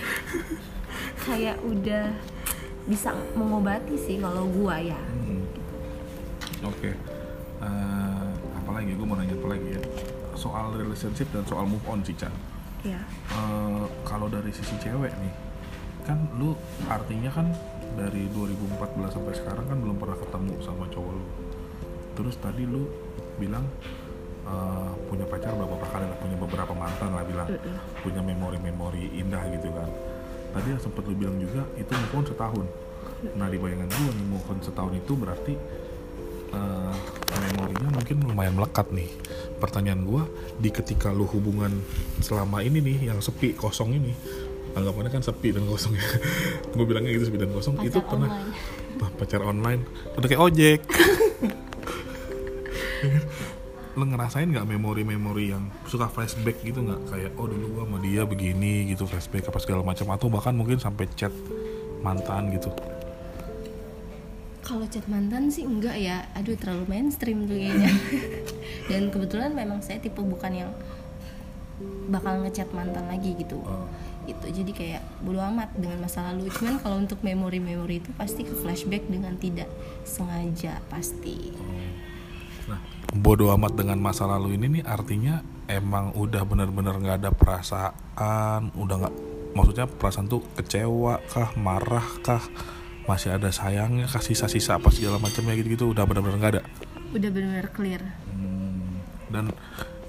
kayak 1.27 1.57
udah 1.61 2.09
bisa 2.87 3.11
mengobati 3.35 3.99
sih 3.99 4.17
kalau 4.17 4.47
gua 4.47 4.79
ya 4.79 4.97
Hmm. 5.27 5.43
Oke. 6.65 6.89
Eh, 7.61 8.27
apa 8.33 8.69
lagi? 8.73 8.97
Gue 8.97 9.05
mau 9.05 9.13
nanya 9.13 9.37
apa 9.37 9.47
lagi 9.53 9.77
ya? 9.77 9.81
Soal 10.33 10.73
relationship 10.73 11.29
dan 11.29 11.45
soal 11.45 11.69
move 11.69 11.83
on 11.85 12.01
sih, 12.01 12.17
Chan. 12.17 12.33
Ya 12.87 13.01
Eh, 13.37 13.85
kalau 14.07 14.31
dari 14.31 14.49
sisi 14.49 14.73
cewek 14.81 15.13
nih, 15.19 15.33
kan 16.07 16.17
lu 16.39 16.55
artinya 16.87 17.29
kan 17.29 17.51
dari 17.99 18.25
2014 18.31 19.13
sampai 19.13 19.33
sekarang 19.35 19.65
kan 19.67 19.77
belum 19.77 19.97
pernah 19.99 20.17
ketemu 20.17 20.53
sama 20.63 20.87
cowok 20.89 21.11
lu. 21.11 21.25
Terus 22.17 22.35
tadi 22.41 22.63
lu 22.65 22.87
bilang 23.37 23.67
eh, 24.47 24.91
punya 25.11 25.27
pacar 25.27 25.53
beberapa 25.53 25.85
kali 25.91 26.05
lah, 26.07 26.17
punya 26.17 26.37
beberapa 26.39 26.73
mantan 26.73 27.09
lah 27.13 27.23
bilang, 27.27 27.47
punya 28.01 28.21
memori-memori 28.23 29.11
indah 29.19 29.43
gitu 29.53 29.69
kan. 29.75 29.89
Tadi 30.55 30.67
yang 30.73 30.81
sempat 30.81 31.03
lu 31.05 31.13
bilang 31.13 31.37
juga 31.37 31.61
itu 31.77 31.91
move 31.93 32.15
on 32.15 32.25
setahun. 32.25 32.65
Nah 33.37 33.47
di 33.51 33.57
bayangan 33.59 33.89
gue 33.91 34.11
nih 34.17 34.25
move 34.31 34.47
on 34.49 34.59
setahun 34.63 34.93
itu 34.95 35.13
berarti 35.13 35.53
eh, 36.55 36.95
memorinya 37.37 37.89
mungkin 37.91 38.17
lumayan 38.23 38.55
melekat 38.55 38.87
nih. 38.95 39.11
Pertanyaan 39.57 40.05
gue 40.05 40.23
di 40.61 40.69
ketika 40.69 41.09
lu 41.09 41.25
hubungan 41.25 41.73
selama 42.21 42.61
ini 42.61 42.81
nih 42.81 43.09
yang 43.13 43.19
sepi 43.21 43.57
kosong 43.57 43.97
ini 43.97 44.13
anggapannya 44.77 45.09
kan 45.09 45.23
sepi 45.25 45.49
dan 45.49 45.65
kosong 45.65 45.97
ya. 45.97 46.05
Gue 46.77 46.85
bilangnya 46.85 47.09
gitu 47.17 47.33
sepi 47.33 47.41
dan 47.41 47.49
kosong. 47.49 47.81
Pacar 47.81 47.89
itu 47.89 47.99
pernah 48.05 48.29
online. 48.29 48.53
Pacar 49.19 49.41
online. 49.41 49.81
Udah 50.13 50.27
kayak 50.29 50.43
ojek. 50.45 50.79
Lo 53.97 54.05
ngerasain 54.05 54.45
nggak 54.53 54.69
memori-memori 54.69 55.49
yang 55.49 55.73
suka 55.89 56.05
flashback 56.05 56.61
gitu 56.61 56.85
nggak? 56.85 57.01
Kayak 57.09 57.31
oh 57.41 57.49
dulu 57.49 57.81
gua 57.81 57.83
sama 57.89 57.97
dia 58.05 58.21
begini 58.29 58.93
gitu 58.93 59.09
flashback 59.09 59.49
apa 59.49 59.57
segala 59.57 59.81
macam. 59.81 60.05
Atau 60.13 60.29
bahkan 60.29 60.53
mungkin 60.53 60.77
sampai 60.77 61.09
chat 61.17 61.33
mantan 62.05 62.53
gitu 62.53 62.69
kalau 64.67 64.83
chat 64.91 65.07
mantan 65.07 65.47
sih 65.47 65.63
enggak 65.63 65.95
ya. 65.95 66.27
Aduh 66.35 66.59
terlalu 66.59 66.91
mainstream 66.91 67.47
tuh 67.47 67.55
kayaknya. 67.55 67.87
Dan 68.91 69.07
kebetulan 69.07 69.55
memang 69.55 69.79
saya 69.79 70.03
tipe 70.03 70.19
bukan 70.19 70.51
yang 70.51 70.71
bakal 72.11 72.43
ngechat 72.43 72.67
mantan 72.75 73.07
lagi 73.07 73.31
gitu. 73.39 73.63
Oh. 73.63 73.87
itu 74.27 74.43
jadi 74.51 74.71
kayak 74.75 75.03
bodo 75.23 75.39
amat 75.39 75.71
dengan 75.79 76.03
masa 76.03 76.19
lalu. 76.27 76.51
Cuman 76.51 76.83
kalau 76.83 76.99
untuk 76.99 77.23
memori-memori 77.23 78.03
itu 78.03 78.11
pasti 78.11 78.43
ke 78.43 78.51
flashback 78.59 79.07
dengan 79.07 79.39
tidak 79.39 79.71
sengaja 80.03 80.83
pasti. 80.91 81.55
Nah, 82.67 82.83
bodoh 83.15 83.55
amat 83.55 83.79
dengan 83.79 84.03
masa 84.03 84.27
lalu 84.27 84.59
ini 84.59 84.67
nih 84.67 84.83
artinya 84.83 85.39
emang 85.71 86.11
udah 86.11 86.43
bener-bener 86.43 86.99
nggak 86.99 87.17
ada 87.23 87.31
perasaan, 87.31 88.75
udah 88.75 88.95
nggak, 89.07 89.15
maksudnya 89.55 89.87
perasaan 89.87 90.27
tuh 90.27 90.43
kecewa 90.59 91.23
kah, 91.31 91.55
marah 91.55 92.03
kah, 92.19 92.43
masih 93.07 93.33
ada 93.33 93.47
sayangnya 93.49 94.05
kah, 94.05 94.19
sisa-sisa 94.19 94.75
apa 94.75 94.91
segala 94.91 95.15
macamnya 95.17 95.55
gitu-gitu 95.55 95.95
udah 95.95 96.03
bener-bener 96.03 96.37
nggak 96.37 96.53
ada. 96.59 96.63
udah 97.15 97.29
benar-benar 97.31 97.67
clear 97.71 98.01
Hmm, 98.27 98.99
dan 99.31 99.45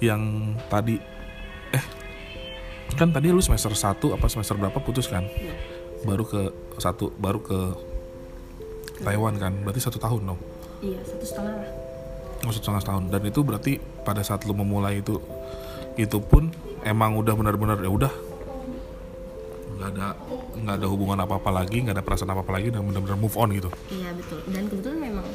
yang 0.03 0.23
tadi, 0.67 0.99
eh, 1.71 1.85
kan 2.95 3.15
tadi 3.15 3.31
lu 3.31 3.39
semester 3.39 3.71
1 3.71 4.13
apa 4.13 4.27
semester 4.27 4.59
berapa 4.59 4.79
putus 4.83 5.07
kan? 5.07 5.23
Iya. 5.25 5.55
Baru 6.03 6.27
ke 6.27 6.51
satu, 6.79 7.15
baru 7.15 7.39
ke 7.39 7.59
Taiwan 8.99 9.39
kan? 9.39 9.55
Berarti 9.63 9.79
satu 9.79 9.99
tahun 9.99 10.35
dong. 10.35 10.41
iya 10.79 10.99
satu 11.03 11.23
setengah 11.23 11.55
lah 11.55 11.71
Oh, 12.47 12.55
satu 12.55 12.71
setengah 12.71 12.85
tahun 12.87 13.03
dan 13.11 13.23
itu 13.27 13.41
berarti 13.43 13.73
pada 14.07 14.23
saat 14.23 14.47
lu 14.47 14.55
memulai 14.55 15.03
itu 15.03 15.19
itu 15.99 16.23
pun 16.23 16.55
emang 16.87 17.19
udah 17.19 17.35
benar-benar 17.35 17.83
ya 17.83 17.91
udah 17.91 18.13
nggak 19.79 19.91
ada 19.95 20.07
nggak 20.59 20.75
ada 20.75 20.87
hubungan 20.87 21.19
apa 21.19 21.39
apa 21.39 21.51
lagi 21.55 21.79
nggak 21.81 21.95
ada 21.95 22.03
perasaan 22.03 22.29
apa 22.29 22.43
apa 22.43 22.53
lagi 22.53 22.69
dan 22.69 22.83
benar-benar 22.83 23.15
move 23.15 23.35
on 23.35 23.49
gitu 23.51 23.71
Iya 23.89 24.11
betul. 24.13 24.43
Dan 24.51 24.67
kebetulan 24.67 24.99
memang 25.01 25.27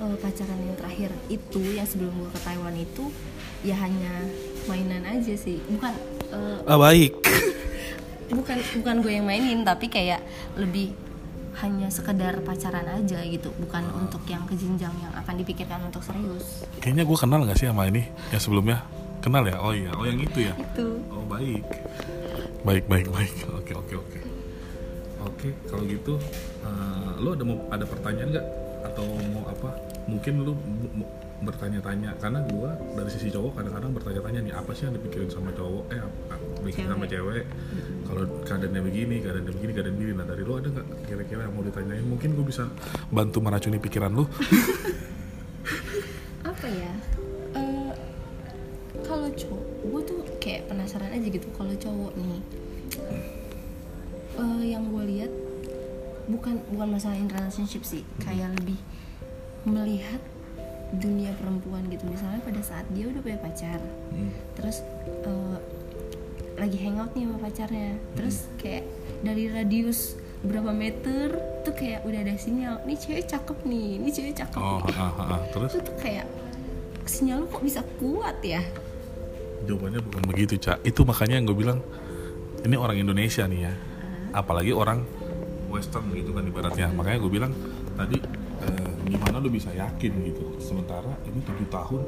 eh, 0.00 0.16
pacaran 0.18 0.58
yang 0.58 0.74
terakhir 0.74 1.10
itu 1.28 1.60
yang 1.70 1.84
sebelum 1.84 2.16
gue 2.16 2.30
ke 2.30 2.40
Taiwan 2.40 2.74
itu 2.74 3.12
ya 3.60 3.76
hanya 3.76 4.24
mainan 4.64 5.04
aja 5.04 5.34
sih. 5.34 5.60
Bukan 5.68 5.92
eh, 6.28 6.64
ah 6.64 6.78
baik 6.78 7.12
bukan 8.38 8.56
bukan 8.80 8.94
gue 9.00 9.12
yang 9.12 9.26
mainin 9.26 9.60
tapi 9.62 9.86
kayak 9.86 10.24
lebih 10.56 10.96
hanya 11.54 11.86
sekedar 11.86 12.42
pacaran 12.42 12.88
aja 12.88 13.20
gitu. 13.22 13.52
Bukan 13.54 13.84
untuk 13.94 14.24
yang 14.26 14.42
ke 14.42 14.56
jenjang 14.56 14.90
yang 14.98 15.12
akan 15.14 15.34
dipikirkan 15.38 15.78
untuk 15.84 16.02
serius. 16.02 16.64
kayaknya 16.80 17.04
gue 17.04 17.14
kenal 17.14 17.44
nggak 17.44 17.54
sih 17.54 17.68
sama 17.68 17.86
ini 17.86 18.02
yang 18.32 18.40
sebelumnya 18.40 18.82
kenal 19.20 19.40
ya 19.40 19.56
oh 19.56 19.70
iya 19.70 19.88
oh 19.94 20.04
yang 20.04 20.18
itu 20.18 20.44
ya 20.44 20.52
Itu. 20.52 21.00
oh 21.08 21.24
baik 21.24 21.64
baik 22.64 22.84
baik 22.88 23.06
baik. 23.08 23.32
Oke 23.52 23.72
oke 23.74 23.94
oke. 23.96 24.18
Oke 25.24 25.48
kalau 25.68 25.84
gitu 25.84 26.14
eh, 26.62 27.10
lu 27.20 27.32
ada 27.32 27.44
mau 27.44 27.56
ada 27.70 27.84
pertanyaan 27.84 28.28
nggak? 28.32 28.46
Atau 28.84 29.04
mau 29.32 29.44
apa? 29.48 29.72
Mungkin 30.04 30.44
mu- 30.44 31.12
bertanya-tanya. 31.44 32.16
Karena 32.16 32.40
gue 32.40 32.70
dari 32.96 33.10
sisi 33.12 33.28
cowok 33.28 33.60
kadang-kadang 33.60 33.92
bertanya-tanya 33.92 34.40
nih 34.40 34.54
apa 34.54 34.70
sih 34.72 34.88
yang 34.88 34.96
dipikirin 34.96 35.28
sama 35.28 35.52
cowok? 35.52 35.84
Eh 35.92 36.00
apa 36.00 36.34
dipikirin 36.60 36.88
sama 36.90 37.04
cewek. 37.04 37.44
Kalau 38.04 38.22
keadaannya 38.44 38.80
begini 38.80 39.16
keadaannya 39.20 39.52
begini 39.52 39.72
keadaan 39.72 39.96
begini. 39.96 40.12
Nah 40.16 40.24
dari 40.24 40.42
lu 40.42 40.52
ada 40.56 40.68
nggak 40.72 40.86
kira-kira 41.04 41.40
yang 41.44 41.52
mau 41.52 41.64
ditanyain? 41.64 42.04
Mungkin 42.04 42.28
gue 42.32 42.46
bisa 42.48 42.64
bantu 43.08 43.38
meracuni 43.40 43.76
pikiran 43.76 44.12
lu 44.12 44.24
aja 51.14 51.26
gitu 51.30 51.46
kalau 51.54 51.72
cowok 51.72 52.12
nih. 52.18 52.40
Eh, 54.34 54.62
yang 54.74 54.90
gue 54.90 55.04
lihat 55.14 55.32
bukan 56.26 56.58
bukan 56.74 56.88
masalah 56.90 57.14
in 57.14 57.30
relationship 57.30 57.86
sih. 57.86 58.02
Kayak 58.18 58.58
lebih 58.58 58.78
melihat 59.64 60.18
dunia 60.94 61.30
perempuan 61.38 61.86
gitu. 61.88 62.02
Misalnya 62.06 62.42
pada 62.42 62.60
saat 62.60 62.86
dia 62.90 63.06
udah 63.08 63.22
punya 63.22 63.38
pacar 63.38 63.78
Hmm. 64.10 64.30
terus 64.54 64.82
eh, 65.24 65.58
lagi 66.54 66.78
hangout 66.82 67.14
nih 67.14 67.30
sama 67.30 67.38
pacarnya. 67.38 67.90
Terus 68.18 68.36
kayak 68.58 68.84
dari 69.22 69.50
radius 69.50 70.18
berapa 70.44 70.70
meter 70.76 71.40
tuh 71.64 71.72
kayak 71.72 72.04
udah 72.04 72.20
ada 72.20 72.36
sinyal 72.36 72.84
nih 72.84 73.00
cewek 73.00 73.24
cakep 73.24 73.58
nih 73.64 73.96
ini 73.96 74.08
cewek 74.12 74.36
cakep 74.36 74.60
oh 74.60 74.76
nih. 74.84 74.92
ah, 74.92 75.08
ah, 75.08 75.24
ah. 75.34 75.40
terus? 75.48 75.72
Itu 75.72 75.80
tuh 75.88 75.96
kayak 75.96 76.28
sinyal 77.08 77.36
lu 77.40 77.46
kok 77.48 77.64
bisa 77.64 77.80
kuat 77.96 78.36
ya 78.44 78.60
jawabannya 79.64 80.00
bukan 80.04 80.22
begitu 80.28 80.54
cak 80.60 80.84
itu 80.84 81.00
makanya 81.02 81.34
yang 81.40 81.46
gue 81.48 81.58
bilang 81.58 81.78
ini 82.64 82.76
orang 82.80 82.96
Indonesia 82.96 83.44
nih 83.44 83.60
ya. 83.68 83.72
Apalagi 84.34 84.72
orang 84.72 85.04
Western 85.68 86.10
gitu 86.16 86.32
kan 86.32 86.42
ibaratnya. 86.48 86.88
Makanya 86.90 87.18
gue 87.20 87.30
bilang 87.30 87.52
tadi 87.94 88.18
eh, 88.64 88.92
gimana 89.04 89.36
lu 89.38 89.52
bisa 89.52 89.70
yakin 89.70 90.12
gitu? 90.24 90.56
Sementara 90.58 91.12
ini 91.28 91.38
tujuh 91.44 91.68
tahun 91.68 92.02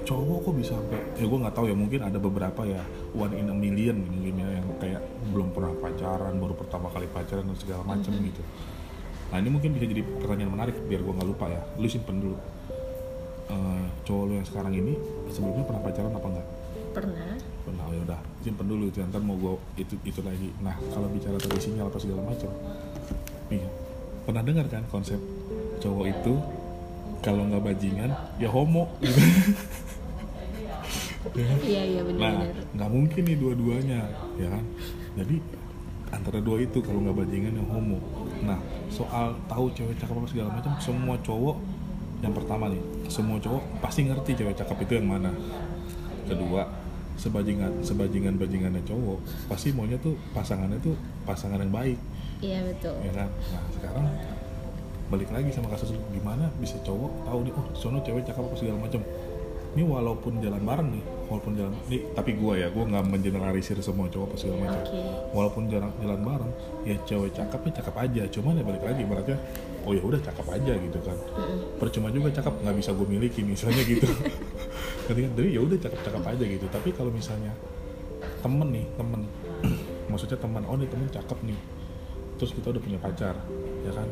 cowok 0.00 0.38
kok 0.42 0.54
bisa 0.56 0.72
sampai 0.74 0.98
ya 1.20 1.24
gue 1.28 1.38
nggak 1.38 1.54
tahu 1.54 1.66
ya 1.68 1.76
mungkin 1.76 2.00
ada 2.00 2.16
beberapa 2.16 2.64
ya 2.64 2.80
one 3.12 3.36
in 3.36 3.52
a 3.52 3.56
million 3.56 4.00
mungkin 4.00 4.34
ya 4.40 4.48
yang 4.58 4.66
kayak 4.80 5.02
belum 5.30 5.52
pernah 5.52 5.72
pacaran 5.76 6.34
baru 6.40 6.54
pertama 6.56 6.88
kali 6.88 7.06
pacaran 7.12 7.44
dan 7.44 7.58
segala 7.60 7.82
macam 7.84 8.12
gitu. 8.16 8.42
Nah 9.30 9.36
ini 9.38 9.48
mungkin 9.52 9.76
bisa 9.76 9.86
jadi 9.86 10.02
pertanyaan 10.02 10.50
menarik 10.50 10.76
biar 10.88 11.04
gue 11.04 11.14
nggak 11.14 11.28
lupa 11.28 11.46
ya. 11.52 11.62
Lu 11.76 11.86
simpen 11.86 12.18
dulu. 12.18 12.36
Eh, 13.50 13.84
cowok 14.08 14.24
lu 14.26 14.32
yang 14.40 14.46
sekarang 14.48 14.72
ini 14.72 14.94
sebelumnya 15.28 15.66
pernah 15.68 15.82
pacaran 15.84 16.12
apa 16.16 16.28
enggak 16.30 16.48
pernah 16.90 17.34
Nah 17.70 17.86
ya 17.92 18.00
udah 18.02 18.20
simpen 18.42 18.66
dulu 18.66 18.90
itu 18.90 18.98
ntar 19.04 19.22
mau 19.22 19.36
gue 19.38 19.54
itu 19.78 19.94
itu 20.02 20.20
lagi. 20.26 20.50
Nah 20.64 20.74
kalau 20.90 21.06
bicara 21.12 21.38
tadi 21.38 21.58
sinyal 21.60 21.86
apa 21.86 21.98
segala 22.02 22.26
macam, 22.26 22.50
nih 23.52 23.62
pernah 24.26 24.42
dengar 24.42 24.66
kan 24.66 24.82
konsep 24.90 25.20
cowok 25.78 26.06
itu 26.10 26.34
kalau 27.20 27.46
nggak 27.46 27.62
bajingan 27.62 28.10
ya 28.40 28.48
homo 28.50 28.90
gitu. 29.00 29.20
Ya 31.36 31.52
iya 31.60 31.82
iya 31.84 32.00
Nah 32.00 32.32
benar-benar 32.32 32.64
nggak 32.74 32.90
mungkin 32.90 33.22
nih 33.28 33.36
dua-duanya 33.36 34.00
ya 34.40 34.48
kan. 34.48 34.64
Jadi 35.20 35.36
antara 36.10 36.40
dua 36.40 36.64
itu 36.64 36.80
kalau 36.80 37.04
nggak 37.04 37.22
bajingan 37.22 37.60
yang 37.60 37.68
homo. 37.68 38.00
Nah 38.40 38.56
soal 38.88 39.36
tahu 39.46 39.68
cewek 39.76 40.00
cakep 40.00 40.16
apa 40.16 40.28
segala 40.32 40.48
macam, 40.48 40.72
semua 40.80 41.14
cowok 41.20 41.56
yang 42.24 42.32
pertama 42.32 42.72
nih, 42.72 42.82
semua 43.12 43.36
cowok 43.36 43.62
pasti 43.84 44.08
ngerti 44.08 44.32
cewek 44.32 44.56
cakep 44.56 44.76
itu 44.88 44.92
yang 44.96 45.08
mana. 45.12 45.30
Kedua, 46.24 46.62
sebajingan 47.20 47.84
sebajingan 47.84 48.40
bajingannya 48.40 48.80
cowok 48.88 49.20
pasti 49.52 49.76
maunya 49.76 50.00
tuh 50.00 50.16
pasangannya 50.32 50.80
tuh 50.80 50.96
pasangan 51.28 51.60
yang 51.60 51.68
baik. 51.68 51.98
Iya 52.40 52.64
betul. 52.64 52.96
Ya 53.04 53.12
kan? 53.12 53.28
Nah 53.28 53.64
sekarang 53.76 54.04
balik 55.12 55.28
lagi 55.28 55.52
sama 55.52 55.68
kasus 55.68 55.92
lu. 55.92 56.00
Gimana 56.16 56.48
bisa 56.56 56.80
cowok 56.80 57.28
tahu 57.28 57.38
nih 57.44 57.52
oh 57.52 57.66
sono 57.76 58.00
cewek 58.00 58.24
cakep 58.24 58.40
apa 58.40 58.56
segala 58.56 58.80
macam. 58.80 59.04
Ini 59.76 59.82
walaupun 59.84 60.40
jalan 60.40 60.62
bareng 60.64 60.88
nih 60.96 61.04
walaupun 61.30 61.54
jalan 61.54 61.70
nih 61.86 62.02
tapi 62.10 62.34
gua 62.34 62.58
ya 62.58 62.66
gua 62.74 62.90
nggak 62.90 63.06
mengeneralisir 63.06 63.78
semua 63.78 64.10
cowok 64.10 64.34
apa 64.34 64.36
segala 64.36 64.58
macam. 64.66 64.82
Oke. 64.82 65.00
walaupun 65.30 65.62
jalan 65.70 65.90
jalan 66.02 66.20
bareng 66.26 66.52
ya 66.82 66.96
cewek 67.06 67.30
cakep 67.30 67.60
ya 67.70 67.72
cakep 67.78 67.94
aja. 67.94 68.22
Cuman 68.34 68.58
ya 68.58 68.64
balik 68.66 68.82
lagi 68.82 69.00
ibaratnya 69.06 69.38
oh 69.86 69.94
ya 69.94 70.02
udah 70.02 70.18
cakep 70.18 70.46
aja 70.50 70.72
gitu 70.74 70.98
kan. 71.06 71.16
Percuma 71.78 72.10
juga 72.10 72.34
cakep 72.34 72.54
nggak 72.66 72.76
bisa 72.82 72.90
gue 72.90 73.06
miliki 73.06 73.40
misalnya 73.46 73.82
gitu. 73.86 74.10
Ngerti 75.06 75.20
kan? 75.22 75.32
jadi 75.38 75.48
ya 75.54 75.60
udah 75.62 75.78
cakep 75.78 76.00
cakep 76.02 76.24
aja 76.26 76.44
gitu. 76.58 76.66
Tapi 76.66 76.88
kalau 76.90 77.14
misalnya 77.14 77.54
temen 78.42 78.68
nih 78.74 78.86
temen. 78.98 79.20
Maksudnya 80.10 80.38
teman 80.42 80.66
oh 80.66 80.74
nih 80.74 80.90
temen 80.90 81.06
cakep 81.06 81.38
nih. 81.46 81.58
Terus 82.42 82.50
kita 82.58 82.74
udah 82.74 82.82
punya 82.82 82.98
pacar 82.98 83.38
ya 83.86 83.92
kan? 83.94 84.08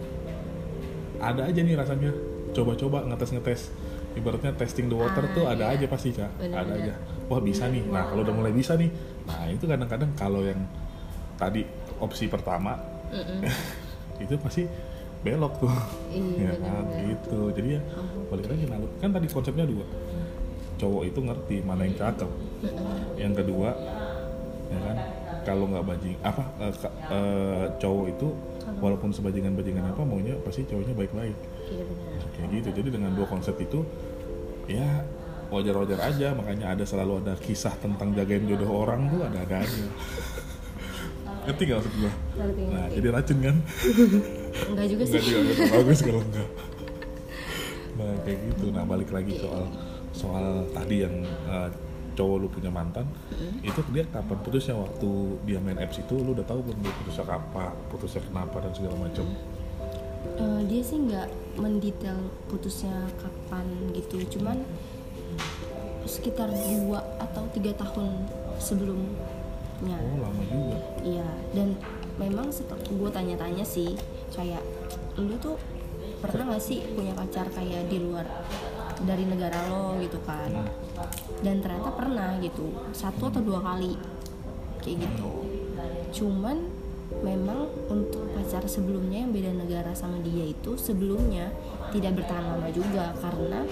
Ada 1.19 1.51
aja 1.51 1.61
nih 1.67 1.75
rasanya. 1.75 2.15
Coba-coba 2.49 3.05
ngetes-ngetes 3.05 3.75
ibaratnya 4.15 4.53
testing 4.55 4.87
the 4.87 4.97
water 4.97 5.21
Ah, 5.21 5.33
tuh 5.33 5.45
ada 5.45 5.65
iya. 5.69 5.77
aja 5.77 5.87
pasti 5.87 6.09
kak. 6.11 6.31
Bener, 6.37 6.57
ada 6.57 6.73
aja. 6.75 6.95
Wah 7.27 7.41
bisa 7.41 7.69
nih. 7.69 7.85
Nah 7.85 8.09
kalau 8.09 8.23
udah 8.23 8.35
mulai 8.35 8.53
bisa 8.53 8.73
nih. 8.75 8.89
Nah 9.25 9.49
itu 9.49 9.65
kadang-kadang 9.65 10.11
kalau 10.15 10.41
yang 10.41 10.61
tadi 11.35 11.63
opsi 11.99 12.27
pertama 12.27 12.79
itu 14.23 14.35
pasti 14.39 14.65
belok 15.21 15.55
tuh. 15.59 15.73
Iya, 16.15 16.51
ya 16.51 16.53
kan? 16.59 16.85
gitu. 17.05 17.41
Jadi 17.53 17.69
ya 17.77 17.83
balik 18.29 18.47
lagi 18.47 18.65
nah, 18.67 18.79
kan 18.99 19.11
tadi 19.11 19.27
konsepnya 19.27 19.67
dua. 19.67 19.85
Cowok 20.79 21.03
itu 21.05 21.19
ngerti 21.21 21.57
mana 21.63 21.83
yang 21.83 21.97
cakep. 21.97 22.31
Yang 23.19 23.33
kedua 23.45 23.71
ya 24.69 24.79
kan? 24.83 24.97
Kalau 25.43 25.65
nggak 25.65 25.85
bajing 25.85 26.17
apa 26.21 26.43
ka- 26.77 26.97
eh, 27.09 27.65
cowok 27.79 28.07
itu 28.11 28.29
walaupun 28.77 29.11
sebajingan 29.11 29.57
bajingan 29.57 29.89
apa 29.89 30.05
maunya 30.05 30.37
pasti 30.45 30.69
cowoknya 30.69 30.95
baik-baik. 30.95 31.37
Iya 31.73 31.85
benar. 31.89 32.21
Kayak 32.37 32.49
gitu. 32.53 32.69
Jadi 32.83 32.89
dengan 32.93 33.11
dua 33.17 33.27
konsep 33.27 33.57
itu 33.57 33.81
ya 34.69 35.05
wajar-wajar 35.49 35.99
aja. 36.05 36.37
Makanya 36.37 36.77
ada 36.77 36.85
selalu 36.85 37.25
ada 37.25 37.35
kisah 37.41 37.73
tentang 37.81 38.13
jagain 38.13 38.45
jodoh 38.45 38.85
orang 38.85 39.09
tuh 39.09 39.25
ada-ada 39.25 39.65
aja 39.65 39.85
ngerti 41.49 41.65
gak 41.65 41.81
maksud 41.81 41.93
ngerti 41.97 42.63
nah 42.69 42.85
ngerti 42.85 42.97
jadi 43.01 43.09
racun 43.09 43.39
kan? 43.41 43.57
Enggak 44.69 44.87
juga 44.93 45.03
enggak 45.09 45.23
sih. 45.25 45.33
juga. 45.33 45.41
Enggak 45.49 45.71
bagus 45.81 46.01
kalau 46.05 46.23
enggak. 46.25 46.51
Nah 47.99 48.15
kayak 48.23 48.39
gitu. 48.47 48.65
Nah 48.71 48.85
balik 48.87 49.11
lagi 49.11 49.43
soal 49.43 49.65
soal 50.15 50.47
tadi 50.71 51.03
yang 51.03 51.15
eh, 51.27 51.69
cowok 52.19 52.37
lu 52.43 52.49
punya 52.51 52.71
mantan 52.75 53.07
itu 53.63 53.79
dia 53.95 54.03
kapan 54.11 54.39
putusnya? 54.43 54.75
Waktu 54.75 55.11
dia 55.47 55.63
main 55.63 55.79
apps 55.79 56.03
itu 56.03 56.19
lu 56.19 56.35
udah 56.35 56.43
tahu 56.43 56.67
belum 56.67 56.79
dia 56.83 56.93
putusnya 56.99 57.25
kapan 57.31 57.71
putusnya 57.87 58.21
kenapa 58.27 58.57
dan 58.59 58.73
segala 58.75 58.97
macam? 58.99 59.27
Eh, 60.39 60.61
dia 60.67 60.83
sih 60.83 60.99
nggak 60.99 61.29
mendetail 61.63 62.19
putusnya 62.51 63.07
kapan 63.23 63.67
gitu. 63.95 64.39
Cuman 64.39 64.59
sekitar 66.09 66.51
dua 66.51 67.05
atau 67.23 67.47
tiga 67.55 67.71
tahun 67.79 68.27
sebelumnya. 68.59 69.99
Oh 69.99 70.19
lama 70.19 70.43
juga. 70.51 70.79
Iya, 71.07 71.29
dan 71.55 71.79
memang 72.19 72.51
seperti 72.51 72.97
gue 72.99 73.11
tanya-tanya 73.13 73.63
sih, 73.63 73.95
kayak 74.35 74.65
lu 75.21 75.39
tuh 75.39 75.55
pernah 76.19 76.51
gak 76.51 76.63
sih 76.63 76.83
punya 76.99 77.15
pacar 77.15 77.47
kayak 77.55 77.87
di 77.87 78.03
luar 78.03 78.27
dari 79.01 79.25
negara 79.25 79.59
lo 79.67 79.99
gitu 79.99 80.19
kan? 80.23 80.51
Dan 81.39 81.61
ternyata 81.61 81.91
pernah 81.91 82.35
gitu, 82.39 82.71
satu 82.91 83.29
atau 83.29 83.39
dua 83.39 83.61
kali 83.61 83.95
kayak 84.81 85.05
gitu. 85.05 85.31
Cuman 86.11 86.57
memang 87.19 87.67
untuk 87.89 88.29
pacar 88.33 88.63
sebelumnya 88.65 89.25
yang 89.25 89.33
beda 89.33 89.53
negara 89.53 89.93
sama 89.93 90.21
dia 90.21 90.45
itu 90.45 90.77
sebelumnya 90.77 91.51
tidak 91.89 92.21
bertahan 92.21 92.45
lama 92.47 92.69
juga 92.69 93.17
karena 93.19 93.65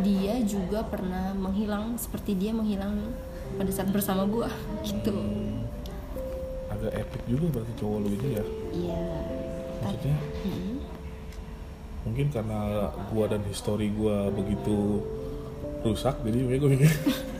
dia 0.00 0.40
juga 0.40 0.80
pernah 0.82 1.30
menghilang 1.32 1.94
seperti 1.94 2.32
dia 2.34 2.50
menghilang 2.50 3.12
pada 3.54 3.68
saat 3.68 3.92
bersama 3.92 4.24
gue 4.24 4.48
gitu. 4.88 5.12
agak 6.72 6.96
epic 6.96 7.22
juga 7.28 7.46
berarti 7.52 7.72
cowok 7.76 7.98
lu 8.00 8.08
ini 8.10 8.28
ya 8.32 8.44
Iya. 8.72 9.04
maksudnya 9.84 10.16
Mm-mm. 10.42 10.71
Mungkin 12.02 12.26
karena 12.34 12.90
gua 13.14 13.30
dan 13.30 13.42
histori 13.46 13.90
gua 13.94 14.26
begitu 14.34 15.02
rusak 15.82 16.14
jadi 16.22 16.38
makanya 16.46 16.60
gue 16.62 16.70
mikir 16.78 16.92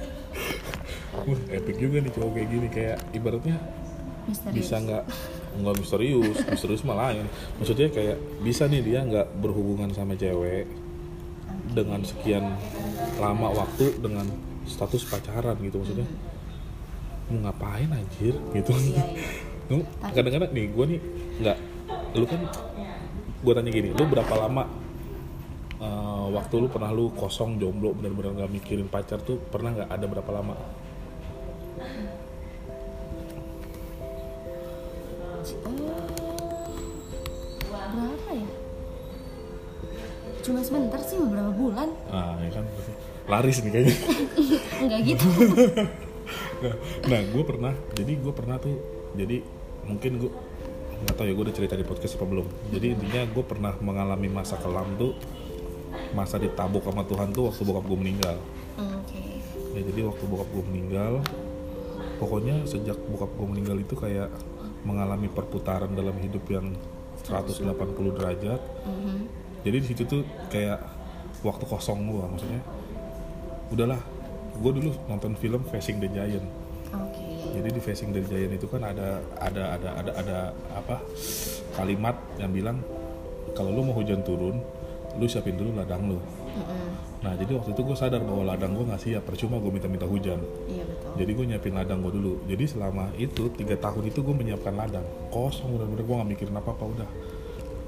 epic 1.57 1.77
juga 1.79 1.97
nih 2.03 2.13
cowok 2.13 2.31
kayak 2.35 2.49
gini. 2.51 2.67
Kayak 2.73 2.99
ibaratnya 3.15 3.57
Misterius. 4.27 4.55
bisa 4.55 4.75
nggak 4.79 5.05
nggak 5.53 5.75
misterius 5.79 6.37
misterius 6.49 6.83
malah 6.87 7.13
lain. 7.13 7.27
Maksudnya 7.61 7.89
kayak 7.93 8.17
bisa 8.43 8.67
nih 8.67 8.83
dia 8.83 9.01
nggak 9.05 9.27
berhubungan 9.39 9.91
sama 9.93 10.17
cewek 10.17 10.67
dengan 11.73 12.01
sekian 12.05 12.57
lama 13.21 13.49
waktu 13.53 13.97
dengan 14.01 14.27
status 14.67 15.07
pacaran 15.07 15.57
gitu 15.63 15.83
maksudnya. 15.83 16.09
Mau 17.31 17.49
ngapain 17.49 17.89
anjir? 17.89 18.35
Gitu. 18.53 18.73
Iya, 18.73 19.05
iya. 19.71 19.85
Kadang-kadang 20.17 20.51
nih 20.53 20.67
gue 20.69 20.85
nih 20.97 21.01
nggak 21.43 21.59
lu 22.13 22.29
kan 22.29 22.41
gue 23.43 23.53
tanya 23.59 23.71
gini 23.75 23.91
lu 23.91 24.07
berapa 24.07 24.35
lama 24.39 24.71
eh, 25.83 26.27
waktu 26.31 26.55
lu 26.63 26.71
pernah 26.71 26.95
lu 26.95 27.11
kosong 27.11 27.59
jomblo 27.59 27.91
benar-benar 27.91 28.39
nggak 28.39 28.53
mikirin 28.55 28.87
pacar 28.87 29.19
tuh 29.19 29.43
pernah 29.51 29.75
nggak 29.75 29.91
ada 29.91 30.07
berapa 30.07 30.31
lama? 30.31 30.55
Berapa 37.93 38.31
ya? 38.31 38.51
cuma 40.43 40.59
sebentar 40.63 40.99
sih 41.07 41.19
beberapa 41.23 41.51
bulan. 41.55 41.89
Nah 42.11 42.35
ya 42.43 42.51
kan 42.51 42.65
laris 43.31 43.63
nih 43.63 43.71
kayaknya. 43.71 43.97
Nggak 44.87 45.01
gitu. 45.07 45.27
Nah, 46.63 46.75
nah 47.07 47.21
gue 47.23 47.45
pernah 47.47 47.75
jadi 47.95 48.13
gue 48.19 48.33
pernah 48.35 48.57
tuh 48.59 48.75
jadi 49.15 49.43
mungkin 49.87 50.19
gue 50.19 50.31
nggak 51.03 51.15
tahu 51.19 51.27
ya 51.27 51.35
gue 51.35 51.45
udah 51.51 51.57
cerita 51.57 51.75
di 51.75 51.85
podcast 51.87 52.15
apa 52.17 52.27
belum. 52.27 52.47
Jadi 52.71 52.87
intinya 52.95 53.23
gue 53.27 53.45
pernah 53.45 53.73
mengalami 53.83 54.29
masa 54.31 54.57
kelam 54.59 54.87
tuh 54.97 55.13
masa 56.17 56.41
ditabuk 56.41 56.85
sama 56.87 57.05
Tuhan 57.05 57.35
tuh 57.35 57.53
waktu 57.53 57.63
bokap 57.67 57.85
gue 57.85 57.99
meninggal. 57.99 58.37
Oke. 58.79 59.23
Ya 59.77 59.81
jadi 59.83 60.01
waktu 60.09 60.25
bokap 60.29 60.49
gue 60.51 60.65
meninggal 60.71 61.13
pokoknya 62.23 62.63
sejak 62.71 62.95
bokap 63.11 63.35
gue 63.35 63.47
meninggal 63.51 63.77
itu 63.83 63.99
kayak 63.99 64.31
mengalami 64.87 65.27
perputaran 65.27 65.91
dalam 65.95 66.15
hidup 66.23 66.43
yang 66.51 66.71
180 67.27 68.19
derajat. 68.19 68.61
Mhm. 68.87 69.43
jadi 69.63 69.77
di 69.79 69.87
situ 69.95 70.03
tuh 70.11 70.23
kayak 70.51 70.83
waktu 71.47 71.65
kosong 71.71 72.03
gue 72.11 72.25
maksudnya 72.27 72.63
udahlah 73.71 74.01
gue 74.59 74.73
dulu 74.75 74.91
nonton 75.07 75.39
film 75.39 75.63
Facing 75.71 76.03
the 76.03 76.11
Giant 76.11 76.43
oke. 76.95 77.27
Jadi 77.53 77.69
di 77.69 77.81
Facing 77.81 78.11
the 78.13 78.23
Giant 78.25 78.53
itu 78.57 78.67
kan 78.69 78.83
ada 78.85 79.21
ada 79.41 79.77
ada 79.77 79.89
ada 80.01 80.11
ada 80.17 80.39
apa 80.73 80.97
kalimat 81.77 82.17
yang 82.41 82.53
bilang 82.53 82.79
kalau 83.53 83.73
lu 83.73 83.85
mau 83.85 83.97
hujan 83.97 84.25
turun 84.25 84.61
lu 85.21 85.29
siapin 85.29 85.57
dulu 85.57 85.77
ladang 85.77 86.09
lu. 86.09 86.19
Mm-mm. 86.53 86.89
nah 87.25 87.33
jadi 87.33 87.57
waktu 87.57 87.73
itu 87.73 87.81
gue 87.81 87.97
sadar 87.97 88.21
bahwa 88.21 88.45
ladang 88.45 88.77
gue 88.77 88.85
nggak 88.85 89.01
siap 89.01 89.25
percuma 89.25 89.57
gue 89.57 89.73
minta-minta 89.73 90.05
hujan. 90.05 90.41
Iya 90.69 90.85
betul. 90.85 91.11
Jadi 91.21 91.31
gue 91.33 91.45
nyiapin 91.53 91.75
ladang 91.77 92.01
gue 92.05 92.13
dulu. 92.13 92.33
Jadi 92.49 92.65
selama 92.69 93.09
itu 93.17 93.49
tiga 93.57 93.77
tahun 93.77 94.09
itu 94.09 94.21
gue 94.21 94.35
menyiapkan 94.37 94.75
ladang. 94.77 95.05
Kosong 95.33 95.77
bener-bener 95.77 96.05
gue 96.05 96.17
nggak 96.17 96.31
mikirin 96.33 96.57
apa-apa 96.57 96.85
udah. 96.85 97.09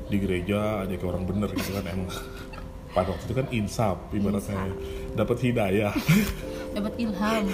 Di 0.09 0.17
gereja 0.21 0.85
aja 0.85 0.95
kayak 0.97 1.11
orang 1.13 1.25
bener 1.25 1.49
gitu 1.57 1.77
kan 1.77 1.85
emang. 1.89 2.09
Pada 2.95 3.09
waktu 3.11 3.25
itu 3.25 3.35
kan 3.37 3.47
insaf 3.53 3.97
ibaratnya. 4.13 4.65
Dapat 5.17 5.37
hidayah 5.45 5.93
dapat 6.75 6.93
ilham. 6.99 7.45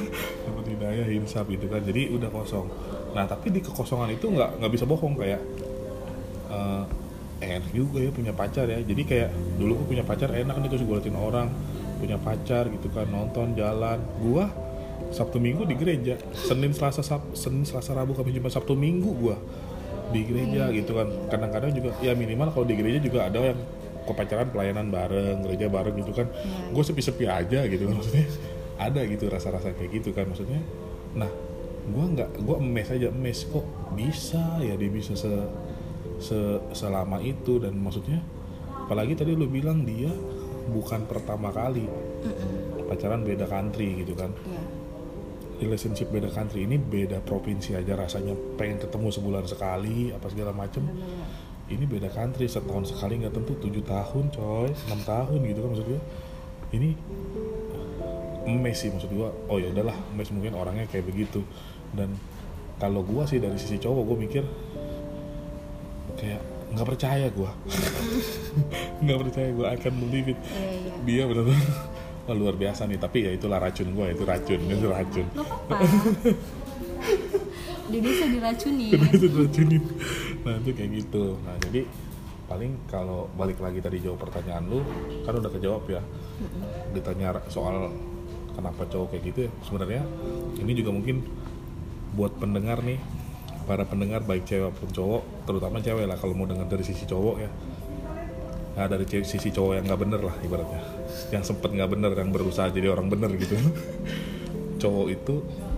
Dapat 0.48 0.64
hidayah 0.72 1.06
insaf 1.12 1.44
gitu 1.46 1.68
kan. 1.68 1.84
Jadi 1.84 2.10
udah 2.10 2.28
kosong. 2.32 2.66
Nah 3.12 3.28
tapi 3.28 3.52
di 3.52 3.60
kekosongan 3.60 4.16
itu 4.16 4.26
nggak 4.32 4.58
nggak 4.58 4.72
bisa 4.72 4.84
bohong. 4.88 5.14
Kayak 5.20 5.40
eh 6.50 6.84
enak 7.40 7.72
juga 7.72 7.98
ya 8.00 8.10
punya 8.10 8.32
pacar 8.32 8.66
ya. 8.66 8.80
Jadi 8.80 9.02
kayak 9.04 9.30
dulu 9.60 9.84
gue 9.84 9.86
punya 9.96 10.04
pacar 10.04 10.32
enak 10.32 10.56
nih 10.56 10.68
terus 10.72 10.84
gue 10.84 10.96
liatin 10.96 11.16
orang. 11.16 11.48
Punya 12.00 12.16
pacar 12.16 12.72
gitu 12.72 12.88
kan 12.90 13.06
nonton 13.12 13.52
jalan. 13.52 14.00
Gua 14.24 14.48
Sabtu 15.12 15.36
Minggu 15.36 15.68
di 15.68 15.76
gereja. 15.76 16.16
Senin 16.32 16.72
Selasa 16.72 17.04
Sab 17.04 17.36
Senin 17.36 17.68
Selasa 17.68 17.92
Rabu 17.92 18.16
Kamis 18.16 18.32
Jumat 18.32 18.52
Sabtu 18.56 18.72
Minggu 18.72 19.12
gua 19.20 19.36
di 20.10 20.24
gereja 20.24 20.72
gitu 20.72 20.96
kan. 20.96 21.06
Kadang-kadang 21.28 21.76
juga 21.76 21.92
ya 22.00 22.16
minimal 22.16 22.50
kalau 22.56 22.64
di 22.64 22.74
gereja 22.78 22.98
juga 23.04 23.28
ada 23.28 23.52
yang 23.52 23.60
kepacaran 24.10 24.48
pelayanan 24.50 24.90
bareng 24.90 25.44
gereja 25.46 25.66
bareng 25.70 25.94
gitu 26.02 26.12
kan. 26.16 26.26
Iya. 26.26 26.72
gue 26.74 26.84
sepi-sepi 26.84 27.24
aja 27.30 27.60
gitu 27.68 27.82
kan 27.86 27.94
maksudnya 28.00 28.26
ada 28.80 29.04
gitu 29.04 29.28
rasa-rasa 29.28 29.76
kayak 29.76 30.00
gitu 30.00 30.16
kan 30.16 30.24
maksudnya. 30.24 30.64
Nah 31.12 31.28
gue 31.84 32.04
nggak 32.16 32.40
gue 32.40 32.56
emes 32.56 32.88
aja 32.88 33.12
emes 33.12 33.44
kok 33.44 33.66
bisa 33.92 34.40
ya 34.64 34.72
dia 34.74 34.88
bisa 34.88 35.12
se, 35.12 35.28
se- 36.16 36.62
selama 36.72 37.20
itu. 37.20 37.60
Dan 37.60 37.76
maksudnya 37.76 38.24
apalagi 38.88 39.12
tadi 39.14 39.36
lu 39.36 39.44
bilang 39.44 39.84
dia 39.84 40.08
bukan 40.72 41.04
pertama 41.04 41.52
kali 41.52 41.84
Mm-mm. 42.24 42.88
pacaran 42.88 43.20
beda 43.20 43.44
country 43.44 44.00
gitu 44.00 44.16
kan. 44.16 44.32
Iya. 44.48 44.62
Relationship 45.60 46.08
beda 46.08 46.32
country 46.32 46.64
ini 46.64 46.80
beda 46.80 47.20
provinsi 47.20 47.76
aja 47.76 47.92
rasanya 47.92 48.32
pengen 48.56 48.80
ketemu 48.80 49.12
sebulan 49.12 49.44
sekali 49.44 50.08
apa 50.08 50.24
segala 50.32 50.56
macem. 50.56 50.88
Bener. 50.88 51.48
ini 51.70 51.86
beda 51.86 52.10
country 52.10 52.50
setahun 52.50 52.90
sekali 52.90 53.22
nggak 53.22 53.30
tentu 53.30 53.54
tujuh 53.54 53.86
tahun 53.86 54.34
coy 54.34 54.74
enam 54.90 55.00
tahun 55.06 55.38
gitu 55.46 55.58
kan 55.62 55.68
maksud 55.70 55.86
gue 55.86 56.00
ini 56.74 56.98
emes 58.48 58.76
sih 58.80 58.88
maksud 58.88 59.10
gue 59.12 59.28
oh 59.28 59.56
ya 59.60 59.68
udahlah 59.72 59.96
emes 60.14 60.30
mungkin 60.32 60.56
orangnya 60.56 60.86
kayak 60.88 61.08
begitu. 61.08 61.44
Dan 61.90 62.14
kalau 62.80 63.04
gue 63.04 63.22
sih 63.28 63.36
dari 63.36 63.60
sisi 63.60 63.76
cowok 63.76 64.02
gue 64.08 64.16
mikir 64.24 64.44
kayak 66.16 66.40
nggak 66.70 66.86
percaya 66.86 67.26
gue 67.34 67.50
nggak 69.02 69.18
percaya 69.26 69.48
gue 69.52 69.66
akan 69.66 69.92
believe 70.06 70.32
it. 70.32 70.38
Iya 70.40 70.70
iya. 70.70 70.92
Dia 71.04 71.22
benar-benar 71.28 71.66
wah 72.26 72.34
luar 72.36 72.54
biasa 72.56 72.86
nih. 72.88 72.98
Tapi 73.00 73.18
ya 73.26 73.30
itu 73.36 73.46
lah 73.50 73.58
racun 73.60 73.92
gue 73.92 74.06
itu 74.14 74.22
racun 74.24 74.60
itu 74.64 74.86
racun. 74.88 75.26
Dia 77.90 77.98
bisa 77.98 78.24
diracuni. 78.30 78.86
Itu 78.94 79.26
diracunin 79.26 79.82
nah 80.46 80.56
itu 80.56 80.70
kayak 80.72 80.90
gitu. 81.04 81.36
Nah 81.42 81.58
jadi 81.68 81.84
paling 82.48 82.72
kalau 82.90 83.30
balik 83.38 83.62
lagi 83.62 83.78
tadi 83.78 84.02
jawab 84.02 84.26
pertanyaan 84.26 84.66
lu 84.66 84.80
kan 85.26 85.36
udah 85.36 85.50
kejawab 85.52 85.84
ya. 85.90 86.02
Ditanya 86.94 87.36
soal 87.50 87.90
kenapa 88.54 88.86
cowok 88.86 89.14
kayak 89.14 89.22
gitu 89.32 89.38
ya? 89.46 89.50
Sebenarnya 89.66 90.02
ini 90.58 90.72
juga 90.76 90.90
mungkin 90.94 91.22
buat 92.14 92.34
pendengar 92.36 92.82
nih 92.82 92.98
para 93.70 93.86
pendengar 93.86 94.26
baik 94.26 94.50
cewek 94.50 94.74
maupun 94.74 94.90
cowok 94.90 95.22
terutama 95.46 95.78
cewek 95.78 96.04
lah 96.10 96.18
kalau 96.18 96.34
mau 96.34 96.48
dengar 96.48 96.66
dari 96.66 96.82
sisi 96.82 97.06
cowok 97.06 97.36
ya. 97.38 97.50
Nah 98.74 98.86
dari 98.86 99.06
sisi 99.06 99.48
cowok 99.50 99.72
yang 99.78 99.84
nggak 99.86 100.00
bener 100.00 100.20
lah 100.24 100.36
ibaratnya. 100.42 100.82
Yang 101.30 101.54
sempet 101.54 101.70
nggak 101.74 101.90
bener 101.90 102.12
yang 102.16 102.30
berusaha 102.34 102.70
jadi 102.70 102.90
orang 102.90 103.06
bener 103.10 103.30
gitu. 103.36 103.54
Cowok 104.82 105.06
itu 105.12 105.34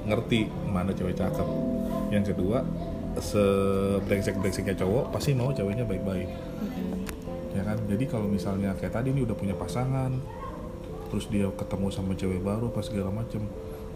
ngerti 0.07 0.47
mana 0.71 0.95
cewek 0.95 1.19
cakep. 1.19 1.49
Yang 2.15 2.33
kedua 2.37 2.63
sebrengsek 3.19 4.41
brengseknya 4.41 4.77
cowok 4.79 5.13
pasti 5.13 5.37
mau 5.37 5.53
ceweknya 5.53 5.85
baik-baik. 5.85 6.31
Ya 7.53 7.63
kan? 7.67 7.77
Jadi 7.91 8.05
kalau 8.09 8.31
misalnya 8.31 8.73
kayak 8.79 8.95
tadi 8.97 9.13
nih 9.13 9.27
udah 9.29 9.37
punya 9.37 9.53
pasangan 9.53 10.17
terus 11.13 11.29
dia 11.29 11.45
ketemu 11.53 11.93
sama 11.93 12.17
cewek 12.17 12.41
baru 12.41 12.73
apa 12.73 12.81
segala 12.81 13.13
macem. 13.13 13.45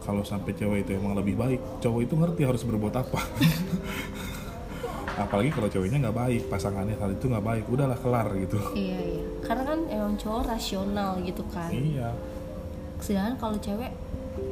Kalau 0.04 0.20
sampai 0.20 0.52
cewek 0.52 0.84
itu 0.84 1.00
emang 1.00 1.16
lebih 1.16 1.40
baik 1.40 1.80
cowok 1.80 2.00
itu 2.04 2.14
ngerti 2.14 2.42
harus 2.44 2.62
berbuat 2.68 2.92
apa. 2.92 3.20
Apalagi 5.24 5.48
kalau 5.48 5.72
ceweknya 5.72 6.04
nggak 6.04 6.18
baik 6.20 6.42
pasangannya 6.52 7.00
saat 7.00 7.16
itu 7.16 7.32
nggak 7.32 7.46
baik 7.48 7.64
udahlah 7.72 7.96
kelar 7.96 8.28
gitu. 8.36 8.60
Iya 8.76 9.00
iya. 9.00 9.24
Karena 9.40 9.64
kan 9.64 9.80
emang 9.88 10.14
cowok 10.20 10.42
rasional 10.44 11.16
gitu 11.24 11.40
kan. 11.48 11.72
Iya. 11.72 12.12
Sedangkan 13.00 13.40
kalau 13.40 13.56
cewek 13.56 13.96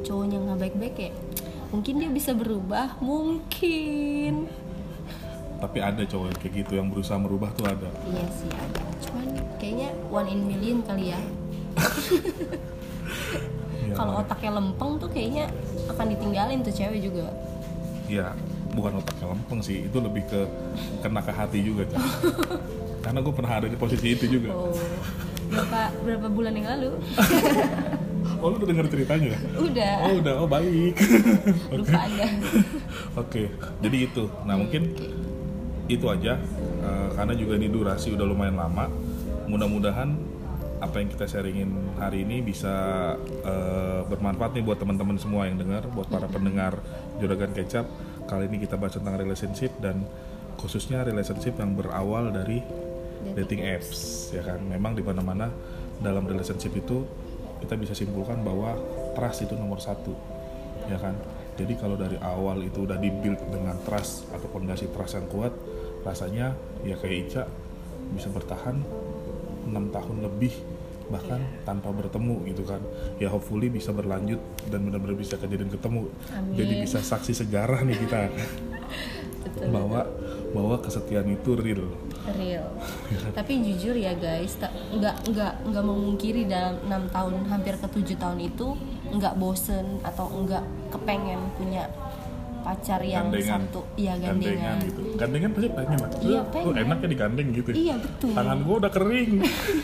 cowoknya 0.01 0.37
nggak 0.41 0.59
baik-baik 0.65 0.97
ya 0.97 1.13
mungkin 1.75 1.99
dia 1.99 2.09
bisa 2.09 2.31
berubah 2.31 2.95
mungkin. 3.03 4.47
Tapi 5.59 5.77
ada 5.83 6.07
cowok 6.07 6.25
yang 6.31 6.39
kayak 6.39 6.53
gitu 6.63 6.71
yang 6.79 6.87
berusaha 6.87 7.19
merubah 7.19 7.51
tuh 7.51 7.67
ada. 7.67 7.91
Iya 8.07 8.25
sih 8.31 8.51
ada. 8.51 8.81
Cuman 9.03 9.27
kayaknya 9.59 9.91
one 10.07 10.31
in 10.31 10.41
million 10.47 10.79
kali 10.87 11.11
ya 11.11 11.19
Kalau 13.95 14.19
otaknya 14.19 14.51
lempeng 14.59 14.99
tuh 14.99 15.07
kayaknya 15.07 15.47
akan 15.87 16.05
ditinggalin 16.11 16.59
tuh 16.59 16.73
cewek 16.75 16.99
juga. 16.99 17.31
Ya 18.11 18.35
bukan 18.75 18.99
otaknya 18.99 19.31
lempeng 19.31 19.63
sih 19.63 19.87
itu 19.87 19.97
lebih 20.03 20.27
ke 20.27 20.43
kena 20.99 21.23
ke 21.23 21.31
hati 21.31 21.63
juga 21.63 21.87
Cak. 21.87 22.03
karena 23.07 23.19
gue 23.23 23.33
pernah 23.33 23.51
ada 23.55 23.67
di 23.71 23.77
posisi 23.79 24.11
itu 24.11 24.27
juga. 24.27 24.51
Oh 24.51 24.75
berapa 25.45 25.93
berapa 26.03 26.27
bulan 26.27 26.53
yang 26.57 26.67
lalu? 26.75 26.91
Oh 28.41 28.51
lu 28.51 28.61
udah 28.61 28.67
denger 28.67 28.87
ceritanya? 28.89 29.37
Udah. 29.57 29.95
Oh 30.05 30.13
udah. 30.21 30.33
Oh 30.43 30.47
baik. 30.49 30.93
Lupa 31.71 31.99
anda. 32.03 32.27
Oke 33.15 33.53
jadi 33.79 33.97
itu. 34.05 34.27
Nah 34.43 34.59
mungkin 34.59 34.91
itu 35.85 36.05
aja. 36.09 36.37
Eh, 36.85 37.07
karena 37.15 37.33
juga 37.33 37.53
ini 37.57 37.67
durasi 37.69 38.13
udah 38.13 38.25
lumayan 38.25 38.57
lama 38.59 38.89
mudah-mudahan 39.45 40.17
apa 40.83 40.99
yang 40.99 41.07
kita 41.07 41.23
sharingin 41.23 41.71
hari 41.95 42.27
ini 42.27 42.43
bisa 42.43 42.73
eh, 43.23 44.01
bermanfaat 44.11 44.59
nih 44.59 44.63
buat 44.65 44.75
teman-teman 44.75 45.15
semua 45.15 45.47
yang 45.47 45.55
dengar 45.55 45.87
buat 45.91 46.11
para 46.11 46.27
pendengar 46.27 46.79
juragan 47.19 47.55
kecap. 47.55 47.87
Kali 48.25 48.49
ini 48.49 48.65
kita 48.65 48.75
bahas 48.75 48.97
tentang 48.97 49.15
relationship 49.15 49.71
dan 49.79 50.03
khususnya 50.59 51.05
relationship 51.05 51.55
yang 51.61 51.77
berawal 51.77 52.33
dari 52.33 52.59
dating 53.37 53.63
apps 53.63 54.29
ya 54.35 54.43
kan? 54.43 54.59
Memang 54.67 54.97
di 54.99 55.03
mana-mana 55.05 55.47
dalam 56.03 56.27
relationship 56.27 56.75
itu 56.75 57.07
kita 57.63 57.79
bisa 57.79 57.95
simpulkan 57.95 58.43
bahwa 58.43 58.75
trust 59.15 59.47
itu 59.47 59.55
nomor 59.55 59.79
satu 59.79 60.11
ya 60.91 60.99
kan? 60.99 61.15
Jadi 61.55 61.79
kalau 61.79 61.95
dari 61.95 62.19
awal 62.19 62.67
itu 62.67 62.83
udah 62.83 62.99
dibuild 62.99 63.39
dengan 63.47 63.79
trust 63.87 64.27
atau 64.35 64.51
fondasi 64.51 64.91
trust 64.91 65.15
yang 65.15 65.27
kuat 65.31 65.55
rasanya 66.03 66.51
ya 66.83 66.99
kayak 66.99 67.31
Ica 67.31 67.43
bisa 68.11 68.29
bertahan 68.29 68.83
enam 69.65 69.89
tahun 69.89 70.25
lebih 70.25 70.53
bahkan 71.05 71.37
tanpa 71.65 71.93
bertemu 71.93 72.41
gitu 72.49 72.63
kan. 72.65 72.81
Ya 73.21 73.29
hopefully 73.29 73.69
bisa 73.69 73.93
berlanjut 73.93 74.41
dan 74.73 74.89
benar-benar 74.89 75.17
bisa 75.17 75.37
kejadian 75.37 75.69
ketemu. 75.69 76.09
Amin. 76.33 76.53
jadi 76.57 76.73
bisa 76.81 76.99
saksi 77.01 77.45
sejarah 77.45 77.85
nih 77.85 77.97
kita. 78.05 78.19
Betul 79.45 79.69
bahwa 79.69 80.01
bahwa 80.57 80.75
kesetiaan 80.81 81.29
itu 81.29 81.53
real. 81.53 81.85
Real. 82.33 82.65
Tapi 83.37 83.61
jujur 83.61 83.93
ya 83.93 84.17
guys 84.17 84.57
nggak 84.57 85.29
nggak 85.29 85.53
nggak 85.69 85.85
memungkiri 85.85 86.49
dalam 86.49 86.81
enam 86.89 87.05
tahun 87.13 87.45
hampir 87.45 87.77
ke 87.77 87.87
tujuh 87.93 88.17
tahun 88.17 88.41
itu 88.41 88.73
nggak 89.13 89.37
bosen 89.37 90.01
atau 90.01 90.25
nggak 90.25 90.65
kepengen 90.89 91.37
punya 91.59 91.85
pacar 92.65 92.99
yang 93.05 93.29
gandengan 93.29 93.61
satu. 93.69 93.81
Iya 93.93 94.13
gandengan, 94.17 94.75
gitu. 94.81 95.01
Gandengan 95.13 95.49
pasti 95.53 95.69
pengen 95.69 95.97
lah 96.01 96.09
Iya, 96.17 96.41
Tuh, 96.41 96.49
pengen. 96.65 96.85
enaknya 96.89 97.07
digandeng 97.13 97.47
gitu 97.53 97.69
iya 97.77 97.95
betul. 98.01 98.31
Tangan 98.33 98.57
gua 98.65 98.75
udah 98.81 98.91
kering. 98.91 99.31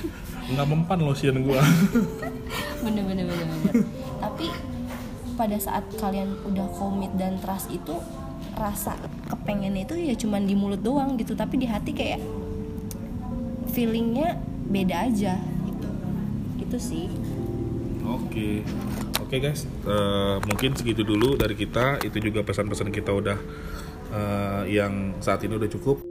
Nggak 0.51 0.67
mempan 0.67 0.99
lotion 1.05 1.35
gua. 1.45 1.61
Bener 2.83 3.03
bener 3.05 3.29
bener 3.29 3.45
bener. 3.45 3.73
Tapi 4.17 4.45
pada 5.37 5.57
saat 5.61 5.85
kalian 6.01 6.33
udah 6.49 6.65
komit 6.73 7.13
dan 7.13 7.37
trust 7.37 7.69
itu 7.69 7.93
rasa 8.57 8.97
kepengennya 9.29 9.85
itu 9.85 9.95
ya 10.01 10.13
cuman 10.17 10.49
di 10.49 10.57
mulut 10.57 10.81
doang 10.81 11.13
gitu. 11.21 11.37
Tapi 11.37 11.61
di 11.61 11.69
hati 11.69 11.93
kayak 11.93 12.17
feelingnya 13.69 14.41
beda 14.65 15.05
aja 15.05 15.37
gitu. 15.37 15.87
Gitu 16.57 16.77
sih. 16.81 17.05
Oke, 18.01 18.65
oke 19.31 19.39
guys, 19.39 19.63
Eh, 19.63 20.37
mungkin 20.43 20.75
segitu 20.75 21.07
dulu 21.07 21.39
dari 21.39 21.55
kita. 21.55 22.03
Itu 22.03 22.19
juga 22.19 22.43
pesan-pesan 22.43 22.91
kita 22.91 23.15
udah 23.15 23.39
eh, 24.11 24.63
yang 24.75 25.15
saat 25.23 25.39
ini 25.47 25.55
udah 25.55 25.71
cukup. 25.71 26.03